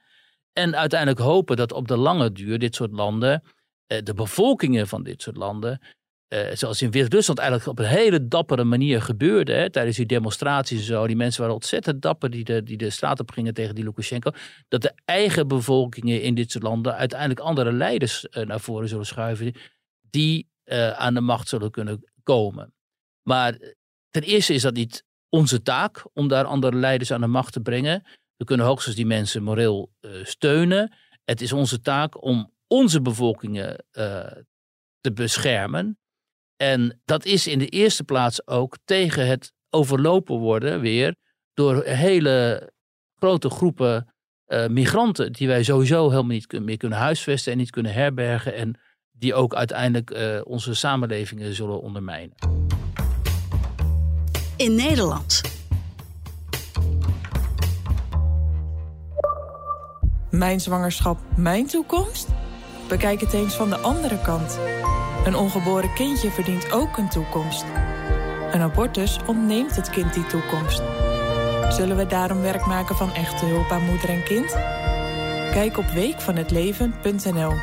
En 0.53 0.75
uiteindelijk 0.75 1.19
hopen 1.19 1.57
dat 1.57 1.71
op 1.71 1.87
de 1.87 1.97
lange 1.97 2.31
duur 2.31 2.59
dit 2.59 2.75
soort 2.75 2.91
landen, 2.91 3.43
uh, 3.87 3.97
de 4.03 4.13
bevolkingen 4.13 4.87
van 4.87 5.03
dit 5.03 5.21
soort 5.21 5.37
landen, 5.37 5.81
uh, 6.29 6.49
zoals 6.53 6.81
in 6.81 6.91
Wit-Rusland 6.91 7.39
eigenlijk 7.39 7.69
op 7.69 7.79
een 7.79 7.85
hele 7.85 8.27
dappere 8.27 8.63
manier 8.63 9.01
gebeurde. 9.01 9.53
Hè, 9.53 9.69
tijdens 9.69 9.97
die 9.97 10.05
demonstraties 10.05 10.79
en 10.79 10.85
zo. 10.85 11.07
Die 11.07 11.15
mensen 11.15 11.39
waren 11.41 11.55
ontzettend 11.55 12.01
dapper 12.01 12.29
die 12.29 12.43
de, 12.43 12.63
die 12.63 12.77
de 12.77 12.89
straat 12.89 13.19
op 13.19 13.31
gingen 13.31 13.53
tegen 13.53 13.75
die 13.75 13.83
Lukashenko. 13.83 14.31
Dat 14.67 14.81
de 14.81 14.93
eigen 15.05 15.47
bevolkingen 15.47 16.21
in 16.21 16.35
dit 16.35 16.51
soort 16.51 16.63
landen 16.63 16.95
uiteindelijk 16.95 17.39
andere 17.39 17.71
leiders 17.71 18.25
uh, 18.31 18.45
naar 18.45 18.59
voren 18.59 18.87
zullen 18.87 19.05
schuiven. 19.05 19.55
Die 20.09 20.49
uh, 20.65 20.91
aan 20.91 21.13
de 21.13 21.21
macht 21.21 21.47
zullen 21.47 21.71
kunnen 21.71 22.11
komen. 22.23 22.73
Maar 23.23 23.57
ten 24.09 24.23
eerste 24.23 24.53
is 24.53 24.61
dat 24.61 24.73
niet 24.73 25.03
onze 25.29 25.61
taak 25.61 26.05
om 26.13 26.27
daar 26.27 26.45
andere 26.45 26.75
leiders 26.75 27.11
aan 27.11 27.21
de 27.21 27.27
macht 27.27 27.53
te 27.53 27.61
brengen. 27.61 28.03
We 28.35 28.45
kunnen 28.45 28.65
hoogstens 28.65 28.95
die 28.95 29.05
mensen 29.05 29.43
moreel 29.43 29.91
steunen. 30.23 30.93
Het 31.23 31.41
is 31.41 31.53
onze 31.53 31.81
taak 31.81 32.23
om 32.23 32.53
onze 32.67 33.01
bevolkingen 33.01 33.85
te 35.01 35.13
beschermen. 35.13 35.98
En 36.61 37.01
dat 37.05 37.25
is 37.25 37.47
in 37.47 37.59
de 37.59 37.67
eerste 37.67 38.03
plaats 38.03 38.47
ook 38.47 38.77
tegen 38.85 39.27
het 39.27 39.53
overlopen 39.69 40.37
worden 40.37 40.79
weer 40.79 41.15
door 41.53 41.83
hele 41.83 42.69
grote 43.19 43.49
groepen 43.49 44.13
uh, 44.47 44.67
migranten 44.67 45.33
die 45.33 45.47
wij 45.47 45.63
sowieso 45.63 46.09
helemaal 46.09 46.31
niet 46.31 46.59
meer 46.59 46.77
kunnen 46.77 46.97
huisvesten 46.97 47.51
en 47.51 47.57
niet 47.57 47.69
kunnen 47.69 47.93
herbergen 47.93 48.53
en 48.53 48.79
die 49.11 49.33
ook 49.33 49.55
uiteindelijk 49.55 50.11
uh, 50.11 50.41
onze 50.43 50.73
samenlevingen 50.73 51.53
zullen 51.53 51.81
ondermijnen. 51.81 52.35
In 54.57 54.75
Nederland. 54.75 55.41
Mijn 60.29 60.59
zwangerschap, 60.59 61.19
mijn 61.35 61.67
toekomst? 61.67 62.27
Bekijk 62.89 63.19
het 63.19 63.33
eens 63.33 63.55
van 63.55 63.69
de 63.69 63.77
andere 63.77 64.21
kant. 64.21 64.59
Een 65.25 65.35
ongeboren 65.35 65.93
kindje 65.93 66.31
verdient 66.31 66.71
ook 66.71 66.97
een 66.97 67.09
toekomst. 67.09 67.63
Een 68.51 68.61
abortus 68.61 69.19
ontneemt 69.27 69.75
het 69.75 69.89
kind 69.89 70.13
die 70.13 70.25
toekomst. 70.25 70.81
Zullen 71.69 71.97
we 71.97 72.05
daarom 72.05 72.41
werk 72.41 72.65
maken 72.65 72.95
van 72.95 73.13
echte 73.13 73.45
hulp 73.45 73.71
aan 73.71 73.85
moeder 73.85 74.09
en 74.09 74.23
kind? 74.23 74.51
Kijk 75.51 75.77
op 75.77 75.85
weekvanhetleven.nl 75.85 77.53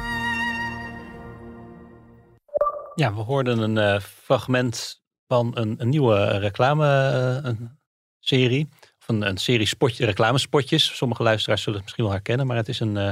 Ja, 2.95 3.15
we 3.15 3.21
hoorden 3.21 3.59
een 3.59 3.77
uh, 3.77 4.01
fragment 4.01 5.03
van 5.27 5.51
een, 5.55 5.75
een 5.79 5.89
nieuwe 5.89 6.39
reclame-serie. 6.39 8.69
Of 8.99 9.09
een, 9.09 9.39
serie 9.39 9.67
spotje, 9.67 10.05
reclamespotjes. 10.05 10.97
Sommige 10.97 11.23
luisteraars 11.23 11.63
zullen 11.63 11.79
het 11.79 11.85
misschien 11.85 12.05
wel 12.05 12.15
herkennen. 12.15 12.47
Maar 12.47 12.57
het 12.57 12.69
is 12.69 12.81
een, 12.81 12.97
uh, 12.97 13.11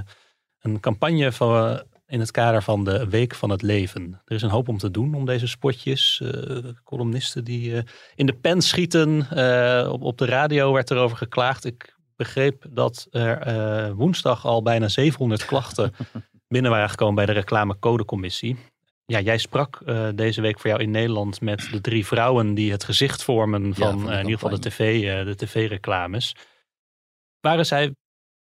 een 0.60 0.80
campagne 0.80 1.32
van 1.32 1.82
in 2.06 2.20
het 2.20 2.30
kader 2.30 2.62
van 2.62 2.84
de 2.84 3.08
Week 3.08 3.34
van 3.34 3.50
het 3.50 3.62
Leven. 3.62 4.20
Er 4.24 4.34
is 4.34 4.42
een 4.42 4.50
hoop 4.50 4.68
om 4.68 4.78
te 4.78 4.90
doen 4.90 5.14
om 5.14 5.26
deze 5.26 5.46
spotjes. 5.46 6.20
Uh, 6.22 6.58
columnisten 6.84 7.44
die 7.44 7.70
uh, 7.70 7.80
in 8.14 8.26
de 8.26 8.32
pen 8.32 8.62
schieten. 8.62 9.26
Uh, 9.32 9.92
op, 9.92 10.02
op 10.02 10.18
de 10.18 10.26
radio 10.26 10.72
werd 10.72 10.90
erover 10.90 11.16
geklaagd. 11.16 11.64
Ik 11.64 11.96
begreep 12.16 12.66
dat 12.70 13.06
er 13.10 13.94
woensdag 13.94 14.46
al 14.46 14.62
bijna 14.62 14.88
700 14.88 15.44
klachten 15.44 15.94
binnen 16.48 16.70
waren 16.70 16.90
gekomen 16.90 17.14
bij 17.14 17.26
de 17.26 17.32
reclamecodecommissie. 17.32 18.56
Ja, 19.06 19.20
jij 19.20 19.38
sprak 19.38 19.82
deze 20.14 20.40
week 20.40 20.60
voor 20.60 20.70
jou 20.70 20.82
in 20.82 20.90
Nederland 20.90 21.40
met 21.40 21.68
de 21.70 21.80
drie 21.80 22.06
vrouwen 22.06 22.54
die 22.54 22.70
het 22.70 22.84
gezicht 22.84 23.22
vormen 23.22 23.74
van, 23.74 23.96
ja, 23.96 24.02
van 24.02 24.12
in 24.12 24.18
ieder 24.18 24.38
geval 24.38 24.58
de 24.58 24.68
tv, 24.68 25.02
de 25.24 25.36
tv-reclames. 25.36 26.36
Waren 27.40 27.66
zij 27.66 27.94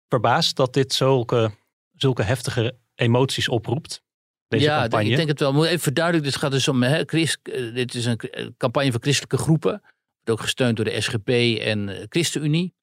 verbaasd 0.09 0.57
dat 0.57 0.75
dit 0.75 0.93
zulke, 0.93 1.51
zulke 1.93 2.23
heftige 2.23 2.75
emoties 3.01 3.49
oproept. 3.49 4.03
Deze 4.49 4.65
ja, 4.65 4.81
campagne. 4.81 5.11
ik 5.11 5.17
denk 5.17 5.29
het 5.29 5.41
wel. 5.41 5.53
Moet 5.53 5.67
even 5.67 5.81
verduidelijken. 5.81 6.31
Dit 6.33 6.41
gaat 6.41 6.51
dus 6.51 6.69
om. 6.69 6.83
Hè, 6.83 7.03
Christ, 7.05 7.39
dit 7.75 7.95
is 7.95 8.05
een 8.05 8.21
campagne 8.57 8.91
van 8.91 9.01
christelijke 9.03 9.37
groepen. 9.37 9.71
Wordt 9.71 10.31
ook 10.31 10.41
gesteund 10.41 10.77
door 10.77 10.85
de 10.85 11.01
SGP 11.01 11.29
en 11.61 12.07
ChristenUnie. 12.09 12.75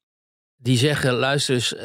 Die 0.57 0.77
zeggen: 0.77 1.13
luister 1.13 1.55
eens, 1.55 1.73
uh, 1.73 1.81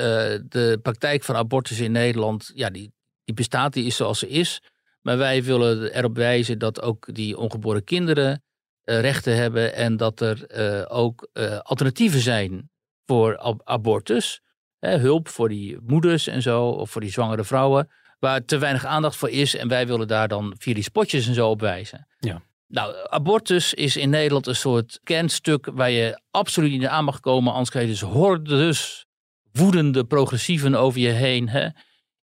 de 0.48 0.78
praktijk 0.82 1.24
van 1.24 1.36
abortus 1.36 1.80
in 1.80 1.92
Nederland. 1.92 2.52
Ja, 2.54 2.70
die, 2.70 2.92
die 3.24 3.34
bestaat, 3.34 3.72
die 3.72 3.84
is 3.84 3.96
zoals 3.96 4.18
ze 4.18 4.28
is. 4.28 4.62
Maar 5.00 5.18
wij 5.18 5.42
willen 5.42 5.94
erop 5.94 6.16
wijzen 6.16 6.58
dat 6.58 6.82
ook 6.82 7.14
die 7.14 7.36
ongeboren 7.36 7.84
kinderen 7.84 8.42
uh, 8.84 9.00
rechten 9.00 9.36
hebben. 9.36 9.74
En 9.74 9.96
dat 9.96 10.20
er 10.20 10.58
uh, 10.58 10.84
ook 10.88 11.28
alternatieven 11.62 12.20
zijn 12.20 12.70
voor 13.06 13.36
ab 13.36 13.60
abortus. 13.64 14.40
Hè, 14.78 14.98
hulp 14.98 15.28
voor 15.28 15.48
die 15.48 15.78
moeders 15.82 16.26
en 16.26 16.42
zo, 16.42 16.68
of 16.68 16.90
voor 16.90 17.00
die 17.00 17.10
zwangere 17.10 17.44
vrouwen 17.44 17.88
waar 18.22 18.44
te 18.44 18.58
weinig 18.58 18.84
aandacht 18.84 19.16
voor 19.16 19.30
is. 19.30 19.56
En 19.56 19.68
wij 19.68 19.86
willen 19.86 20.08
daar 20.08 20.28
dan 20.28 20.54
via 20.58 20.74
die 20.74 20.82
spotjes 20.82 21.26
en 21.26 21.34
zo 21.34 21.48
op 21.50 21.60
wijzen. 21.60 22.06
Ja. 22.18 22.42
Nou, 22.66 22.94
abortus 23.08 23.74
is 23.74 23.96
in 23.96 24.10
Nederland 24.10 24.46
een 24.46 24.56
soort 24.56 25.00
kernstuk 25.04 25.68
waar 25.72 25.90
je 25.90 26.20
absoluut 26.30 26.70
niet 26.70 26.86
aan 26.86 27.04
mag 27.04 27.20
komen. 27.20 27.52
Anders 27.52 27.70
krijg 27.70 27.84
je 27.84 27.92
dus 27.92 28.00
hordes 28.00 29.06
woedende 29.52 30.04
progressieven 30.04 30.74
over 30.74 31.00
je 31.00 31.08
heen. 31.08 31.48
Hè? 31.48 31.68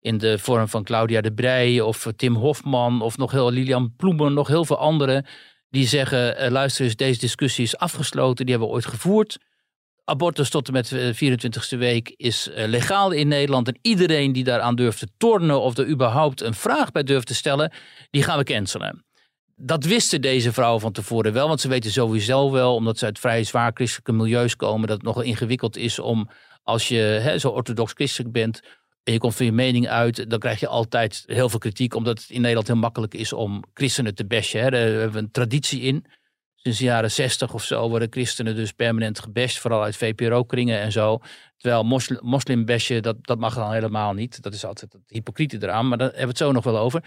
In 0.00 0.18
de 0.18 0.38
vorm 0.38 0.68
van 0.68 0.84
Claudia 0.84 1.20
de 1.20 1.32
Brij 1.32 1.80
of 1.80 2.06
Tim 2.16 2.34
Hofman 2.34 3.02
of 3.02 3.16
nog 3.16 3.30
heel 3.30 3.50
Lilian 3.50 3.94
Ploemen, 3.96 4.34
nog 4.34 4.48
heel 4.48 4.64
veel 4.64 4.78
anderen. 4.78 5.26
Die 5.70 5.86
zeggen, 5.86 6.44
uh, 6.44 6.50
luister 6.50 6.84
eens, 6.84 6.96
deze 6.96 7.20
discussie 7.20 7.64
is 7.64 7.76
afgesloten. 7.76 8.44
Die 8.44 8.54
hebben 8.54 8.68
we 8.68 8.76
ooit 8.76 8.86
gevoerd 8.86 9.38
abortus 10.08 10.50
tot 10.50 10.66
en 10.66 10.72
met 10.72 10.88
de 10.88 11.14
24e 11.14 11.78
week 11.78 12.14
is 12.16 12.50
eh, 12.50 12.68
legaal 12.68 13.10
in 13.10 13.28
Nederland. 13.28 13.68
En 13.68 13.78
iedereen 13.82 14.32
die 14.32 14.44
daaraan 14.44 14.74
durft 14.74 14.98
te 14.98 15.08
tornen 15.16 15.60
of 15.60 15.76
er 15.76 15.88
überhaupt 15.88 16.40
een 16.40 16.54
vraag 16.54 16.92
bij 16.92 17.02
durft 17.02 17.26
te 17.26 17.34
stellen, 17.34 17.72
die 18.10 18.22
gaan 18.22 18.38
we 18.38 18.44
cancelen. 18.44 19.04
Dat 19.56 19.84
wisten 19.84 20.20
deze 20.20 20.52
vrouwen 20.52 20.80
van 20.80 20.92
tevoren 20.92 21.32
wel, 21.32 21.48
want 21.48 21.60
ze 21.60 21.68
weten 21.68 21.90
sowieso 21.90 22.50
wel, 22.50 22.74
omdat 22.74 22.98
ze 22.98 23.04
uit 23.04 23.18
vrij 23.18 23.44
zwaar 23.44 23.70
christelijke 23.74 24.12
milieus 24.12 24.56
komen, 24.56 24.88
dat 24.88 24.96
het 24.96 25.06
nogal 25.06 25.22
ingewikkeld 25.22 25.76
is 25.76 25.98
om, 25.98 26.28
als 26.62 26.88
je 26.88 26.96
hè, 26.96 27.38
zo 27.38 27.48
orthodox 27.48 27.92
christelijk 27.92 28.32
bent, 28.32 28.60
en 29.08 29.12
je 29.12 29.18
komt 29.18 29.36
van 29.36 29.46
je 29.46 29.52
mening 29.52 29.88
uit, 29.88 30.30
dan 30.30 30.38
krijg 30.38 30.60
je 30.60 30.68
altijd 30.68 31.22
heel 31.26 31.48
veel 31.48 31.58
kritiek, 31.58 31.94
omdat 31.94 32.18
het 32.18 32.30
in 32.30 32.40
Nederland 32.40 32.66
heel 32.66 32.76
makkelijk 32.76 33.14
is 33.14 33.32
om 33.32 33.64
christenen 33.74 34.14
te 34.14 34.26
bashen. 34.26 34.62
Hè. 34.62 34.70
Daar 34.70 34.80
hebben 34.80 35.12
we 35.12 35.18
een 35.18 35.30
traditie 35.30 35.80
in. 35.80 36.04
Sinds 36.62 36.78
de 36.78 36.84
jaren 36.84 37.10
zestig 37.10 37.54
of 37.54 37.64
zo 37.64 37.88
worden 37.88 38.08
christenen 38.10 38.54
dus 38.54 38.72
permanent 38.72 39.18
gebashed, 39.18 39.58
vooral 39.58 39.82
uit 39.82 39.96
VPRO-kringen 39.96 40.80
en 40.80 40.92
zo. 40.92 41.20
Terwijl 41.56 41.84
moslim, 41.84 42.18
moslimbashen, 42.22 43.02
dat, 43.02 43.16
dat 43.20 43.38
mag 43.38 43.54
dan 43.54 43.72
helemaal 43.72 44.12
niet. 44.12 44.42
Dat 44.42 44.54
is 44.54 44.64
altijd 44.64 44.92
het 44.92 45.02
hypocriete 45.06 45.56
eraan, 45.60 45.88
maar 45.88 45.98
daar 45.98 46.06
hebben 46.06 46.24
we 46.24 46.28
het 46.28 46.38
zo 46.38 46.52
nog 46.52 46.64
wel 46.64 46.78
over. 46.78 47.04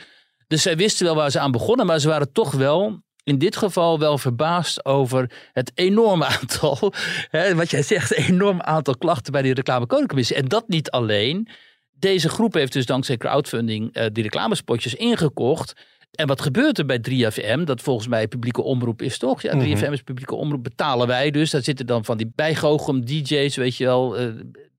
Dus 0.48 0.62
zij 0.62 0.78
wisten 0.78 1.06
wel 1.06 1.16
waar 1.16 1.32
ze 1.32 1.40
aan 1.40 1.52
begonnen, 1.52 1.86
maar 1.86 2.00
ze 2.00 2.08
waren 2.08 2.32
toch 2.32 2.52
wel 2.52 3.04
in 3.24 3.38
dit 3.38 3.56
geval 3.58 4.00
wel 4.00 4.18
verbaasd 4.18 4.86
over 4.86 5.32
het 5.54 5.72
enorme 5.76 6.26
aantal, 6.26 6.94
hè, 7.30 7.56
wat 7.56 7.70
jij 7.70 7.84
zegt, 7.84 8.14
enorm 8.14 8.62
aantal 8.62 8.98
klachten 8.98 9.32
bij 9.32 9.42
die 9.42 9.54
reclamecodecommissie. 9.54 10.36
En 10.36 10.46
dat 10.46 10.68
niet 10.68 10.92
alleen. 10.92 11.48
Deze 11.92 12.30
groep 12.30 12.54
heeft 12.54 12.74
dus 12.74 12.86
dankzij 12.86 13.18
crowdfunding 13.18 13.98
uh, 13.98 14.06
die 14.12 14.24
reclamespotjes 14.24 14.96
ingekocht. 14.96 15.74
En 16.22 16.28
wat 16.28 16.42
gebeurt 16.42 16.78
er 16.78 16.86
bij 16.86 17.00
3FM? 17.00 17.64
Dat 17.64 17.82
volgens 17.82 18.08
mij 18.08 18.28
publieke 18.28 18.62
omroep 18.62 19.02
is 19.02 19.18
toch? 19.18 19.42
Ja, 19.42 19.52
3FM 19.52 19.84
Mhm. 19.84 19.94
is 19.94 20.02
publieke 20.02 20.36
omroep, 20.36 20.64
betalen 20.64 21.08
wij 21.08 21.32
dus. 21.32 21.50
Daar 21.52 21.64
zitten 21.64 21.86
dan 21.86 22.06
van 22.06 22.18
die 22.18 22.32
bijgoochem 22.36 23.06
DJ's, 23.06 23.56
weet 23.56 23.76
je 23.78 23.84
wel, 23.86 24.22
uh, 24.22 24.30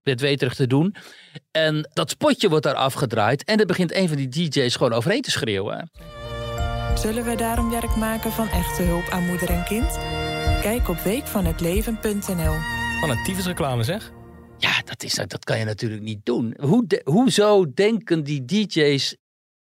bedweterig 0.02 0.54
te 0.54 0.66
doen. 0.66 0.94
En 1.50 1.90
dat 1.92 2.10
spotje 2.10 2.48
wordt 2.48 2.64
daar 2.64 2.74
afgedraaid. 2.74 3.44
En 3.44 3.58
er 3.58 3.66
begint 3.66 3.94
een 3.94 4.08
van 4.08 4.16
die 4.16 4.28
DJ's 4.28 4.76
gewoon 4.76 4.92
overheen 4.92 5.22
te 5.22 5.30
schreeuwen. 5.30 5.90
Zullen 6.94 7.24
we 7.24 7.34
daarom 7.36 7.70
werk 7.70 7.96
maken 7.96 8.32
van 8.32 8.48
echte 8.48 8.82
hulp 8.82 9.08
aan 9.10 9.26
moeder 9.26 9.48
en 9.50 9.64
kind? 9.64 9.98
Kijk 10.62 10.88
op 10.88 10.98
weekvanhetleven.nl. 10.98 12.54
Van 13.00 13.10
een 13.10 13.22
tyfusreclame 13.24 13.82
zeg. 13.82 14.12
Ja, 14.58 14.82
dat, 14.84 15.02
is, 15.02 15.14
dat 15.14 15.44
kan 15.44 15.58
je 15.58 15.64
natuurlijk 15.64 16.02
niet 16.02 16.20
doen. 16.24 16.56
Hoe 16.60 16.86
de, 16.86 17.00
hoezo 17.04 17.72
denken 17.74 18.24
die 18.24 18.44
DJ's 18.44 19.16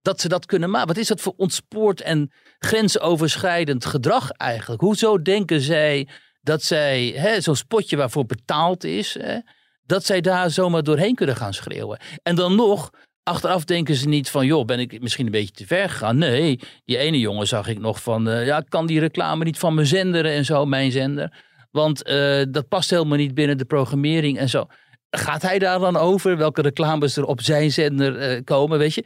dat 0.03 0.20
ze 0.20 0.28
dat 0.28 0.46
kunnen 0.46 0.70
maken? 0.70 0.88
Wat 0.88 0.96
is 0.96 1.09
dat 1.09 1.20
voor 1.20 1.34
ontspoord 1.36 2.00
en 2.00 2.32
grensoverschrijdend 2.59 3.84
gedrag 3.84 4.30
eigenlijk? 4.30 4.80
Hoezo 4.80 5.22
denken 5.22 5.61
zij 5.61 6.09
dat 6.40 6.62
zij 6.62 7.14
zo'n 7.40 7.57
spotje 7.57 7.96
waarvoor 7.96 8.26
betaald 8.26 8.84
is, 8.84 9.16
hè, 9.20 9.38
dat 9.86 10.05
zij 10.05 10.20
daar 10.20 10.50
zomaar 10.50 10.82
doorheen 10.82 11.14
kunnen 11.14 11.36
gaan 11.36 11.55
schreeuwen? 11.55 12.00
En 12.22 12.34
dan 12.34 12.55
nog, 12.55 12.90
achteraf 13.22 13.64
denken 13.64 13.94
ze 13.94 14.09
niet 14.09 14.30
van, 14.30 14.46
joh, 14.46 14.64
ben 14.64 14.78
ik 14.78 15.00
misschien 15.00 15.26
een 15.26 15.32
beetje 15.32 15.55
te 15.55 15.66
ver 15.66 15.90
gegaan? 15.90 16.18
Nee, 16.18 16.61
die 16.84 16.96
ene 16.96 17.18
jongen 17.18 17.46
zag 17.46 17.68
ik 17.68 17.78
nog 17.78 18.03
van, 18.03 18.28
uh, 18.28 18.46
ja, 18.46 18.61
kan 18.61 18.86
die 18.86 19.00
reclame 19.00 19.44
niet 19.44 19.59
van 19.59 19.74
mijn 19.74 19.86
zender 19.86 20.26
en 20.26 20.44
zo, 20.44 20.66
mijn 20.66 20.92
zender? 20.92 21.40
Want 21.70 22.09
uh, 22.09 22.42
dat 22.50 22.68
past 22.68 22.90
helemaal 22.90 23.18
niet 23.18 23.34
binnen 23.34 23.59
de 23.59 23.64
programmering 23.64 24.38
en 24.38 24.48
zo. 24.48 24.66
Gaat 25.11 25.42
hij 25.42 25.59
daar 25.59 25.78
dan 25.78 25.96
over? 25.96 26.36
Welke 26.36 26.62
reclames 26.62 27.16
er 27.16 27.24
op 27.24 27.40
zijn 27.40 27.72
zender 27.72 28.36
uh, 28.36 28.40
komen, 28.44 28.78
weet 28.78 28.94
je? 28.94 29.05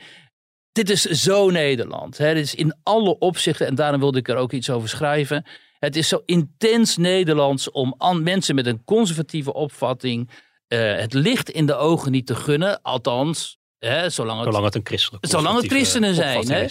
Dit 0.76 0.90
is 0.90 1.02
zo 1.02 1.50
Nederland. 1.50 2.18
Hè? 2.18 2.34
Dit 2.34 2.44
is 2.44 2.54
in 2.54 2.74
alle 2.82 3.18
opzichten, 3.18 3.66
en 3.66 3.74
daarom 3.74 4.00
wilde 4.00 4.18
ik 4.18 4.28
er 4.28 4.36
ook 4.36 4.52
iets 4.52 4.70
over 4.70 4.88
schrijven. 4.88 5.46
Het 5.78 5.96
is 5.96 6.08
zo 6.08 6.22
intens 6.26 6.96
Nederlands 6.96 7.70
om 7.70 7.94
aan 7.98 8.22
mensen 8.22 8.54
met 8.54 8.66
een 8.66 8.84
conservatieve 8.84 9.52
opvatting 9.52 10.30
uh, 10.68 10.96
het 10.96 11.12
licht 11.12 11.50
in 11.50 11.66
de 11.66 11.74
ogen 11.74 12.12
niet 12.12 12.26
te 12.26 12.34
gunnen. 12.34 12.82
Althans, 12.82 13.58
hè, 13.78 14.10
zolang, 14.10 14.38
het, 14.38 14.48
zolang 14.48 14.64
het 14.64 14.74
een 14.74 14.86
christelijke 14.86 15.28
Zolang 15.28 15.56
het 15.56 15.66
christenen 15.66 16.14
zijn. 16.14 16.48
Hè? 16.48 16.66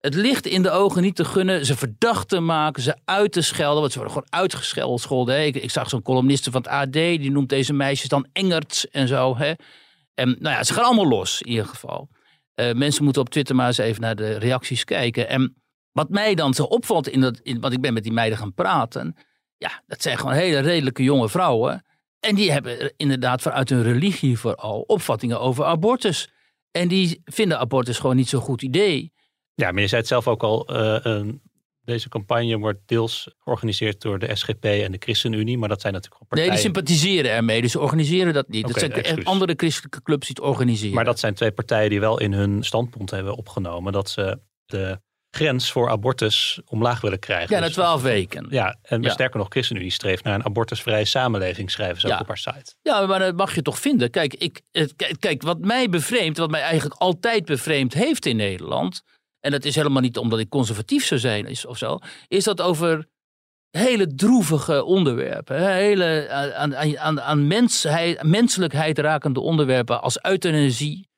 Het 0.00 0.14
licht 0.14 0.46
in 0.46 0.62
de 0.62 0.70
ogen 0.70 1.02
niet 1.02 1.16
te 1.16 1.24
gunnen, 1.24 1.66
ze 1.66 1.76
verdacht 1.76 2.28
te 2.28 2.40
maken, 2.40 2.82
ze 2.82 2.96
uit 3.04 3.32
te 3.32 3.42
schelden. 3.42 3.80
Want 3.80 3.92
ze 3.92 3.98
worden 3.98 4.16
gewoon 4.16 4.40
uitgescholden. 4.40 5.34
Hè? 5.34 5.42
Ik, 5.42 5.56
ik, 5.56 5.70
zag 5.70 5.88
zo'n 5.88 6.02
columniste 6.02 6.50
van 6.50 6.62
het 6.62 6.70
AD, 6.70 6.92
die 6.92 7.30
noemt 7.30 7.48
deze 7.48 7.72
meisjes 7.72 8.08
dan 8.08 8.26
Engerts 8.32 8.88
en 8.88 9.08
zo. 9.08 9.36
Hè? 9.36 9.52
En 10.14 10.36
nou 10.38 10.56
ja, 10.56 10.64
ze 10.64 10.72
gaan 10.72 10.84
allemaal 10.84 11.08
los 11.08 11.42
in 11.42 11.50
ieder 11.50 11.66
geval. 11.66 12.08
Uh, 12.60 12.72
mensen 12.72 13.04
moeten 13.04 13.22
op 13.22 13.28
Twitter 13.28 13.54
maar 13.54 13.66
eens 13.66 13.78
even 13.78 14.00
naar 14.00 14.16
de 14.16 14.38
reacties 14.38 14.84
kijken. 14.84 15.28
En 15.28 15.62
wat 15.92 16.08
mij 16.08 16.34
dan 16.34 16.54
zo 16.54 16.62
opvalt, 16.62 17.08
in 17.08 17.20
dat, 17.20 17.38
in, 17.38 17.60
want 17.60 17.72
ik 17.72 17.80
ben 17.80 17.92
met 17.92 18.02
die 18.02 18.12
meiden 18.12 18.38
gaan 18.38 18.54
praten. 18.54 19.16
Ja, 19.56 19.82
dat 19.86 20.02
zijn 20.02 20.18
gewoon 20.18 20.34
hele 20.34 20.58
redelijke 20.58 21.02
jonge 21.02 21.28
vrouwen. 21.28 21.84
En 22.20 22.34
die 22.34 22.52
hebben 22.52 22.92
inderdaad 22.96 23.42
vanuit 23.42 23.68
hun 23.68 23.82
religie 23.82 24.38
vooral 24.38 24.80
opvattingen 24.80 25.40
over 25.40 25.64
abortus. 25.64 26.30
En 26.70 26.88
die 26.88 27.20
vinden 27.24 27.58
abortus 27.58 27.98
gewoon 27.98 28.16
niet 28.16 28.28
zo'n 28.28 28.40
goed 28.40 28.62
idee. 28.62 29.12
Ja, 29.54 29.72
maar 29.72 29.80
je 29.80 29.88
zei 29.88 30.00
het 30.00 30.10
zelf 30.10 30.28
ook 30.28 30.42
al. 30.42 30.76
Uh, 30.76 30.98
een, 31.02 31.42
deze 31.84 32.08
campagne 32.08 32.58
wordt 32.58 32.78
deels 32.86 33.28
georganiseerd 33.38 34.00
door 34.00 34.18
de 34.18 34.34
SGP 34.36 34.64
en 34.64 34.92
de 34.92 34.98
ChristenUnie. 34.98 35.58
Maar 35.58 35.68
dat 35.68 35.80
zijn 35.80 35.92
natuurlijk 35.92 36.22
gewoon 36.22 36.38
Nee, 36.44 36.48
partijen. 36.48 36.72
die 36.74 36.82
sympathiseren 36.98 37.30
ermee. 37.30 37.62
Dus 37.62 37.72
ze 37.72 37.80
organiseren 37.80 38.32
dat 38.32 38.48
niet. 38.48 38.66
Dat 38.66 38.78
zijn 38.78 38.92
excuus. 38.92 39.24
andere 39.24 39.54
christelijke 39.56 40.02
clubs 40.02 40.26
die 40.26 40.36
het 40.38 40.44
organiseren. 40.44 40.94
Maar 40.94 41.04
dat 41.04 41.18
zijn 41.18 41.34
twee 41.34 41.50
partijen 41.52 41.90
die 41.90 42.00
wel 42.00 42.20
in 42.20 42.32
hun 42.32 42.62
standpunt 42.64 43.10
hebben 43.10 43.36
opgenomen. 43.36 43.92
dat 43.92 44.10
ze 44.10 44.38
de 44.66 45.00
grens 45.30 45.72
voor 45.72 45.90
abortus 45.90 46.60
omlaag 46.64 47.00
willen 47.00 47.18
krijgen. 47.18 47.54
ja, 47.54 47.60
na 47.60 47.66
Dus- 47.66 47.74
twaalf 47.74 48.02
weken. 48.02 48.46
Ja, 48.50 48.76
en 48.82 49.02
Ja. 49.02 49.10
sterker 49.10 49.38
nog, 49.38 49.46
ChristenUnie 49.50 49.90
streeft 49.90 50.24
naar 50.24 50.34
een 50.34 50.44
abortusvrije 50.44 51.04
samenleving, 51.04 51.70
schrijven 51.70 52.00
ze 52.00 52.06
Ja. 52.08 52.14
ook 52.14 52.20
op 52.20 52.26
haar 52.26 52.38
site. 52.38 52.74
Ja, 52.82 53.06
maar 53.06 53.18
dat 53.18 53.36
mag 53.36 53.54
je 53.54 53.62
toch 53.62 53.78
vinden. 53.78 54.10
Kijk, 54.10 54.34
ik, 54.34 54.60
kijk, 55.18 55.42
wat 55.42 55.58
mij 55.58 55.88
bevreemdt, 55.88 56.38
wat 56.38 56.50
mij 56.50 56.60
eigenlijk 56.62 57.00
altijd 57.00 57.44
bevreemd 57.44 57.94
heeft 57.94 58.26
in 58.26 58.36
Nederland. 58.36 59.02
En 59.40 59.50
dat 59.50 59.64
is 59.64 59.74
helemaal 59.74 60.02
niet 60.02 60.18
omdat 60.18 60.38
ik 60.38 60.48
conservatief 60.48 61.04
zou 61.04 61.20
zijn 61.20 61.46
is, 61.46 61.66
of 61.66 61.78
zo. 61.78 61.98
Is 62.28 62.44
dat 62.44 62.60
over 62.60 63.08
hele 63.70 64.14
droevige 64.14 64.84
onderwerpen. 64.84 65.72
Hele 65.74 66.28
aan, 66.30 66.76
aan, 66.76 66.98
aan, 66.98 67.20
aan 67.20 67.46
mensheid, 67.46 68.22
menselijkheid 68.22 68.98
rakende 68.98 69.40
onderwerpen 69.40 70.02
als 70.02 70.22
euthanasie 70.22 71.08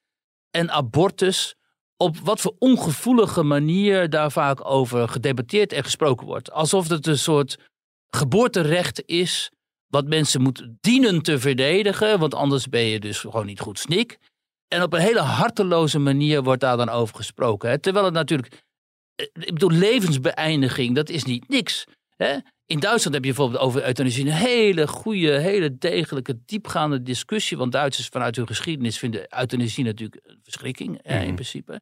en 0.50 0.70
abortus. 0.70 1.54
Op 1.96 2.18
wat 2.18 2.40
voor 2.40 2.54
ongevoelige 2.58 3.42
manier 3.42 4.10
daar 4.10 4.32
vaak 4.32 4.64
over 4.70 5.08
gedebatteerd 5.08 5.72
en 5.72 5.84
gesproken 5.84 6.26
wordt. 6.26 6.52
Alsof 6.52 6.88
het 6.88 7.06
een 7.06 7.18
soort 7.18 7.58
geboorterecht 8.10 9.02
is 9.06 9.50
wat 9.86 10.06
mensen 10.06 10.42
moeten 10.42 10.78
dienen 10.80 11.22
te 11.22 11.38
verdedigen, 11.38 12.18
want 12.18 12.34
anders 12.34 12.68
ben 12.68 12.82
je 12.82 13.00
dus 13.00 13.18
gewoon 13.18 13.46
niet 13.46 13.60
goed 13.60 13.78
snik. 13.78 14.18
En 14.72 14.82
op 14.82 14.92
een 14.92 15.00
hele 15.00 15.20
harteloze 15.20 15.98
manier 15.98 16.42
wordt 16.42 16.60
daar 16.60 16.76
dan 16.76 16.88
over 16.88 17.16
gesproken. 17.16 17.68
Hè? 17.70 17.78
Terwijl 17.78 18.04
het 18.04 18.14
natuurlijk, 18.14 18.62
eh, 19.14 19.26
ik 19.32 19.52
bedoel, 19.52 19.70
levensbeëindiging, 19.70 20.94
dat 20.94 21.08
is 21.08 21.24
niet 21.24 21.48
niks. 21.48 21.84
Hè? 22.16 22.36
In 22.66 22.80
Duitsland 22.80 23.14
heb 23.14 23.24
je 23.24 23.32
bijvoorbeeld 23.32 23.62
over 23.62 23.84
euthanasie 23.86 24.24
een 24.26 24.32
hele 24.32 24.86
goede, 24.86 25.38
hele 25.38 25.78
degelijke, 25.78 26.38
diepgaande 26.46 27.02
discussie. 27.02 27.56
Want 27.56 27.72
Duitsers 27.72 28.06
vanuit 28.08 28.36
hun 28.36 28.46
geschiedenis 28.46 28.98
vinden 28.98 29.38
euthanasie 29.38 29.84
natuurlijk 29.84 30.20
een 30.24 30.40
verschrikking, 30.42 30.98
hè, 31.02 31.18
in 31.18 31.24
Mhm. 31.24 31.34
principe. 31.34 31.80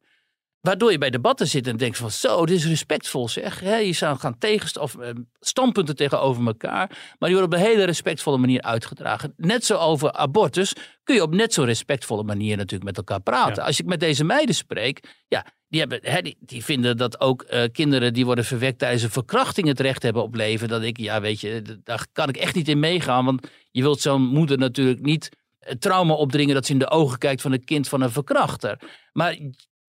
Waardoor 0.61 0.91
je 0.91 0.97
bij 0.97 1.09
debatten 1.09 1.47
zit 1.47 1.67
en 1.67 1.77
denkt 1.77 1.97
van 1.97 2.11
zo, 2.11 2.45
dit 2.45 2.57
is 2.57 2.65
respectvol 2.65 3.29
zeg. 3.29 3.59
Hè? 3.59 3.75
Je 3.75 3.93
zou 3.93 4.17
gaan 4.17 4.37
tegen, 4.37 4.81
of, 4.81 4.95
eh, 4.95 5.09
standpunten 5.39 5.95
tegenover 5.95 6.45
elkaar. 6.45 6.87
Maar 7.19 7.29
die 7.29 7.37
worden 7.37 7.45
op 7.45 7.53
een 7.53 7.71
hele 7.71 7.83
respectvolle 7.83 8.37
manier 8.37 8.61
uitgedragen. 8.61 9.33
Net 9.37 9.65
zo 9.65 9.77
over 9.77 10.11
abortus 10.11 10.75
kun 11.03 11.15
je 11.15 11.21
op 11.21 11.33
net 11.33 11.53
zo'n 11.53 11.65
respectvolle 11.65 12.23
manier 12.23 12.57
natuurlijk 12.57 12.83
met 12.83 12.97
elkaar 12.97 13.21
praten. 13.21 13.55
Ja. 13.55 13.63
Als 13.63 13.79
ik 13.79 13.85
met 13.85 13.99
deze 13.99 14.23
meiden 14.23 14.55
spreek, 14.55 15.23
ja, 15.27 15.45
die, 15.67 15.79
hebben, 15.79 15.99
hè, 16.01 16.21
die, 16.21 16.37
die 16.39 16.63
vinden 16.63 16.97
dat 16.97 17.21
ook 17.21 17.41
eh, 17.41 17.63
kinderen 17.71 18.13
die 18.13 18.25
worden 18.25 18.45
verwekt 18.45 18.79
tijdens 18.79 19.03
een 19.03 19.09
verkrachting 19.09 19.67
het 19.67 19.79
recht 19.79 20.03
hebben 20.03 20.23
op 20.23 20.35
leven. 20.35 20.67
Dat 20.67 20.81
ik, 20.81 20.97
ja 20.97 21.21
weet 21.21 21.39
je, 21.39 21.79
daar 21.83 22.05
kan 22.11 22.29
ik 22.29 22.37
echt 22.37 22.55
niet 22.55 22.67
in 22.67 22.79
meegaan. 22.79 23.25
Want 23.25 23.47
je 23.71 23.81
wilt 23.81 24.01
zo'n 24.01 24.21
moeder 24.21 24.57
natuurlijk 24.57 25.01
niet 25.01 25.29
het 25.59 25.81
trauma 25.81 26.13
opdringen 26.13 26.55
dat 26.55 26.65
ze 26.65 26.71
in 26.71 26.79
de 26.79 26.89
ogen 26.89 27.17
kijkt 27.17 27.41
van 27.41 27.51
een 27.51 27.63
kind 27.63 27.87
van 27.87 28.01
een 28.01 28.11
verkrachter. 28.11 28.79
Maar 29.13 29.37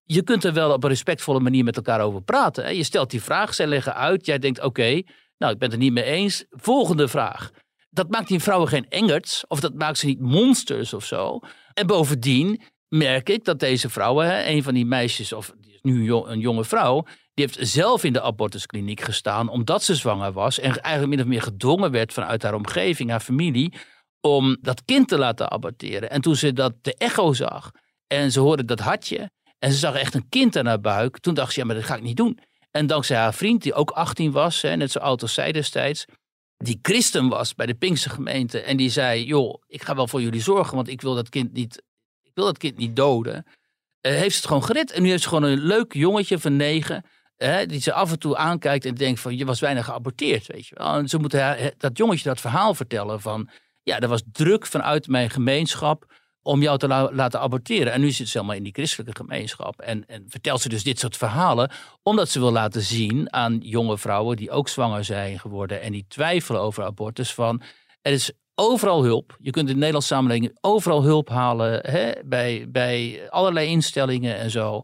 je 0.04 0.22
kunt 0.22 0.44
er 0.44 0.52
wel 0.52 0.72
op 0.72 0.82
een 0.82 0.90
respectvolle 0.90 1.40
manier 1.40 1.64
met 1.64 1.76
elkaar 1.76 2.00
over 2.00 2.22
praten. 2.22 2.64
Hè? 2.64 2.70
Je 2.70 2.82
stelt 2.82 3.10
die 3.10 3.22
vraag, 3.22 3.54
zij 3.54 3.66
leggen 3.66 3.94
uit. 3.94 4.26
Jij 4.26 4.38
denkt, 4.38 4.62
oké, 4.62 5.02
nou, 5.38 5.52
ik 5.52 5.58
ben 5.58 5.70
het 5.70 5.72
er 5.72 5.78
niet 5.78 5.92
mee 5.92 6.04
eens. 6.04 6.44
Volgende 6.50 7.08
vraag. 7.08 7.50
Dat 7.90 8.10
maakt 8.10 8.28
die 8.28 8.40
vrouwen 8.40 8.68
geen 8.68 8.88
engerts. 8.88 9.44
Of 9.46 9.60
dat 9.60 9.74
maakt 9.74 9.98
ze 9.98 10.06
niet 10.06 10.20
monsters 10.20 10.94
of 10.94 11.04
zo. 11.04 11.40
En 11.74 11.86
bovendien 11.86 12.62
merk 12.88 13.28
ik 13.28 13.44
dat 13.44 13.60
deze 13.60 13.88
vrouwen, 13.88 14.48
een 14.48 14.62
van 14.62 14.74
die 14.74 14.86
meisjes, 14.86 15.32
of 15.32 15.52
is 15.60 15.78
nu 15.82 16.12
een 16.12 16.40
jonge 16.40 16.64
vrouw, 16.64 17.02
die 17.34 17.46
heeft 17.46 17.70
zelf 17.72 18.04
in 18.04 18.12
de 18.12 18.22
abortuskliniek 18.22 19.00
gestaan 19.00 19.48
omdat 19.48 19.82
ze 19.82 19.94
zwanger 19.94 20.32
was. 20.32 20.58
En 20.58 20.80
eigenlijk 20.80 21.14
min 21.14 21.20
of 21.20 21.30
meer 21.30 21.42
gedwongen 21.42 21.90
werd 21.90 22.12
vanuit 22.12 22.42
haar 22.42 22.54
omgeving, 22.54 23.10
haar 23.10 23.20
familie, 23.20 23.72
om 24.20 24.56
dat 24.60 24.84
kind 24.84 25.08
te 25.08 25.18
laten 25.18 25.50
aborteren. 25.50 26.10
En 26.10 26.20
toen 26.20 26.36
ze 26.36 26.52
dat 26.52 26.74
de 26.82 26.94
echo 26.94 27.32
zag 27.32 27.70
en 28.06 28.32
ze 28.32 28.40
hoorde 28.40 28.64
dat 28.64 28.80
hartje 28.80 29.30
en 29.62 29.72
ze 29.72 29.78
zag 29.78 29.94
echt 29.94 30.14
een 30.14 30.28
kind 30.28 30.56
aan 30.56 30.66
haar 30.66 30.80
buik, 30.80 31.18
toen 31.18 31.34
dacht 31.34 31.52
ze, 31.52 31.60
ja, 31.60 31.66
maar 31.66 31.74
dat 31.74 31.84
ga 31.84 31.96
ik 31.96 32.02
niet 32.02 32.16
doen. 32.16 32.38
En 32.70 32.86
dankzij 32.86 33.16
haar 33.16 33.34
vriend, 33.34 33.62
die 33.62 33.74
ook 33.74 33.90
18 33.90 34.30
was, 34.32 34.62
hè, 34.62 34.76
net 34.76 34.90
zo 34.90 34.98
oud 34.98 35.22
als 35.22 35.34
zij 35.34 35.52
destijds, 35.52 36.04
die 36.56 36.78
christen 36.82 37.28
was 37.28 37.54
bij 37.54 37.66
de 37.66 37.74
Pinkse 37.74 38.10
gemeente. 38.10 38.60
En 38.60 38.76
die 38.76 38.90
zei, 38.90 39.24
joh, 39.24 39.62
ik 39.66 39.82
ga 39.82 39.94
wel 39.94 40.08
voor 40.08 40.22
jullie 40.22 40.40
zorgen, 40.40 40.74
want 40.74 40.88
ik 40.88 41.00
wil 41.00 41.14
dat 41.14 41.28
kind 41.28 41.52
niet, 41.52 41.82
ik 42.22 42.30
wil 42.34 42.44
dat 42.44 42.58
kind 42.58 42.76
niet 42.76 42.96
doden. 42.96 43.46
Eh, 44.00 44.12
heeft 44.12 44.30
ze 44.30 44.36
het 44.36 44.46
gewoon 44.46 44.64
gered. 44.64 44.92
En 44.92 45.02
nu 45.02 45.08
heeft 45.08 45.22
ze 45.22 45.28
gewoon 45.28 45.42
een 45.42 45.58
leuk 45.58 45.92
jongetje 45.92 46.38
van 46.38 46.56
negen. 46.56 47.04
hè, 47.36 47.66
die 47.66 47.80
ze 47.80 47.92
af 47.92 48.10
en 48.10 48.18
toe 48.18 48.36
aankijkt 48.36 48.84
en 48.84 48.94
denkt 48.94 49.20
van, 49.20 49.36
je 49.36 49.44
was 49.44 49.60
weinig 49.60 49.84
geaborteerd, 49.84 50.46
weet 50.46 50.66
je. 50.66 50.76
En 50.76 51.08
ze 51.08 51.28
haar- 51.30 51.72
dat 51.78 51.96
jongetje 51.98 52.28
dat 52.28 52.40
verhaal 52.40 52.74
vertellen 52.74 53.20
van, 53.20 53.48
ja, 53.82 54.00
er 54.00 54.08
was 54.08 54.22
druk 54.32 54.66
vanuit 54.66 55.06
mijn 55.06 55.30
gemeenschap 55.30 56.12
om 56.42 56.62
jou 56.62 56.78
te 56.78 56.86
la- 56.86 57.12
laten 57.12 57.40
aborteren. 57.40 57.92
En 57.92 58.00
nu 58.00 58.10
zit 58.10 58.28
ze 58.28 58.36
helemaal 58.38 58.56
in 58.56 58.62
die 58.62 58.72
christelijke 58.72 59.16
gemeenschap. 59.16 59.80
En, 59.80 60.06
en 60.06 60.24
vertelt 60.28 60.60
ze 60.60 60.68
dus 60.68 60.82
dit 60.82 60.98
soort 60.98 61.16
verhalen. 61.16 61.70
Omdat 62.02 62.28
ze 62.28 62.38
wil 62.38 62.52
laten 62.52 62.82
zien 62.82 63.32
aan 63.32 63.58
jonge 63.62 63.98
vrouwen 63.98 64.36
die 64.36 64.50
ook 64.50 64.68
zwanger 64.68 65.04
zijn 65.04 65.38
geworden. 65.38 65.80
En 65.82 65.92
die 65.92 66.04
twijfelen 66.08 66.60
over 66.60 66.84
abortus. 66.84 67.34
Van 67.34 67.62
er 68.02 68.12
is 68.12 68.32
overal 68.54 69.02
hulp. 69.02 69.36
Je 69.40 69.50
kunt 69.50 69.66
in 69.66 69.72
de 69.72 69.78
Nederlandse 69.78 70.14
samenleving 70.14 70.58
overal 70.60 71.02
hulp 71.02 71.28
halen. 71.28 71.90
Hè, 71.90 72.12
bij, 72.24 72.66
bij 72.68 73.22
allerlei 73.30 73.68
instellingen 73.68 74.36
en 74.36 74.50
zo. 74.50 74.82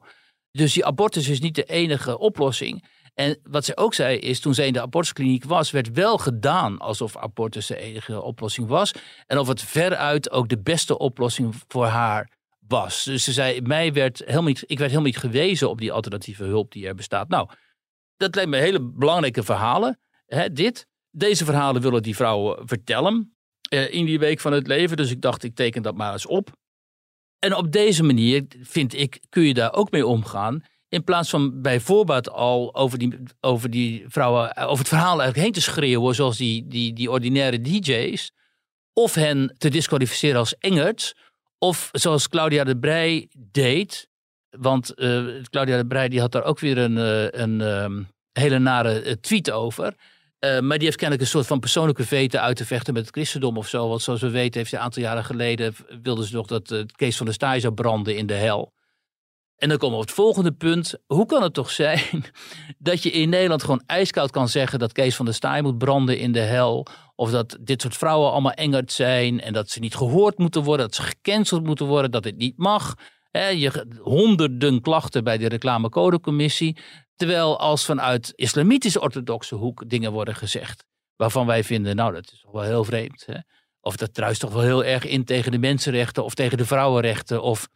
Dus 0.52 0.72
die 0.72 0.84
abortus 0.84 1.28
is 1.28 1.40
niet 1.40 1.54
de 1.54 1.64
enige 1.64 2.18
oplossing. 2.18 2.84
En 3.18 3.38
wat 3.42 3.64
ze 3.64 3.76
ook 3.76 3.94
zei 3.94 4.18
is, 4.18 4.40
toen 4.40 4.54
zij 4.54 4.66
in 4.66 4.72
de 4.72 4.80
abortuskliniek 4.80 5.44
was, 5.44 5.70
werd 5.70 5.92
wel 5.92 6.18
gedaan 6.18 6.78
alsof 6.78 7.16
abortus 7.16 7.66
de 7.66 7.76
enige 7.76 8.22
oplossing 8.22 8.68
was. 8.68 8.92
En 9.26 9.38
of 9.38 9.48
het 9.48 9.62
veruit 9.62 10.30
ook 10.30 10.48
de 10.48 10.58
beste 10.58 10.98
oplossing 10.98 11.54
voor 11.68 11.86
haar 11.86 12.30
was. 12.68 13.04
Dus 13.04 13.24
ze 13.24 13.32
zei, 13.32 13.60
mij 13.60 13.92
werd 13.92 14.18
helemaal 14.18 14.42
niet, 14.42 14.62
ik 14.62 14.78
werd 14.78 14.90
helemaal 14.90 15.02
niet 15.02 15.18
gewezen 15.18 15.70
op 15.70 15.78
die 15.78 15.92
alternatieve 15.92 16.44
hulp 16.44 16.72
die 16.72 16.86
er 16.86 16.94
bestaat. 16.94 17.28
Nou, 17.28 17.48
dat 18.16 18.34
lijkt 18.34 18.50
me 18.50 18.56
hele 18.56 18.80
belangrijke 18.80 19.42
verhalen. 19.42 19.98
Hè, 20.26 20.52
dit. 20.52 20.86
Deze 21.10 21.44
verhalen 21.44 21.82
willen 21.82 22.02
die 22.02 22.16
vrouwen 22.16 22.68
vertellen 22.68 23.36
eh, 23.68 23.94
in 23.94 24.04
die 24.04 24.18
week 24.18 24.40
van 24.40 24.52
het 24.52 24.66
leven. 24.66 24.96
Dus 24.96 25.10
ik 25.10 25.20
dacht, 25.20 25.42
ik 25.42 25.54
teken 25.54 25.82
dat 25.82 25.96
maar 25.96 26.12
eens 26.12 26.26
op. 26.26 26.50
En 27.38 27.54
op 27.54 27.72
deze 27.72 28.02
manier, 28.02 28.46
vind 28.60 28.94
ik, 28.94 29.20
kun 29.28 29.42
je 29.42 29.54
daar 29.54 29.74
ook 29.74 29.90
mee 29.90 30.06
omgaan. 30.06 30.62
In 30.88 31.04
plaats 31.04 31.30
van 31.30 31.62
bij 31.62 31.80
voorbaat 31.80 32.30
al 32.30 32.74
over 32.74 32.98
die, 32.98 33.18
over 33.40 33.70
die 33.70 34.04
vrouwen, 34.08 34.56
over 34.56 34.78
het 34.78 34.88
verhaal 34.88 35.20
eigenlijk 35.20 35.38
heen 35.38 35.52
te 35.52 35.60
schreeuwen, 35.60 36.14
zoals 36.14 36.36
die, 36.36 36.66
die, 36.68 36.92
die 36.92 37.10
ordinaire 37.10 37.60
DJ's. 37.60 38.30
Of 38.92 39.14
hen 39.14 39.54
te 39.58 39.68
disqualificeren 39.68 40.38
als 40.38 40.56
Engerts. 40.58 41.14
Of 41.58 41.88
zoals 41.92 42.28
Claudia 42.28 42.64
de 42.64 42.78
Brij 42.78 43.28
deed. 43.36 44.08
Want 44.50 44.94
eh, 44.94 45.24
Claudia 45.50 45.76
de 45.76 45.86
Brij 45.86 46.08
die 46.08 46.20
had 46.20 46.32
daar 46.32 46.44
ook 46.44 46.58
weer 46.58 46.78
een, 46.78 46.98
eh, 46.98 47.40
een 47.40 47.60
ehm, 47.60 48.02
hele 48.32 48.58
nare 48.58 49.00
eh, 49.00 49.12
tweet 49.12 49.50
over. 49.50 49.94
Eh, 50.38 50.60
maar 50.60 50.76
die 50.76 50.86
heeft 50.86 50.96
kennelijk 50.96 51.20
een 51.20 51.32
soort 51.32 51.46
van 51.46 51.60
persoonlijke 51.60 52.04
vete 52.04 52.40
uit 52.40 52.56
te 52.56 52.64
vechten 52.64 52.94
met 52.94 53.02
het 53.02 53.14
christendom 53.14 53.56
of 53.56 53.68
zo. 53.68 53.88
Want 53.88 54.02
zoals 54.02 54.20
we 54.20 54.30
weten 54.30 54.58
heeft 54.58 54.70
ze 54.70 54.76
een 54.76 54.82
aantal 54.82 55.02
jaren 55.02 55.24
geleden... 55.24 55.74
wilden 56.02 56.24
ze 56.24 56.34
nog 56.34 56.46
dat 56.46 56.70
uh, 56.70 56.82
Kees 56.96 57.16
van 57.16 57.26
der 57.26 57.34
Staaij 57.34 57.60
zou 57.60 57.74
branden 57.74 58.16
in 58.16 58.26
de 58.26 58.34
hel. 58.34 58.72
En 59.58 59.68
dan 59.68 59.78
komen 59.78 59.96
we 59.96 60.02
op 60.02 60.08
het 60.08 60.16
volgende 60.16 60.52
punt. 60.52 60.94
Hoe 61.06 61.26
kan 61.26 61.42
het 61.42 61.54
toch 61.54 61.70
zijn 61.70 62.24
dat 62.78 63.02
je 63.02 63.10
in 63.10 63.28
Nederland 63.28 63.62
gewoon 63.62 63.82
ijskoud 63.86 64.30
kan 64.30 64.48
zeggen... 64.48 64.78
dat 64.78 64.92
Kees 64.92 65.16
van 65.16 65.24
der 65.24 65.34
Staaij 65.34 65.62
moet 65.62 65.78
branden 65.78 66.18
in 66.18 66.32
de 66.32 66.40
hel... 66.40 66.86
of 67.14 67.30
dat 67.30 67.58
dit 67.60 67.82
soort 67.82 67.96
vrouwen 67.96 68.30
allemaal 68.30 68.52
engert 68.52 68.92
zijn... 68.92 69.40
en 69.40 69.52
dat 69.52 69.70
ze 69.70 69.80
niet 69.80 69.94
gehoord 69.94 70.38
moeten 70.38 70.62
worden, 70.62 70.86
dat 70.86 70.94
ze 70.94 71.02
gecanceld 71.02 71.64
moeten 71.64 71.86
worden... 71.86 72.10
dat 72.10 72.22
dit 72.22 72.36
niet 72.36 72.56
mag... 72.56 72.94
Je, 73.32 73.86
honderden 74.02 74.80
klachten 74.80 75.24
bij 75.24 75.38
de 75.38 75.48
reclamecodecommissie. 75.48 76.76
Terwijl 77.16 77.58
als 77.58 77.84
vanuit 77.84 78.32
islamitisch-orthodoxe 78.34 79.54
hoek 79.54 79.88
dingen 79.88 80.12
worden 80.12 80.34
gezegd. 80.34 80.84
Waarvan 81.16 81.46
wij 81.46 81.64
vinden, 81.64 81.96
nou 81.96 82.12
dat 82.12 82.32
is 82.32 82.40
toch 82.40 82.52
wel 82.52 82.62
heel 82.62 82.84
vreemd. 82.84 83.26
Hè? 83.26 83.38
Of 83.80 83.96
dat 83.96 84.14
druist 84.14 84.40
toch 84.40 84.52
wel 84.52 84.62
heel 84.62 84.84
erg 84.84 85.04
in 85.04 85.24
tegen 85.24 85.52
de 85.52 85.58
mensenrechten 85.58 86.24
of 86.24 86.34
tegen 86.34 86.58
de 86.58 86.64
vrouwenrechten. 86.64 87.42
Of, 87.42 87.68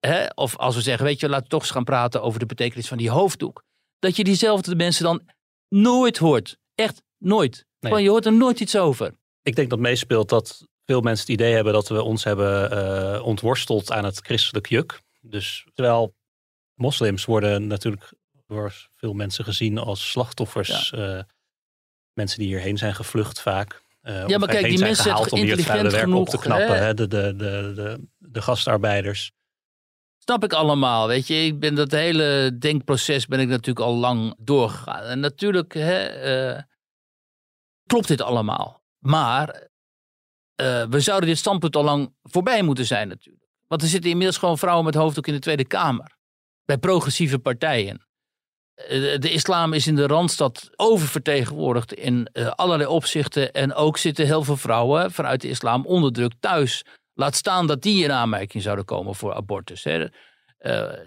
hè? 0.00 0.26
of 0.34 0.56
als 0.56 0.74
we 0.74 0.80
zeggen, 0.80 1.04
weet 1.04 1.20
je, 1.20 1.28
laten 1.28 1.44
we 1.44 1.50
toch 1.50 1.60
eens 1.60 1.70
gaan 1.70 1.84
praten 1.84 2.22
over 2.22 2.38
de 2.38 2.46
betekenis 2.46 2.88
van 2.88 2.98
die 2.98 3.10
hoofddoek. 3.10 3.64
Dat 3.98 4.16
je 4.16 4.24
diezelfde 4.24 4.76
mensen 4.76 5.04
dan 5.04 5.22
nooit 5.68 6.18
hoort. 6.18 6.56
Echt 6.74 7.02
nooit. 7.18 7.54
Nee. 7.54 7.64
Gewoon, 7.80 8.02
je 8.02 8.08
hoort 8.08 8.26
er 8.26 8.32
nooit 8.32 8.60
iets 8.60 8.76
over. 8.76 9.14
Ik 9.42 9.56
denk 9.56 9.70
dat 9.70 9.78
meespeelt 9.78 10.28
dat 10.28 10.66
veel 10.84 11.00
mensen 11.00 11.26
het 11.26 11.40
idee 11.40 11.54
hebben 11.54 11.72
dat 11.72 11.88
we 11.88 12.02
ons 12.02 12.24
hebben 12.24 12.72
uh, 12.72 13.26
ontworsteld 13.26 13.92
aan 13.92 14.04
het 14.04 14.18
christelijk 14.18 14.68
juk. 14.68 15.00
Dus 15.20 15.66
terwijl 15.74 16.14
moslims 16.74 17.24
worden 17.24 17.66
natuurlijk 17.66 18.12
door 18.46 18.74
veel 18.96 19.12
mensen 19.12 19.44
gezien 19.44 19.78
als 19.78 20.10
slachtoffers. 20.10 20.90
Ja. 20.90 21.16
Uh, 21.16 21.22
mensen 22.12 22.38
die 22.38 22.48
hierheen 22.48 22.78
zijn 22.78 22.94
gevlucht 22.94 23.40
vaak. 23.40 23.84
Uh, 24.02 24.26
ja, 24.26 24.38
maar 24.38 24.48
kijk, 24.48 24.68
die 24.68 24.78
mensen 24.78 25.04
zijn 25.04 25.30
om 25.30 25.38
hier 25.38 25.56
het 25.56 25.64
vuile 25.64 25.90
werk 25.90 26.14
op 26.14 26.28
te 26.28 26.38
knappen. 26.38 26.78
Hè? 26.78 26.94
De, 26.94 27.08
de, 27.08 27.34
de, 27.36 28.08
de 28.18 28.42
gastarbeiders. 28.42 29.32
Snap 30.28 30.44
ik 30.44 30.52
allemaal, 30.52 31.06
weet 31.06 31.26
je. 31.26 31.34
Ik 31.44 31.60
ben 31.60 31.74
dat 31.74 31.90
hele 31.90 32.56
denkproces 32.58 33.26
ben 33.26 33.40
ik 33.40 33.48
natuurlijk 33.48 33.86
al 33.86 33.94
lang 33.94 34.34
doorgegaan. 34.38 35.02
En 35.02 35.20
natuurlijk 35.20 35.74
hè, 35.74 36.54
uh, 36.54 36.62
klopt 37.86 38.08
dit 38.08 38.20
allemaal. 38.20 38.82
Maar 38.98 39.48
uh, 40.60 40.84
we 40.84 41.00
zouden 41.00 41.28
dit 41.28 41.38
standpunt 41.38 41.76
al 41.76 41.84
lang 41.84 42.14
voorbij 42.22 42.62
moeten 42.62 42.86
zijn 42.86 43.08
natuurlijk. 43.08 43.46
Want 43.66 43.82
er 43.82 43.88
zitten 43.88 44.10
inmiddels 44.10 44.38
gewoon 44.38 44.58
vrouwen 44.58 44.84
met 44.84 44.94
hoofddoek 44.94 45.26
in 45.26 45.34
de 45.34 45.40
Tweede 45.40 45.66
Kamer. 45.66 46.16
Bij 46.64 46.78
progressieve 46.78 47.38
partijen. 47.38 48.06
De 49.18 49.30
islam 49.30 49.72
is 49.72 49.86
in 49.86 49.94
de 49.94 50.06
Randstad 50.06 50.70
oververtegenwoordigd 50.76 51.92
in 51.92 52.32
allerlei 52.32 52.88
opzichten. 52.88 53.52
En 53.52 53.74
ook 53.74 53.98
zitten 53.98 54.26
heel 54.26 54.44
veel 54.44 54.56
vrouwen 54.56 55.12
vanuit 55.12 55.40
de 55.40 55.48
islam 55.48 55.86
onderdrukt 55.86 56.36
thuis. 56.40 56.84
Laat 57.18 57.34
staan 57.34 57.66
dat 57.66 57.82
die 57.82 58.04
in 58.04 58.12
aanmerking 58.12 58.62
zouden 58.62 58.84
komen 58.84 59.14
voor 59.14 59.34
abortus. 59.34 59.84
Hè. 59.84 60.00
Uh, 60.00 60.08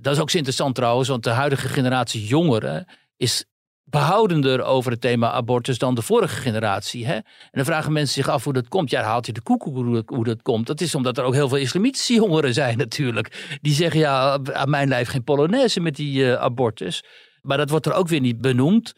dat 0.01 0.15
is 0.15 0.19
ook 0.19 0.31
interessant 0.31 0.75
trouwens, 0.75 1.09
want 1.09 1.23
de 1.23 1.29
huidige 1.29 1.67
generatie 1.67 2.25
jongeren 2.25 2.85
is 3.17 3.45
behoudender 3.83 4.63
over 4.63 4.91
het 4.91 5.01
thema 5.01 5.31
abortus 5.31 5.77
dan 5.77 5.95
de 5.95 6.01
vorige 6.01 6.35
generatie. 6.35 7.05
Hè? 7.05 7.13
En 7.13 7.23
dan 7.51 7.65
vragen 7.65 7.91
mensen 7.91 8.13
zich 8.23 8.31
af 8.31 8.43
hoe 8.43 8.53
dat 8.53 8.67
komt. 8.67 8.89
Ja, 8.89 9.01
haalt 9.01 9.25
je 9.25 9.31
de 9.31 9.41
koekoek 9.41 9.75
hoe, 9.75 10.03
hoe 10.05 10.23
dat 10.23 10.41
komt. 10.41 10.67
Dat 10.67 10.81
is 10.81 10.95
omdat 10.95 11.17
er 11.17 11.23
ook 11.23 11.33
heel 11.33 11.49
veel 11.49 11.57
islamitische 11.57 12.13
jongeren 12.13 12.53
zijn 12.53 12.77
natuurlijk. 12.77 13.57
Die 13.61 13.73
zeggen, 13.73 13.99
ja, 13.99 14.39
aan 14.53 14.69
mijn 14.69 14.87
lijf 14.87 15.09
geen 15.09 15.23
polonaise 15.23 15.79
met 15.79 15.95
die 15.95 16.19
uh, 16.19 16.33
abortus. 16.33 17.03
Maar 17.41 17.57
dat 17.57 17.69
wordt 17.69 17.85
er 17.85 17.93
ook 17.93 18.07
weer 18.07 18.19
niet 18.19 18.41
benoemd. 18.41 18.93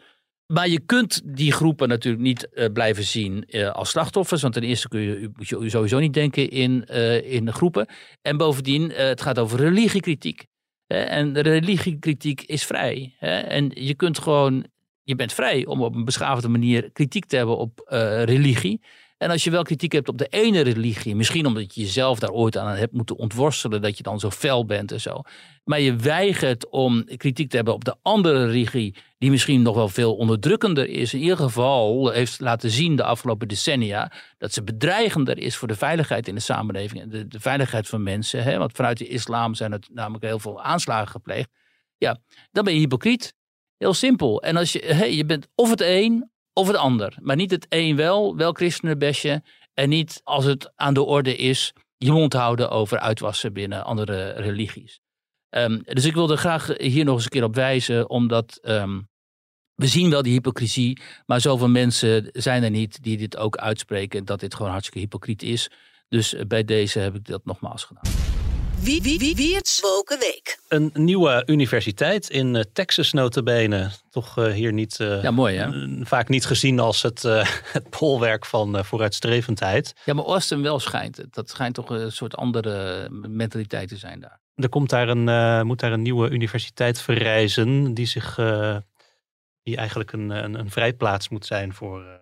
Maar 0.51 0.67
je 0.67 0.79
kunt 0.79 1.21
die 1.25 1.51
groepen 1.51 1.87
natuurlijk 1.87 2.23
niet 2.23 2.47
uh, 2.53 2.65
blijven 2.73 3.03
zien 3.03 3.43
uh, 3.47 3.69
als 3.69 3.89
slachtoffers. 3.89 4.41
Want 4.41 4.53
ten 4.53 4.63
eerste 4.63 4.87
kun 4.87 5.01
je, 5.01 5.29
moet 5.35 5.47
je 5.47 5.69
sowieso 5.69 5.99
niet 5.99 6.13
denken 6.13 6.49
in, 6.49 6.85
uh, 6.91 7.33
in 7.33 7.53
groepen. 7.53 7.87
En 8.21 8.37
bovendien, 8.37 8.89
het 8.91 9.21
gaat 9.21 9.39
over 9.39 9.59
religiekritiek. 9.59 10.45
En 10.87 11.41
religiekritiek 11.41 12.41
is 12.41 12.65
vrij. 12.65 13.15
En 13.19 13.71
je 13.73 13.95
kunt 13.95 14.19
gewoon, 14.19 14.65
je 15.03 15.15
bent 15.15 15.33
vrij 15.33 15.65
om 15.65 15.81
op 15.81 15.95
een 15.95 16.05
beschaafde 16.05 16.47
manier 16.47 16.91
kritiek 16.91 17.25
te 17.25 17.35
hebben 17.35 17.57
op 17.57 17.83
religie. 18.25 18.81
En 19.21 19.29
als 19.29 19.43
je 19.43 19.51
wel 19.51 19.63
kritiek 19.63 19.91
hebt 19.91 20.09
op 20.09 20.17
de 20.17 20.27
ene 20.27 20.61
religie, 20.61 21.15
misschien 21.15 21.45
omdat 21.45 21.75
je 21.75 21.81
jezelf 21.81 22.19
daar 22.19 22.29
ooit 22.29 22.57
aan 22.57 22.75
hebt 22.75 22.93
moeten 22.93 23.17
ontworstelen, 23.17 23.81
dat 23.81 23.97
je 23.97 24.03
dan 24.03 24.19
zo 24.19 24.29
fel 24.29 24.65
bent 24.65 24.91
en 24.91 25.01
zo. 25.01 25.21
Maar 25.63 25.79
je 25.79 25.95
weigert 25.95 26.69
om 26.69 27.05
kritiek 27.17 27.49
te 27.49 27.55
hebben 27.55 27.73
op 27.73 27.85
de 27.85 27.95
andere 28.01 28.45
religie, 28.45 28.95
die 29.17 29.29
misschien 29.29 29.61
nog 29.61 29.75
wel 29.75 29.87
veel 29.89 30.15
onderdrukkender 30.15 30.89
is. 30.89 31.13
In 31.13 31.19
ieder 31.19 31.37
geval 31.37 32.09
heeft 32.09 32.39
laten 32.39 32.69
zien 32.69 32.95
de 32.95 33.03
afgelopen 33.03 33.47
decennia 33.47 34.11
dat 34.37 34.53
ze 34.53 34.63
bedreigender 34.63 35.37
is 35.37 35.55
voor 35.55 35.67
de 35.67 35.75
veiligheid 35.75 36.27
in 36.27 36.35
de 36.35 36.41
samenleving 36.41 37.01
en 37.01 37.09
de, 37.09 37.39
veiligheid 37.39 37.87
van 37.87 38.03
mensen. 38.03 38.43
Hè? 38.43 38.57
Want 38.57 38.71
vanuit 38.71 38.97
de 38.97 39.07
islam 39.07 39.55
zijn 39.55 39.71
er 39.71 39.79
namelijk 39.93 40.23
heel 40.23 40.39
veel 40.39 40.61
aanslagen 40.61 41.11
gepleegd. 41.11 41.49
Ja, 41.97 42.17
dan 42.51 42.63
ben 42.63 42.73
je 42.73 42.79
hypocriet. 42.79 43.33
Heel 43.77 43.93
simpel. 43.93 44.41
En 44.41 44.57
als 44.57 44.71
je, 44.71 44.79
hey, 44.85 45.15
je 45.15 45.25
bent 45.25 45.47
of 45.55 45.69
het 45.69 45.81
een 45.81 46.30
of 46.53 46.67
het 46.67 46.75
ander. 46.75 47.17
Maar 47.21 47.35
niet 47.35 47.51
het 47.51 47.65
een 47.69 47.95
wel, 47.95 48.35
wel 48.35 48.51
christenenbesje. 48.53 49.43
En 49.73 49.89
niet 49.89 50.21
als 50.23 50.45
het 50.45 50.71
aan 50.75 50.93
de 50.93 51.03
orde 51.03 51.35
is, 51.35 51.73
je 51.97 52.11
mond 52.11 52.33
houden 52.33 52.69
over 52.69 52.99
uitwassen 52.99 53.53
binnen 53.53 53.83
andere 53.83 54.31
religies. 54.31 55.01
Um, 55.49 55.81
dus 55.83 56.05
ik 56.05 56.13
wilde 56.13 56.37
graag 56.37 56.77
hier 56.77 57.05
nog 57.05 57.15
eens 57.15 57.23
een 57.23 57.29
keer 57.29 57.43
op 57.43 57.55
wijzen, 57.55 58.09
omdat 58.09 58.59
um, 58.61 59.09
we 59.75 59.87
zien 59.87 60.09
wel 60.09 60.21
die 60.21 60.33
hypocrisie, 60.33 61.01
maar 61.25 61.41
zoveel 61.41 61.69
mensen 61.69 62.29
zijn 62.31 62.63
er 62.63 62.69
niet 62.69 63.03
die 63.03 63.17
dit 63.17 63.37
ook 63.37 63.57
uitspreken, 63.57 64.25
dat 64.25 64.39
dit 64.39 64.55
gewoon 64.55 64.71
hartstikke 64.71 64.99
hypocriet 64.99 65.43
is. 65.43 65.69
Dus 66.07 66.35
bij 66.47 66.63
deze 66.63 66.99
heb 66.99 67.15
ik 67.15 67.25
dat 67.25 67.45
nogmaals 67.45 67.83
gedaan. 67.83 68.03
Wie, 68.83 69.01
wie, 69.01 69.19
wie, 69.19 69.35
wie 69.35 69.55
het 69.55 69.79
Woken 69.81 70.19
Week. 70.19 70.59
Een 70.67 70.91
nieuwe 70.93 71.43
universiteit 71.45 72.29
in 72.29 72.55
uh, 72.55 72.61
Texas 72.73 73.11
notabene. 73.11 73.89
Toch 74.09 74.37
uh, 74.37 74.53
hier 74.53 74.73
niet, 74.73 74.99
uh, 74.99 75.23
ja, 75.23 75.31
mooi, 75.31 75.57
hè? 75.57 75.69
vaak 76.05 76.29
niet 76.29 76.45
gezien 76.45 76.79
als 76.79 77.01
het, 77.01 77.21
het 77.77 77.99
bolwerk 77.99 78.45
van 78.45 78.85
vooruitstrevendheid. 78.85 79.93
Ja, 80.05 80.13
maar 80.13 80.25
Austin 80.25 80.61
wel 80.61 80.79
schijnt. 80.79 81.23
Dat 81.29 81.49
schijnt 81.49 81.73
toch 81.73 81.89
een 81.89 82.11
soort 82.11 82.35
andere 82.35 83.07
mentaliteit 83.09 83.87
te 83.89 83.97
zijn 83.97 84.19
daar. 84.19 84.39
Er 84.55 84.69
komt 84.69 84.89
daar 84.89 85.09
een, 85.09 85.65
moet 85.67 85.79
daar 85.79 85.91
een 85.91 86.01
nieuwe 86.01 86.29
universiteit 86.29 87.01
verrijzen 87.01 87.93
die 87.93 88.05
zich 88.05 88.35
die 89.63 89.77
eigenlijk 89.77 90.11
een, 90.11 90.29
een, 90.29 90.59
een 90.59 90.71
vrijplaats 90.71 91.29
moet 91.29 91.45
zijn 91.45 91.73
voor 91.73 92.21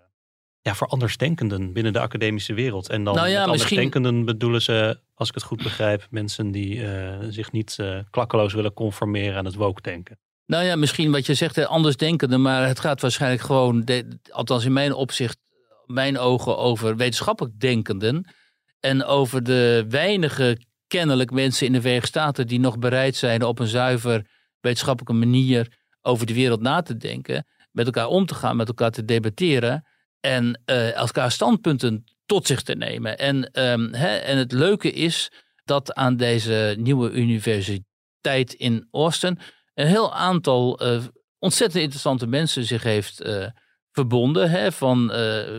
ja, 0.61 0.75
voor 0.75 0.87
andersdenkenden 0.87 1.73
binnen 1.73 1.93
de 1.93 1.99
academische 1.99 2.53
wereld. 2.53 2.89
En 2.89 3.03
dan 3.03 3.15
nou 3.15 3.27
ja, 3.27 3.43
andersdenkenden 3.43 4.13
misschien... 4.13 4.25
bedoelen 4.25 4.61
ze, 4.61 4.99
als 5.13 5.27
ik 5.27 5.33
het 5.33 5.43
goed 5.43 5.63
begrijp, 5.63 6.07
mensen 6.09 6.51
die 6.51 6.75
uh, 6.75 7.17
zich 7.29 7.51
niet 7.51 7.77
uh, 7.81 7.99
klakkeloos 8.09 8.53
willen 8.53 8.73
conformeren 8.73 9.37
aan 9.37 9.45
het 9.45 9.55
woke-denken. 9.55 10.19
Nou 10.45 10.63
ja, 10.63 10.75
misschien 10.75 11.11
wat 11.11 11.25
je 11.25 11.33
zegt, 11.33 11.65
andersdenkenden, 11.65 12.41
maar 12.41 12.67
het 12.67 12.79
gaat 12.79 13.01
waarschijnlijk 13.01 13.41
gewoon, 13.41 13.85
de, 13.85 14.19
althans 14.29 14.65
in 14.65 14.73
mijn 14.73 14.93
opzicht, 14.93 15.37
mijn 15.85 16.17
ogen 16.17 16.57
over 16.57 16.95
wetenschappelijk 16.95 17.59
denkenden 17.59 18.25
en 18.79 19.03
over 19.03 19.43
de 19.43 19.85
weinige 19.89 20.57
kennelijk 20.87 21.31
mensen 21.31 21.65
in 21.65 21.73
de 21.73 21.81
Verenigde 21.81 22.07
Staten 22.07 22.47
die 22.47 22.59
nog 22.59 22.79
bereid 22.79 23.15
zijn 23.15 23.43
op 23.43 23.59
een 23.59 23.67
zuiver 23.67 24.25
wetenschappelijke 24.59 25.25
manier 25.25 25.77
over 26.01 26.25
de 26.25 26.33
wereld 26.33 26.61
na 26.61 26.81
te 26.81 26.97
denken, 26.97 27.45
met 27.71 27.85
elkaar 27.85 28.07
om 28.07 28.25
te 28.25 28.35
gaan, 28.35 28.55
met 28.55 28.67
elkaar 28.67 28.91
te 28.91 29.05
debatteren 29.05 29.85
en 30.19 30.61
uh, 30.65 30.93
elkaar 30.93 31.31
standpunten 31.31 32.03
tot 32.25 32.47
zich 32.47 32.61
te 32.61 32.75
nemen. 32.75 33.17
En, 33.17 33.49
um, 33.71 33.93
hè, 33.93 34.15
en 34.15 34.37
het 34.37 34.51
leuke 34.51 34.91
is 34.91 35.31
dat 35.63 35.93
aan 35.93 36.17
deze 36.17 36.75
nieuwe 36.79 37.11
universiteit 37.11 38.53
in 38.53 38.87
Austin 38.91 39.39
een 39.73 39.87
heel 39.87 40.13
aantal 40.13 40.83
uh, 40.83 41.03
ontzettend 41.39 41.81
interessante 41.81 42.27
mensen 42.27 42.65
zich 42.65 42.83
heeft 42.83 43.25
uh, 43.25 43.45
verbonden. 43.91 44.49
Hè, 44.49 44.71
van, 44.71 45.11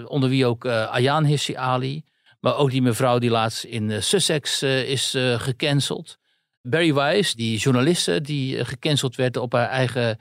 onder 0.06 0.28
wie 0.28 0.46
ook 0.46 0.66
Ayaan 0.66 1.24
Hissi 1.24 1.54
Ali, 1.54 2.04
maar 2.40 2.56
ook 2.56 2.70
die 2.70 2.82
mevrouw 2.82 3.18
die 3.18 3.30
laatst 3.30 3.64
in 3.64 4.02
Sussex 4.02 4.62
is 4.62 5.16
gecanceld. 5.36 6.18
Barry 6.62 6.94
Weiss, 6.94 7.34
die 7.34 7.58
journaliste 7.58 8.20
die 8.20 8.64
gecanceld 8.64 9.16
werd 9.16 9.36
op 9.36 9.52
haar 9.52 9.68
eigen 9.68 10.18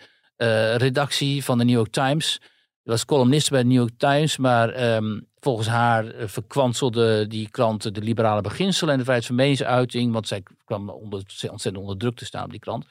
redactie 0.78 1.44
van 1.44 1.58
de 1.58 1.64
New 1.64 1.76
York 1.76 1.92
Times 1.92 2.40
was 2.84 3.06
columnist 3.06 3.50
bij 3.50 3.62
de 3.62 3.68
New 3.68 3.78
York 3.78 3.98
Times, 3.98 4.38
maar 4.38 4.96
um, 4.96 5.28
volgens 5.40 5.68
haar 5.68 6.08
eh, 6.08 6.28
verkwanselde 6.28 7.28
die 7.28 7.50
krant 7.50 7.96
de 7.96 8.02
liberale 8.02 8.42
beginselen 8.42 8.92
en 8.92 8.98
de 8.98 9.04
vrijheid 9.04 9.28
van 9.28 9.36
meningsuiting, 9.36 10.14
want 10.14 10.28
zij 10.28 10.44
kwam 10.66 10.90
onder, 10.90 11.24
ontzettend 11.50 11.78
onder 11.78 11.98
druk 11.98 12.16
te 12.16 12.26
staan 12.26 12.44
op 12.44 12.52
die 12.52 12.60
krant. 12.60 12.86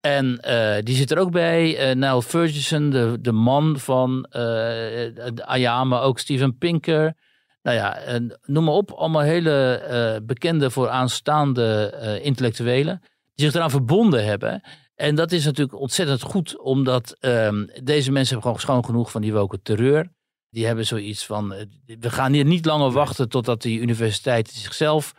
En 0.00 0.40
uh, 0.46 0.76
die 0.80 0.96
zit 0.96 1.10
er 1.10 1.18
ook 1.18 1.30
bij. 1.30 1.94
Uh, 1.96 2.20
Ferguson, 2.20 2.90
de, 2.90 3.18
de 3.20 3.32
man 3.32 3.78
van 3.78 4.26
uh, 4.36 5.44
Ayama, 5.44 6.00
ook 6.00 6.18
Steven 6.18 6.58
Pinker. 6.58 7.14
Nou 7.62 7.76
ja, 7.76 7.96
en 7.96 8.40
noem 8.42 8.64
maar 8.64 8.74
op. 8.74 8.90
Allemaal 8.90 9.22
hele 9.22 10.22
bekende 10.26 10.70
vooraanstaande 10.70 12.20
intellectuelen. 12.22 13.00
Die 13.34 13.44
zich 13.44 13.54
eraan 13.54 13.70
verbonden 13.70 14.24
hebben. 14.24 14.62
En 14.94 15.14
dat 15.14 15.32
is 15.32 15.44
natuurlijk 15.44 15.80
ontzettend 15.80 16.22
goed, 16.22 16.58
omdat 16.58 17.16
um, 17.20 17.70
deze 17.82 18.12
mensen 18.12 18.34
hebben 18.34 18.42
gewoon 18.42 18.60
schoon 18.60 18.84
genoeg 18.84 19.10
van 19.10 19.20
die 19.20 19.32
woke 19.32 19.62
terreur. 19.62 20.12
Die 20.50 20.66
hebben 20.66 20.86
zoiets 20.86 21.26
van, 21.26 21.52
uh, 21.52 21.60
we 22.00 22.10
gaan 22.10 22.32
hier 22.32 22.44
niet 22.44 22.66
langer 22.66 22.90
wachten 22.90 23.28
totdat 23.28 23.62
die 23.62 23.80
universiteiten 23.80 24.56
zichzelf 24.56 25.14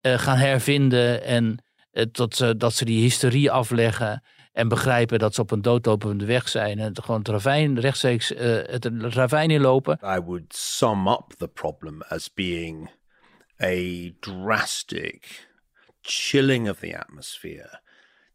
uh, 0.00 0.18
gaan 0.18 0.36
hervinden 0.36 1.24
en 1.24 1.64
uh, 1.92 2.04
tot, 2.04 2.60
dat 2.60 2.74
ze 2.74 2.84
die 2.84 3.02
hysterie 3.02 3.50
afleggen 3.50 4.22
en 4.52 4.68
begrijpen 4.68 5.18
dat 5.18 5.34
ze 5.34 5.40
op 5.40 5.50
een 5.50 5.62
doodlopende 5.62 6.24
weg 6.24 6.48
zijn 6.48 6.78
en 6.78 7.02
gewoon 7.02 7.18
het 7.18 7.28
ravijn 7.28 7.80
rechtstreeks 7.80 8.28
het 8.28 8.90
ravijn 9.00 9.50
inlopen. 9.50 9.98
I 10.02 10.20
would 10.20 10.54
sum 10.54 11.08
up 11.08 11.34
the 11.38 11.48
problem 11.48 12.02
as 12.02 12.32
being 12.34 12.90
a 13.62 14.10
drastic 14.20 15.48
chilling 16.00 16.70
of 16.70 16.78
the 16.78 16.98
atmosphere 16.98 17.80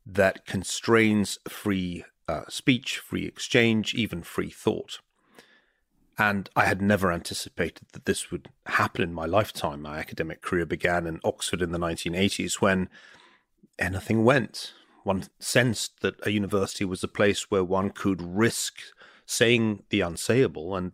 that 0.05 0.45
constrains 0.45 1.39
free 1.47 2.05
uh, 2.27 2.43
speech, 2.49 2.99
free 2.99 3.25
exchange, 3.25 3.93
even 3.93 4.23
free 4.23 4.49
thought. 4.49 4.99
And 6.17 6.49
I 6.55 6.65
had 6.65 6.81
never 6.81 7.11
anticipated 7.11 7.87
that 7.91 8.05
this 8.05 8.31
would 8.31 8.47
happen 8.65 9.01
in 9.01 9.13
my 9.13 9.25
lifetime. 9.25 9.81
My 9.81 9.97
academic 9.97 10.41
career 10.41 10.65
began 10.65 11.05
in 11.05 11.19
Oxford 11.23 11.61
in 11.61 11.71
the 11.71 11.77
1980s 11.77 12.61
when 12.61 12.89
anything 13.77 14.23
went. 14.23 14.73
One 15.03 15.25
sensed 15.39 16.01
that 16.01 16.25
a 16.25 16.31
university 16.31 16.85
was 16.85 17.03
a 17.03 17.07
place 17.07 17.51
where 17.51 17.63
one 17.63 17.89
could 17.89 18.21
risk 18.21 18.75
saying 19.25 19.83
the 19.89 19.99
unsayable 19.99 20.77
and 20.77 20.93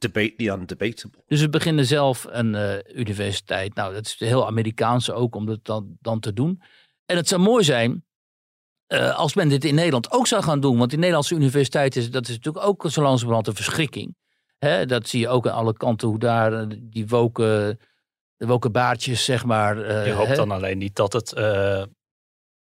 debate 0.00 0.38
the 0.38 0.48
undebatable. 0.48 1.24
Dus 1.28 1.40
we 1.40 1.48
beginnen 1.48 1.86
zelf 1.86 2.26
een 2.28 2.54
uh, 2.54 2.78
universiteit. 2.94 3.74
Nou, 3.74 3.94
dat 3.94 4.06
is 4.06 4.18
heel 4.18 4.46
Amerikaans 4.46 5.10
ook 5.10 5.34
om 5.34 5.46
dat 5.46 5.64
dan, 5.64 5.96
dan 6.00 6.20
te 6.20 6.32
doen. 6.32 6.62
En 7.06 7.16
het 7.16 7.28
zou 7.28 7.40
mooi 7.40 7.64
zijn 7.64 8.04
Uh, 8.92 9.18
als 9.18 9.34
men 9.34 9.48
dit 9.48 9.64
in 9.64 9.74
Nederland 9.74 10.12
ook 10.12 10.26
zou 10.26 10.42
gaan 10.42 10.60
doen. 10.60 10.78
Want 10.78 10.90
die 10.90 10.98
Nederlandse 10.98 11.34
universiteit 11.34 11.96
is, 11.96 12.10
dat 12.10 12.28
is 12.28 12.36
natuurlijk 12.36 12.66
ook 12.66 12.84
zo 12.90 13.02
langzamerhand 13.02 13.46
een 13.46 13.54
verschrikking. 13.54 14.16
Hè, 14.58 14.86
dat 14.86 15.08
zie 15.08 15.20
je 15.20 15.28
ook 15.28 15.46
aan 15.46 15.54
alle 15.54 15.72
kanten 15.72 16.08
hoe 16.08 16.18
daar 16.18 16.52
eh, 16.52 16.66
die 16.78 17.06
woken, 17.06 17.78
de 18.36 18.46
woken 18.46 18.72
baardjes, 18.72 19.24
zeg 19.24 19.44
maar. 19.44 19.78
Uh, 19.78 20.06
je 20.06 20.12
hoopt 20.12 20.28
hè? 20.28 20.34
dan 20.34 20.50
alleen 20.50 20.78
niet 20.78 20.96
dat 20.96 21.12
het 21.12 21.34
uh, 21.38 21.82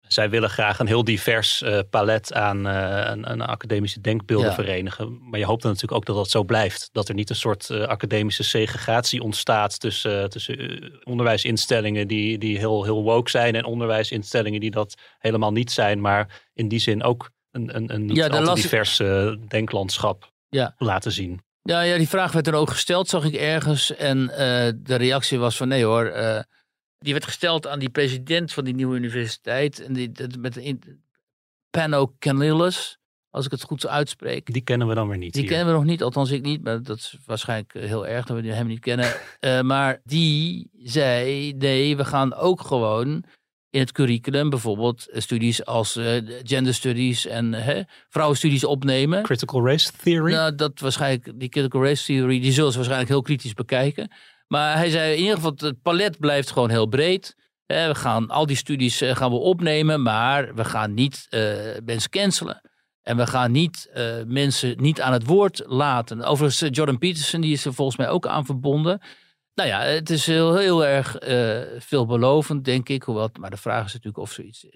zij 0.08 0.30
willen 0.30 0.50
graag 0.50 0.78
een 0.78 0.86
heel 0.86 1.04
divers 1.04 1.62
uh, 1.62 1.78
palet 1.90 2.32
aan, 2.32 2.66
uh, 2.66 3.04
aan, 3.10 3.40
academische 3.40 4.00
denkbeelden 4.00 4.48
ja. 4.48 4.54
verenigen. 4.54 5.28
Maar 5.30 5.38
je 5.38 5.46
hoopt 5.46 5.62
dan 5.62 5.70
natuurlijk 5.70 5.98
ook 6.00 6.06
dat 6.06 6.16
dat 6.16 6.30
zo 6.30 6.44
blijft. 6.44 6.88
Dat 6.92 7.08
er 7.08 7.14
niet 7.14 7.30
een 7.30 7.36
soort 7.36 7.68
uh, 7.68 7.82
academische 7.82 8.42
segregatie 8.42 9.22
ontstaat 9.22 9.80
tussen, 9.80 10.30
tussen 10.30 11.00
onderwijsinstellingen 11.04 12.08
die, 12.08 12.38
die 12.38 12.58
heel, 12.58 12.84
heel 12.84 13.02
woke 13.02 13.30
zijn 13.30 13.54
en 13.54 13.64
onderwijsinstellingen 13.64 14.60
die 14.60 14.70
dat 14.70 14.94
helemaal 15.18 15.52
niet 15.52 15.72
zijn. 15.72 16.00
Maar 16.00 16.42
in 16.54 16.68
die 16.68 16.80
zin 16.80 17.02
ook 17.02 17.30
een, 17.50 17.76
een, 17.76 17.94
een 17.94 18.04
niet 18.04 18.16
ja, 18.16 18.26
al 18.26 18.54
divers 18.54 18.96
denklandschap 19.48 20.32
ja. 20.48 20.74
laten 20.78 21.12
zien. 21.12 21.40
Ja, 21.62 21.80
ja, 21.80 21.96
die 21.96 22.08
vraag 22.08 22.32
werd 22.32 22.46
er 22.46 22.54
ook 22.54 22.70
gesteld, 22.70 23.08
zag 23.08 23.24
ik 23.24 23.34
ergens. 23.34 23.96
En 23.96 24.26
de 24.76 24.94
reactie 24.96 25.38
was 25.38 25.56
van 25.56 25.68
nee 25.68 25.84
hoor 25.84 26.12
die 26.98 27.12
werd 27.12 27.24
gesteld 27.24 27.66
aan 27.66 27.78
die 27.78 27.90
president 27.90 28.52
van 28.52 28.64
die 28.64 28.74
nieuwe 28.74 28.96
universiteit. 28.96 29.80
En 29.80 29.92
die, 29.92 30.12
met 30.38 30.56
een 30.56 31.02
Pano 31.70 32.14
Canillus, 32.18 32.98
als 33.30 33.44
ik 33.44 33.50
het 33.50 33.62
goed 33.62 33.80
zo 33.80 33.88
uitspreek. 33.88 34.52
Die 34.52 34.62
kennen 34.62 34.88
we 34.88 34.94
dan 34.94 35.08
weer 35.08 35.18
niet. 35.18 35.32
Die 35.32 35.42
hier. 35.42 35.50
kennen 35.50 35.68
we 35.68 35.78
nog 35.78 35.84
niet, 35.84 36.02
althans 36.02 36.30
ik 36.30 36.42
niet. 36.42 36.62
Maar 36.62 36.82
dat 36.82 36.96
is 36.96 37.16
waarschijnlijk 37.26 37.72
heel 37.72 38.06
erg 38.06 38.26
dat 38.26 38.40
we 38.40 38.52
hem 38.52 38.66
niet 38.66 38.80
kennen. 38.80 39.14
uh, 39.40 39.60
maar 39.60 40.00
die 40.04 40.70
zei, 40.82 41.52
nee, 41.52 41.96
we 41.96 42.04
gaan 42.04 42.34
ook 42.34 42.60
gewoon 42.60 43.24
in 43.70 43.80
het 43.80 43.92
curriculum 43.92 44.50
bijvoorbeeld 44.50 45.06
studies 45.10 45.64
als 45.64 45.96
uh, 45.96 46.20
gender 46.42 46.74
studies 46.74 47.26
en 47.26 47.52
uh, 47.52 47.78
vrouwenstudies 48.08 48.64
opnemen. 48.64 49.22
Critical 49.22 49.66
race 49.66 49.92
theory? 50.02 50.32
Nou, 50.32 50.54
dat 50.54 50.80
waarschijnlijk, 50.80 51.40
die 51.40 51.48
critical 51.48 51.82
race 51.82 52.04
theory, 52.04 52.40
die 52.40 52.52
zullen 52.52 52.70
ze 52.70 52.76
waarschijnlijk 52.76 53.10
heel 53.10 53.22
kritisch 53.22 53.54
bekijken. 53.54 54.10
Maar 54.46 54.76
hij 54.76 54.90
zei 54.90 55.12
in 55.12 55.20
ieder 55.20 55.34
geval, 55.34 55.52
het 55.56 55.82
palet 55.82 56.18
blijft 56.18 56.50
gewoon 56.50 56.70
heel 56.70 56.86
breed. 56.86 57.36
we 57.66 57.94
gaan 57.94 58.28
al 58.28 58.46
die 58.46 58.56
studies 58.56 59.00
eh, 59.00 59.16
gaan 59.16 59.30
we 59.30 59.36
opnemen, 59.36 60.02
maar 60.02 60.54
we 60.54 60.64
gaan 60.64 60.94
niet 60.94 61.26
uh, 61.30 61.40
mensen 61.84 62.10
cancelen. 62.10 62.60
En 63.02 63.16
we 63.16 63.26
gaan 63.26 63.52
niet 63.52 63.90
uh, 63.94 64.14
mensen 64.26 64.82
niet 64.82 65.00
aan 65.00 65.12
het 65.12 65.26
woord 65.26 65.62
laten. 65.66 66.22
Overigens, 66.22 66.76
Jordan 66.76 66.98
Peterson, 66.98 67.40
die 67.40 67.52
is 67.52 67.64
er 67.64 67.74
volgens 67.74 67.96
mij 67.96 68.08
ook 68.08 68.26
aan 68.26 68.44
verbonden. 68.44 69.00
Nou 69.54 69.68
ja, 69.68 69.80
het 69.80 70.10
is 70.10 70.26
heel, 70.26 70.56
heel 70.56 70.86
erg 70.86 71.28
uh, 71.28 71.60
veelbelovend, 71.78 72.64
denk 72.64 72.88
ik. 72.88 73.02
Hoewel, 73.02 73.30
maar 73.40 73.50
de 73.50 73.56
vraag 73.56 73.86
is 73.86 73.92
natuurlijk 73.92 74.22
of 74.22 74.32
zoiets 74.32 74.66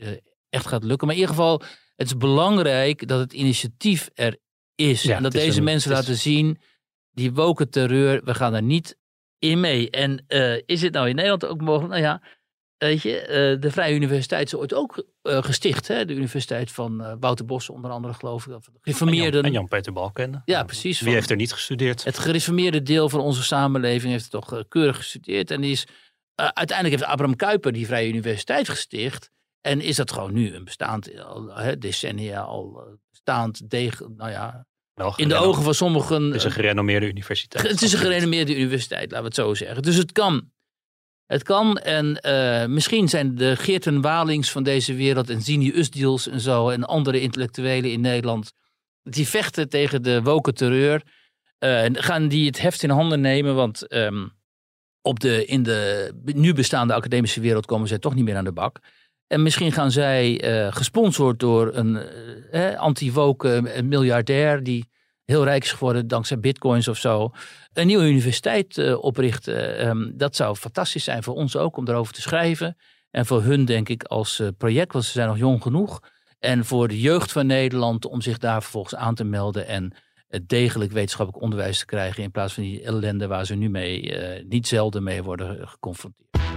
echt 0.49 0.67
gaat 0.67 0.85
lukken. 0.85 1.07
Maar 1.07 1.17
in 1.17 1.23
ieder 1.23 1.37
geval, 1.37 1.63
het 1.97 2.07
is 2.07 2.17
belangrijk 2.17 3.09
dat 3.09 3.19
het 3.19 3.33
initiatief 3.33 4.11
er 4.15 4.39
is. 4.75 5.03
Ja, 5.03 5.17
en 5.17 5.23
dat 5.23 5.33
deze 5.33 5.59
een, 5.59 5.65
mensen 5.65 5.93
laten 5.93 6.17
zien, 6.17 6.59
die 7.11 7.33
woken 7.33 7.71
terreur, 7.71 8.25
we 8.25 8.35
gaan 8.35 8.55
er 8.55 8.63
niet 8.63 8.99
in 9.41 9.61
mee. 9.61 9.91
En 9.91 10.25
uh, 10.29 10.57
is 10.67 10.83
het 10.83 10.93
nou 10.93 11.09
in 11.09 11.15
Nederland 11.15 11.47
ook 11.47 11.61
mogelijk? 11.61 11.91
Nou 11.91 12.03
ja, 12.03 12.23
weet 12.77 13.03
je, 13.03 13.21
uh, 13.21 13.61
de 13.61 13.71
Vrije 13.71 13.95
Universiteit 13.95 14.47
is 14.47 14.55
ooit 14.55 14.75
ook 14.75 15.07
uh, 15.23 15.43
gesticht. 15.43 15.89
Hè? 15.89 16.05
De 16.05 16.15
Universiteit 16.15 16.73
van 16.73 17.19
Wouter 17.21 17.45
Bos, 17.45 17.71
onder 17.71 17.91
andere, 17.91 18.15
geloof 18.15 18.47
ik. 18.47 18.59
Gereformeerde... 18.81 19.41
En 19.41 19.53
Jan-Peter 19.53 19.93
Balken. 19.93 20.43
Ja, 20.45 20.65
precies. 20.65 21.01
Wie 21.01 21.13
heeft 21.13 21.31
er 21.31 21.37
niet 21.37 21.53
gestudeerd? 21.53 22.05
Het 22.05 22.19
gereformeerde 22.19 22.83
deel 22.83 23.09
van 23.09 23.21
onze 23.21 23.43
samenleving 23.43 24.13
heeft 24.13 24.31
toch 24.31 24.65
keurig 24.69 24.97
gestudeerd. 24.97 25.51
En 25.51 25.61
die 25.61 25.71
is, 25.71 25.87
uiteindelijk 26.35 26.99
heeft 26.99 27.13
Abraham 27.13 27.37
Kuyper 27.37 27.73
die 27.73 27.87
Vrije 27.87 28.09
Universiteit 28.09 28.69
gesticht. 28.69 29.31
En 29.61 29.81
is 29.81 29.97
dat 29.97 30.13
gewoon 30.13 30.33
nu 30.33 30.55
een 30.55 30.65
bestaand, 30.65 31.19
al, 31.19 31.53
decennia 31.79 32.41
al 32.41 32.99
bestaand 33.11 33.71
degen, 33.71 34.15
nou 34.17 34.31
ja, 34.31 34.67
in 35.17 35.29
de 35.29 35.35
ogen 35.35 35.63
van 35.63 35.75
sommigen. 35.75 36.23
Het 36.23 36.35
is 36.35 36.45
een 36.45 36.51
gerenommeerde 36.51 37.09
universiteit. 37.09 37.69
Het 37.69 37.83
is 37.83 37.93
een 37.93 37.99
gerenommeerde 37.99 38.57
universiteit, 38.57 39.11
laten 39.11 39.19
we 39.19 39.25
het 39.25 39.35
zo 39.35 39.55
zeggen. 39.55 39.83
Dus 39.83 39.97
het 39.97 40.13
kan. 40.13 40.51
Het 41.27 41.43
kan. 41.43 41.79
En 41.79 42.19
uh, 42.27 42.67
misschien 42.67 43.09
zijn 43.09 43.35
de 43.35 43.57
Geerten 43.57 44.01
Walings 44.01 44.51
van 44.51 44.63
deze 44.63 44.95
wereld 44.95 45.31
en 45.31 45.43
Zini 45.43 45.73
Usdiels 45.75 46.29
en 46.29 46.41
zo 46.41 46.69
en 46.69 46.85
andere 46.85 47.21
intellectuelen 47.21 47.93
in 47.93 48.01
Nederland. 48.01 48.53
Die 49.03 49.29
vechten 49.29 49.69
tegen 49.69 50.03
de 50.03 50.23
woke 50.23 50.53
terreur. 50.53 51.03
Uh, 51.59 51.85
gaan 51.93 52.29
die 52.29 52.47
het 52.47 52.61
heft 52.61 52.83
in 52.83 52.91
handen 52.91 53.21
nemen, 53.21 53.55
want 53.55 53.95
um, 53.95 54.33
op 55.03 55.21
de, 55.21 55.45
in 55.45 55.63
de 55.63 56.13
nu 56.25 56.53
bestaande 56.53 56.95
academische 56.95 57.41
wereld 57.41 57.67
komen 57.67 57.89
zij 57.89 57.99
toch 57.99 58.15
niet 58.15 58.25
meer 58.25 58.37
aan 58.37 58.45
de 58.45 58.53
bak. 58.53 58.79
En 59.27 59.43
misschien 59.43 59.73
gaan 59.73 59.91
zij, 59.91 60.45
uh, 60.45 60.73
gesponsord 60.73 61.39
door 61.39 61.75
een 61.75 61.99
uh, 62.53 62.79
anti-woke 62.79 63.83
miljardair 63.85 64.63
die 64.63 64.90
heel 65.31 65.45
rijk 65.45 65.65
is 65.65 65.73
geworden 65.73 66.09
dankzij 66.09 66.41
bitcoins 66.41 66.89
of 66.89 66.97
zo, 66.97 67.33
een 67.73 67.87
nieuwe 67.87 68.09
universiteit 68.09 68.77
uh, 68.77 69.03
oprichten. 69.03 69.87
Um, 69.89 70.13
dat 70.17 70.37
zou 70.37 70.57
fantastisch 70.57 71.05
zijn 71.05 71.23
voor 71.23 71.35
ons 71.35 71.57
ook 71.57 71.77
om 71.77 71.85
daarover 71.85 72.15
te 72.15 72.21
schrijven. 72.21 72.77
En 73.11 73.27
voor 73.27 73.43
hun 73.43 73.65
denk 73.65 73.89
ik 73.89 74.05
als 74.05 74.43
project, 74.59 74.93
want 74.93 75.05
ze 75.05 75.11
zijn 75.11 75.29
nog 75.29 75.39
jong 75.39 75.63
genoeg. 75.63 76.01
En 76.39 76.65
voor 76.65 76.89
de 76.89 77.01
jeugd 77.01 77.33
van 77.33 77.47
Nederland 77.47 78.07
om 78.07 78.21
zich 78.21 78.39
daar 78.39 78.63
vervolgens 78.63 78.95
aan 78.95 79.15
te 79.15 79.25
melden 79.25 79.67
en 79.67 79.93
degelijk 80.47 80.93
wetenschappelijk 80.93 81.43
onderwijs 81.43 81.79
te 81.79 81.87
krijgen 81.87 82.23
in 82.23 82.31
plaats 82.31 82.55
van 82.55 82.63
die 82.63 82.83
ellende 82.83 83.27
waar 83.27 83.47
ze 83.47 83.55
nu 83.55 83.71
mee, 83.71 84.15
niet 84.49 84.69
zelden 84.69 85.03
mee 85.03 85.23
worden 85.23 85.69
geconfronteerd. 85.69 86.50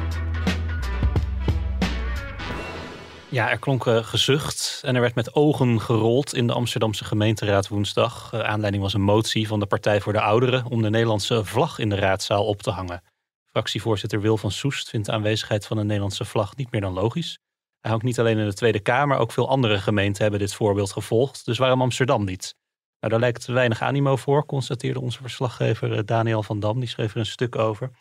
Ja, 3.33 3.49
er 3.49 3.59
klonk 3.59 3.85
uh, 3.85 4.03
gezucht 4.03 4.81
en 4.85 4.95
er 4.95 5.01
werd 5.01 5.15
met 5.15 5.35
ogen 5.35 5.81
gerold 5.81 6.33
in 6.33 6.47
de 6.47 6.53
Amsterdamse 6.53 7.05
gemeenteraad 7.05 7.67
woensdag. 7.67 8.33
Uh, 8.33 8.39
aanleiding 8.39 8.83
was 8.83 8.93
een 8.93 9.01
motie 9.01 9.47
van 9.47 9.59
de 9.59 9.65
Partij 9.65 10.01
voor 10.01 10.13
de 10.13 10.21
Ouderen 10.21 10.65
om 10.65 10.81
de 10.81 10.89
Nederlandse 10.89 11.45
vlag 11.45 11.79
in 11.79 11.89
de 11.89 11.95
raadzaal 11.95 12.45
op 12.45 12.61
te 12.61 12.69
hangen. 12.69 13.03
Fractievoorzitter 13.45 14.21
Wil 14.21 14.37
van 14.37 14.51
Soest 14.51 14.89
vindt 14.89 15.05
de 15.05 15.11
aanwezigheid 15.11 15.65
van 15.65 15.77
een 15.77 15.85
Nederlandse 15.85 16.25
vlag 16.25 16.55
niet 16.55 16.71
meer 16.71 16.81
dan 16.81 16.93
logisch. 16.93 17.39
Hij 17.79 17.89
hangt 17.91 18.05
niet 18.05 18.19
alleen 18.19 18.37
in 18.37 18.45
de 18.45 18.53
Tweede 18.53 18.79
Kamer, 18.79 19.17
ook 19.17 19.31
veel 19.31 19.49
andere 19.49 19.79
gemeenten 19.79 20.21
hebben 20.21 20.39
dit 20.39 20.53
voorbeeld 20.53 20.91
gevolgd. 20.91 21.45
Dus 21.45 21.57
waarom 21.57 21.81
Amsterdam 21.81 22.25
niet? 22.25 22.55
Nou, 22.99 23.11
daar 23.11 23.21
lijkt 23.21 23.45
weinig 23.45 23.81
animo 23.81 24.15
voor, 24.15 24.45
constateerde 24.45 25.01
onze 25.01 25.21
verslaggever 25.21 25.93
eh, 25.93 25.99
Daniel 26.05 26.43
van 26.43 26.59
Dam. 26.59 26.79
Die 26.79 26.89
schreef 26.89 27.13
er 27.13 27.19
een 27.19 27.25
stuk 27.25 27.55
over. 27.55 27.91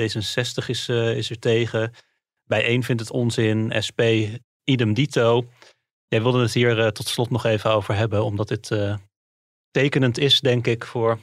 D66 0.00 0.66
is, 0.66 0.88
is 0.88 1.30
er 1.30 1.38
tegen. 1.38 1.92
Bij 2.44 2.64
één 2.64 2.82
vindt 2.82 3.00
het 3.00 3.10
onzin. 3.10 3.72
SP, 3.86 4.00
idem 4.68 4.94
dito. 4.94 5.46
Jij 6.08 6.22
wilde 6.22 6.42
het 6.42 6.54
hier 6.54 6.78
uh, 6.78 6.86
tot 6.86 7.08
slot 7.08 7.30
nog 7.30 7.44
even 7.44 7.70
over 7.70 7.94
hebben, 7.94 8.24
omdat 8.24 8.48
dit 8.48 8.70
uh, 8.70 8.94
tekenend 9.70 10.18
is, 10.18 10.40
denk 10.40 10.66
ik, 10.66 10.84
voor... 10.84 11.18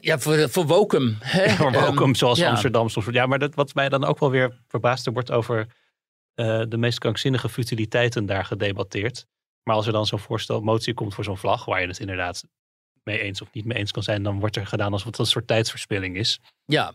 Ja, 0.00 0.18
voor, 0.18 0.48
voor 0.48 0.66
Wokum. 0.66 1.16
Hè? 1.20 1.48
voor 1.56 1.72
Wokum, 1.72 2.08
um, 2.08 2.14
zoals 2.14 2.38
ja. 2.38 2.50
Amsterdam 2.50 2.88
soms 2.88 3.06
Ja, 3.10 3.26
maar 3.26 3.38
dat, 3.38 3.54
wat 3.54 3.74
mij 3.74 3.88
dan 3.88 4.04
ook 4.04 4.18
wel 4.18 4.30
weer 4.30 4.58
verbaast, 4.68 5.06
er 5.06 5.12
wordt 5.12 5.30
over 5.30 5.66
de 6.68 6.76
meest 6.76 6.98
krankzinnige 6.98 7.48
futiliteiten 7.48 8.26
daar 8.26 8.44
gedebatteerd. 8.44 9.26
Maar 9.62 9.76
als 9.76 9.86
er 9.86 9.92
dan 9.92 10.06
zo'n 10.06 10.18
voorstel, 10.18 10.60
motie 10.60 10.94
komt 10.94 11.14
voor 11.14 11.24
zo'n 11.24 11.38
vlag, 11.38 11.64
waar 11.64 11.80
je 11.80 11.86
het 11.86 11.98
inderdaad 11.98 12.44
mee 13.02 13.18
eens 13.18 13.42
of 13.42 13.48
niet 13.52 13.64
mee 13.64 13.78
eens 13.78 13.90
kan 13.90 14.02
zijn, 14.02 14.22
dan 14.22 14.40
wordt 14.40 14.56
er 14.56 14.66
gedaan 14.66 14.92
alsof 14.92 15.06
het 15.06 15.18
een 15.18 15.26
soort 15.26 15.46
tijdsverspilling 15.46 16.16
is. 16.16 16.40
Ja. 16.64 16.94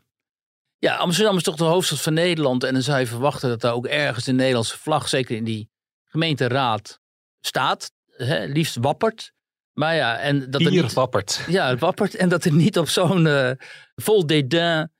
Ja, 0.77 0.95
Amsterdam 0.95 1.37
is 1.37 1.43
toch 1.43 1.55
de 1.55 1.63
hoofdstad 1.63 2.01
van 2.01 2.13
Nederland. 2.13 2.63
En 2.63 2.73
dan 2.73 2.81
zou 2.81 2.99
je 2.99 3.07
verwachten 3.07 3.49
dat 3.49 3.61
daar 3.61 3.73
ook 3.73 3.85
ergens 3.85 4.25
de 4.25 4.31
Nederlandse 4.31 4.77
vlag, 4.77 5.09
zeker 5.09 5.35
in 5.35 5.43
die 5.43 5.69
gemeenteraad, 6.13 6.99
staat. 7.39 7.91
Hè, 8.05 8.45
liefst 8.45 8.75
wappert. 8.75 9.31
Maar 9.73 9.95
ja, 9.95 10.17
en 10.17 10.51
dat 10.51 10.61
Hier 10.61 10.75
er 10.75 10.83
niet, 10.83 10.93
wappert. 10.93 11.43
Ja, 11.47 11.67
het 11.69 11.79
wappert. 11.79 12.15
En 12.15 12.29
dat 12.29 12.45
er 12.45 12.53
niet 12.53 12.77
op 12.77 12.89
zo'n 12.89 13.25
uh, 13.25 13.51
vol 13.95 14.27
dédain, 14.27 14.91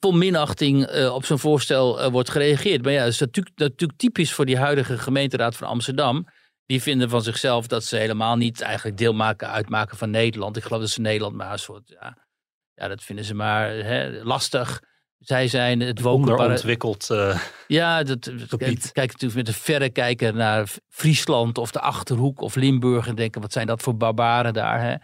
vol 0.00 0.12
minachting 0.12 0.92
uh, 0.94 1.14
op 1.14 1.24
zo'n 1.24 1.38
voorstel 1.38 2.00
uh, 2.00 2.06
wordt 2.06 2.30
gereageerd. 2.30 2.82
Maar 2.82 2.92
ja, 2.92 3.02
dat 3.02 3.12
is 3.12 3.18
natuurlijk, 3.18 3.58
natuurlijk 3.58 3.98
typisch 3.98 4.32
voor 4.32 4.46
die 4.46 4.58
huidige 4.58 4.98
gemeenteraad 4.98 5.56
van 5.56 5.68
Amsterdam 5.68 6.26
die 6.66 6.82
vinden 6.82 7.08
van 7.10 7.22
zichzelf 7.22 7.66
dat 7.66 7.84
ze 7.84 7.96
helemaal 7.96 8.36
niet 8.36 8.60
eigenlijk 8.60 8.96
deel 8.96 9.12
maken, 9.12 9.50
uitmaken 9.50 9.96
van 9.96 10.10
Nederland. 10.10 10.56
Ik 10.56 10.62
geloof 10.62 10.80
dat 10.80 10.90
ze 10.90 11.00
Nederland 11.00 11.34
maar 11.34 11.52
een 11.52 11.58
soort, 11.58 11.88
ja, 11.88 12.26
ja 12.74 12.88
dat 12.88 13.02
vinden 13.02 13.24
ze 13.24 13.34
maar 13.34 13.68
hè, 13.68 14.22
lastig. 14.22 14.82
Zij 15.20 15.48
zijn 15.48 15.80
het 15.80 16.04
Onderontwikkeld 16.04 17.08
uh, 17.12 17.40
Ja, 17.66 18.02
dat, 18.02 18.32
kijk, 18.48 18.90
kijk 18.92 19.12
natuurlijk 19.12 19.34
met 19.34 19.48
een 19.48 19.54
verrekijker 19.54 20.34
naar 20.34 20.68
Friesland 20.88 21.58
of 21.58 21.70
de 21.70 21.80
Achterhoek 21.80 22.40
of 22.40 22.54
Limburg 22.54 23.06
en 23.06 23.14
denken, 23.14 23.40
wat 23.40 23.52
zijn 23.52 23.66
dat 23.66 23.82
voor 23.82 23.96
barbaren 23.96 24.52
daar, 24.52 24.80
hè? 24.82 24.94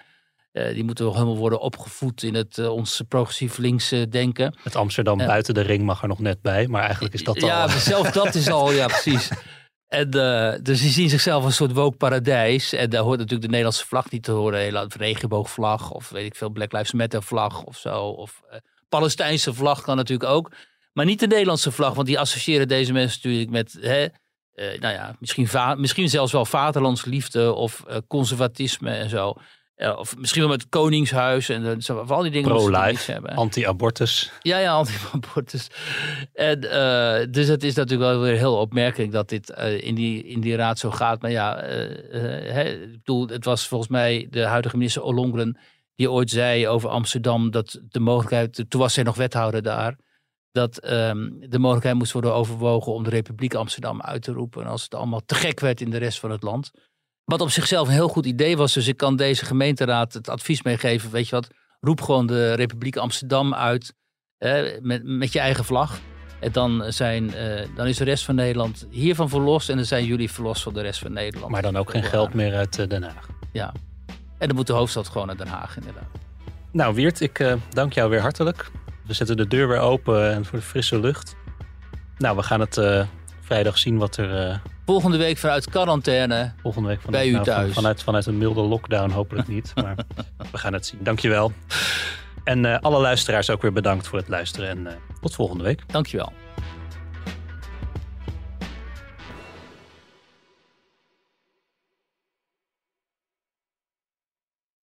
Uh, 0.53 0.75
die 0.75 0.85
moeten 0.85 1.05
wel 1.05 1.15
helemaal 1.15 1.37
worden 1.37 1.61
opgevoed 1.61 2.23
in 2.23 2.35
het 2.35 2.59
uh, 2.59 2.73
ons 2.73 3.03
progressief 3.09 3.59
linkse 3.59 4.09
denken. 4.09 4.55
Het 4.63 4.77
Amsterdam 4.77 5.19
buiten 5.19 5.55
de 5.55 5.61
ring 5.61 5.85
mag 5.85 6.03
er 6.03 6.09
nog 6.09 6.19
net 6.19 6.43
bij, 6.43 6.67
maar 6.67 6.83
eigenlijk 6.83 7.15
is 7.15 7.25
dat 7.25 7.43
al... 7.43 7.49
Ja, 7.49 7.69
zelfs 7.69 8.13
dat 8.13 8.35
is 8.35 8.51
al, 8.51 8.73
ja 8.73 8.87
precies. 9.01 9.31
En, 9.89 10.11
dus 10.63 10.81
die 10.81 10.91
zien 10.91 11.09
zichzelf 11.09 11.37
als 11.43 11.51
een 11.51 11.67
soort 11.67 11.73
woke 11.73 11.97
paradijs. 11.97 12.73
En 12.73 12.91
daar 12.91 13.03
hoort 13.03 13.19
natuurlijk 13.19 13.43
de 13.43 13.49
Nederlandse 13.49 13.87
vlag 13.87 14.11
niet 14.11 14.23
te 14.23 14.33
horen. 14.33 14.77
Een 14.77 14.91
regenboogvlag 14.97 15.91
of 15.91 16.09
weet 16.09 16.27
ik 16.27 16.35
veel, 16.35 16.51
Black 16.51 16.73
Lives 16.73 16.93
Matter 16.93 17.23
vlag 17.23 17.63
of 17.63 17.77
zo. 17.77 18.03
Of 18.03 18.43
Palestijnse 18.89 19.55
vlag 19.55 19.83
kan 19.83 19.97
natuurlijk 19.97 20.31
ook. 20.31 20.51
Maar 20.93 21.05
niet 21.05 21.21
de 21.21 21.27
Nederlandse 21.27 21.73
vlag, 21.73 21.95
want 21.95 22.07
die 22.07 22.19
associëren 22.19 22.69
deze 22.69 22.93
mensen 22.93 23.21
natuurlijk 23.23 23.51
met... 23.51 23.79
Hè, 23.81 24.03
uh, 24.55 24.81
nou 24.81 24.95
ja, 24.95 25.17
misschien, 25.21 25.49
misschien 25.77 26.09
zelfs 26.09 26.33
wel 26.33 26.45
vaderlandsliefde 26.45 27.53
of 27.53 27.85
conservatisme 28.09 28.91
en 28.91 29.09
zo. 29.09 29.35
of 29.77 30.17
misschien 30.17 30.41
wel 30.41 30.51
met 30.51 30.61
het 30.61 30.71
Koningshuis 30.71 31.49
en 31.49 31.83
zo, 31.83 31.99
of 31.99 32.11
al 32.11 32.23
die 32.23 32.31
dingen. 32.31 32.49
Pro-life, 32.49 33.21
anti-abortus. 33.23 34.33
Ja, 34.41 34.59
ja, 34.59 34.73
anti-abortus. 34.73 35.69
En, 36.33 36.65
uh, 36.65 37.33
dus 37.33 37.49
het 37.49 37.63
is 37.63 37.75
natuurlijk 37.75 38.11
wel 38.11 38.21
weer 38.21 38.37
heel 38.37 38.57
opmerkelijk 38.57 39.13
dat 39.13 39.29
dit 39.29 39.55
uh, 39.59 39.81
in, 39.83 39.95
die, 39.95 40.25
in 40.25 40.41
die 40.41 40.57
raad 40.57 40.79
zo 40.79 40.91
gaat. 40.91 41.23
Maar 41.23 41.31
ja, 41.31 41.69
uh, 41.69 42.83
ik 42.83 42.91
bedoel, 42.91 43.29
het 43.29 43.45
was 43.45 43.69
volgens 43.69 43.91
mij 43.91 44.27
de 44.31 44.45
huidige 44.45 44.77
minister 44.77 45.03
Ollongren 45.03 45.59
die 45.97 46.11
ooit 46.11 46.31
zei 46.31 46.69
over 46.69 46.89
Amsterdam 46.89 47.51
dat 47.51 47.81
de 47.89 48.01
mogelijkheid, 48.01 48.65
toen 48.69 48.81
was 48.81 48.95
zij 48.95 49.03
nog 49.03 49.17
wethouder 49.17 49.63
daar, 49.63 49.97
dat 50.53 50.91
um, 50.91 51.37
de 51.41 51.59
mogelijkheid 51.59 51.97
moest 51.97 52.13
worden 52.13 52.35
overwogen 52.35 52.93
om 52.93 53.03
de 53.03 53.11
Republiek 53.11 53.55
Amsterdam 53.55 54.03
uit 54.03 54.23
te 54.23 54.33
roepen. 54.33 54.67
als 54.67 54.83
het 54.83 54.95
allemaal 54.95 55.25
te 55.27 55.35
gek 55.35 55.61
werd 55.61 55.81
in 55.81 55.91
de 55.91 55.97
rest 55.97 56.19
van 56.19 56.31
het 56.31 56.43
land. 56.43 56.71
Wat 57.25 57.41
op 57.41 57.51
zichzelf 57.51 57.89
een 57.89 57.95
heel 57.95 58.09
goed 58.09 58.27
idee 58.27 58.57
was. 58.57 58.73
Dus 58.73 58.89
ik 58.89 58.97
kan 58.97 59.17
deze 59.17 59.45
gemeenteraad 59.45 60.13
het 60.13 60.29
advies 60.29 60.63
meegeven. 60.63 61.11
Weet 61.11 61.29
je 61.29 61.35
wat, 61.35 61.49
roep 61.81 62.01
gewoon 62.01 62.27
de 62.27 62.53
Republiek 62.53 62.97
Amsterdam 62.97 63.55
uit 63.55 63.95
hè, 64.37 64.81
met, 64.81 65.05
met 65.05 65.33
je 65.33 65.39
eigen 65.39 65.65
vlag. 65.65 65.99
En 66.41 66.53
dan, 66.53 66.93
zijn, 66.93 67.25
uh, 67.25 67.63
dan 67.75 67.87
is 67.87 67.97
de 67.97 68.05
rest 68.05 68.25
van 68.25 68.35
Nederland 68.35 68.87
hiervan 68.91 69.29
verlost. 69.29 69.69
En 69.69 69.77
dan 69.77 69.85
zijn 69.85 70.05
jullie 70.05 70.31
verlost 70.31 70.63
van 70.63 70.75
de 70.75 70.81
rest 70.81 71.01
van 71.01 71.13
Nederland. 71.13 71.53
Maar 71.53 71.63
dan 71.63 71.77
ook 71.77 71.91
geen 71.91 72.03
geld 72.03 72.35
meer 72.35 72.55
uit 72.55 72.79
uh, 72.79 72.87
Den 72.87 73.03
Haag. 73.03 73.29
Ja. 73.53 73.73
En 74.39 74.47
dan 74.47 74.57
moet 74.57 74.67
de 74.67 74.73
hoofdstad 74.73 75.09
gewoon 75.09 75.27
naar 75.27 75.37
Den 75.37 75.49
Haag 75.49 75.77
inderdaad. 75.77 76.09
Nou 76.71 76.95
Wiert, 76.95 77.21
ik 77.21 77.39
uh, 77.39 77.55
dank 77.69 77.93
jou 77.93 78.11
weer 78.11 78.21
hartelijk. 78.21 78.71
We 79.07 79.13
zetten 79.13 79.37
de 79.37 79.47
deur 79.47 79.69
weer 79.69 79.79
open 79.79 80.33
en 80.33 80.45
voor 80.45 80.59
de 80.59 80.65
frisse 80.65 81.01
lucht. 81.01 81.37
Nou, 82.19 82.37
we 82.37 82.43
gaan 82.43 82.61
het 82.61 82.81
vrijdag 83.41 83.79
zien 83.79 83.99
wat 83.99 84.17
er 84.17 84.61
Volgende 84.87 85.17
week 85.17 85.39
vanuit 85.39 85.71
quarantaine. 85.71 86.53
Volgende 86.63 86.89
week 86.89 87.01
vanuit, 87.01 87.23
bij 87.23 87.31
u 87.31 87.33
nou, 87.33 87.45
thuis. 87.45 87.75
Vanuit, 87.75 88.03
vanuit 88.03 88.27
een 88.27 88.39
milde 88.39 88.61
lockdown, 88.61 89.11
hopelijk 89.11 89.49
niet. 89.49 89.73
Maar 89.83 89.97
we 90.51 90.59
gaan 90.59 90.73
het 90.73 90.87
zien. 90.87 90.99
Dankjewel. 91.03 91.53
En 92.45 92.81
alle 92.81 93.01
luisteraars 93.01 93.51
ook 93.51 93.63
weer 93.63 93.73
bedankt 93.73 94.07
voor 94.07 94.19
het 94.19 94.29
luisteren. 94.29 94.69
En 94.69 94.99
tot 95.21 95.35
volgende 95.35 95.65
week. 95.65 95.83
Dankjewel. 95.87 96.33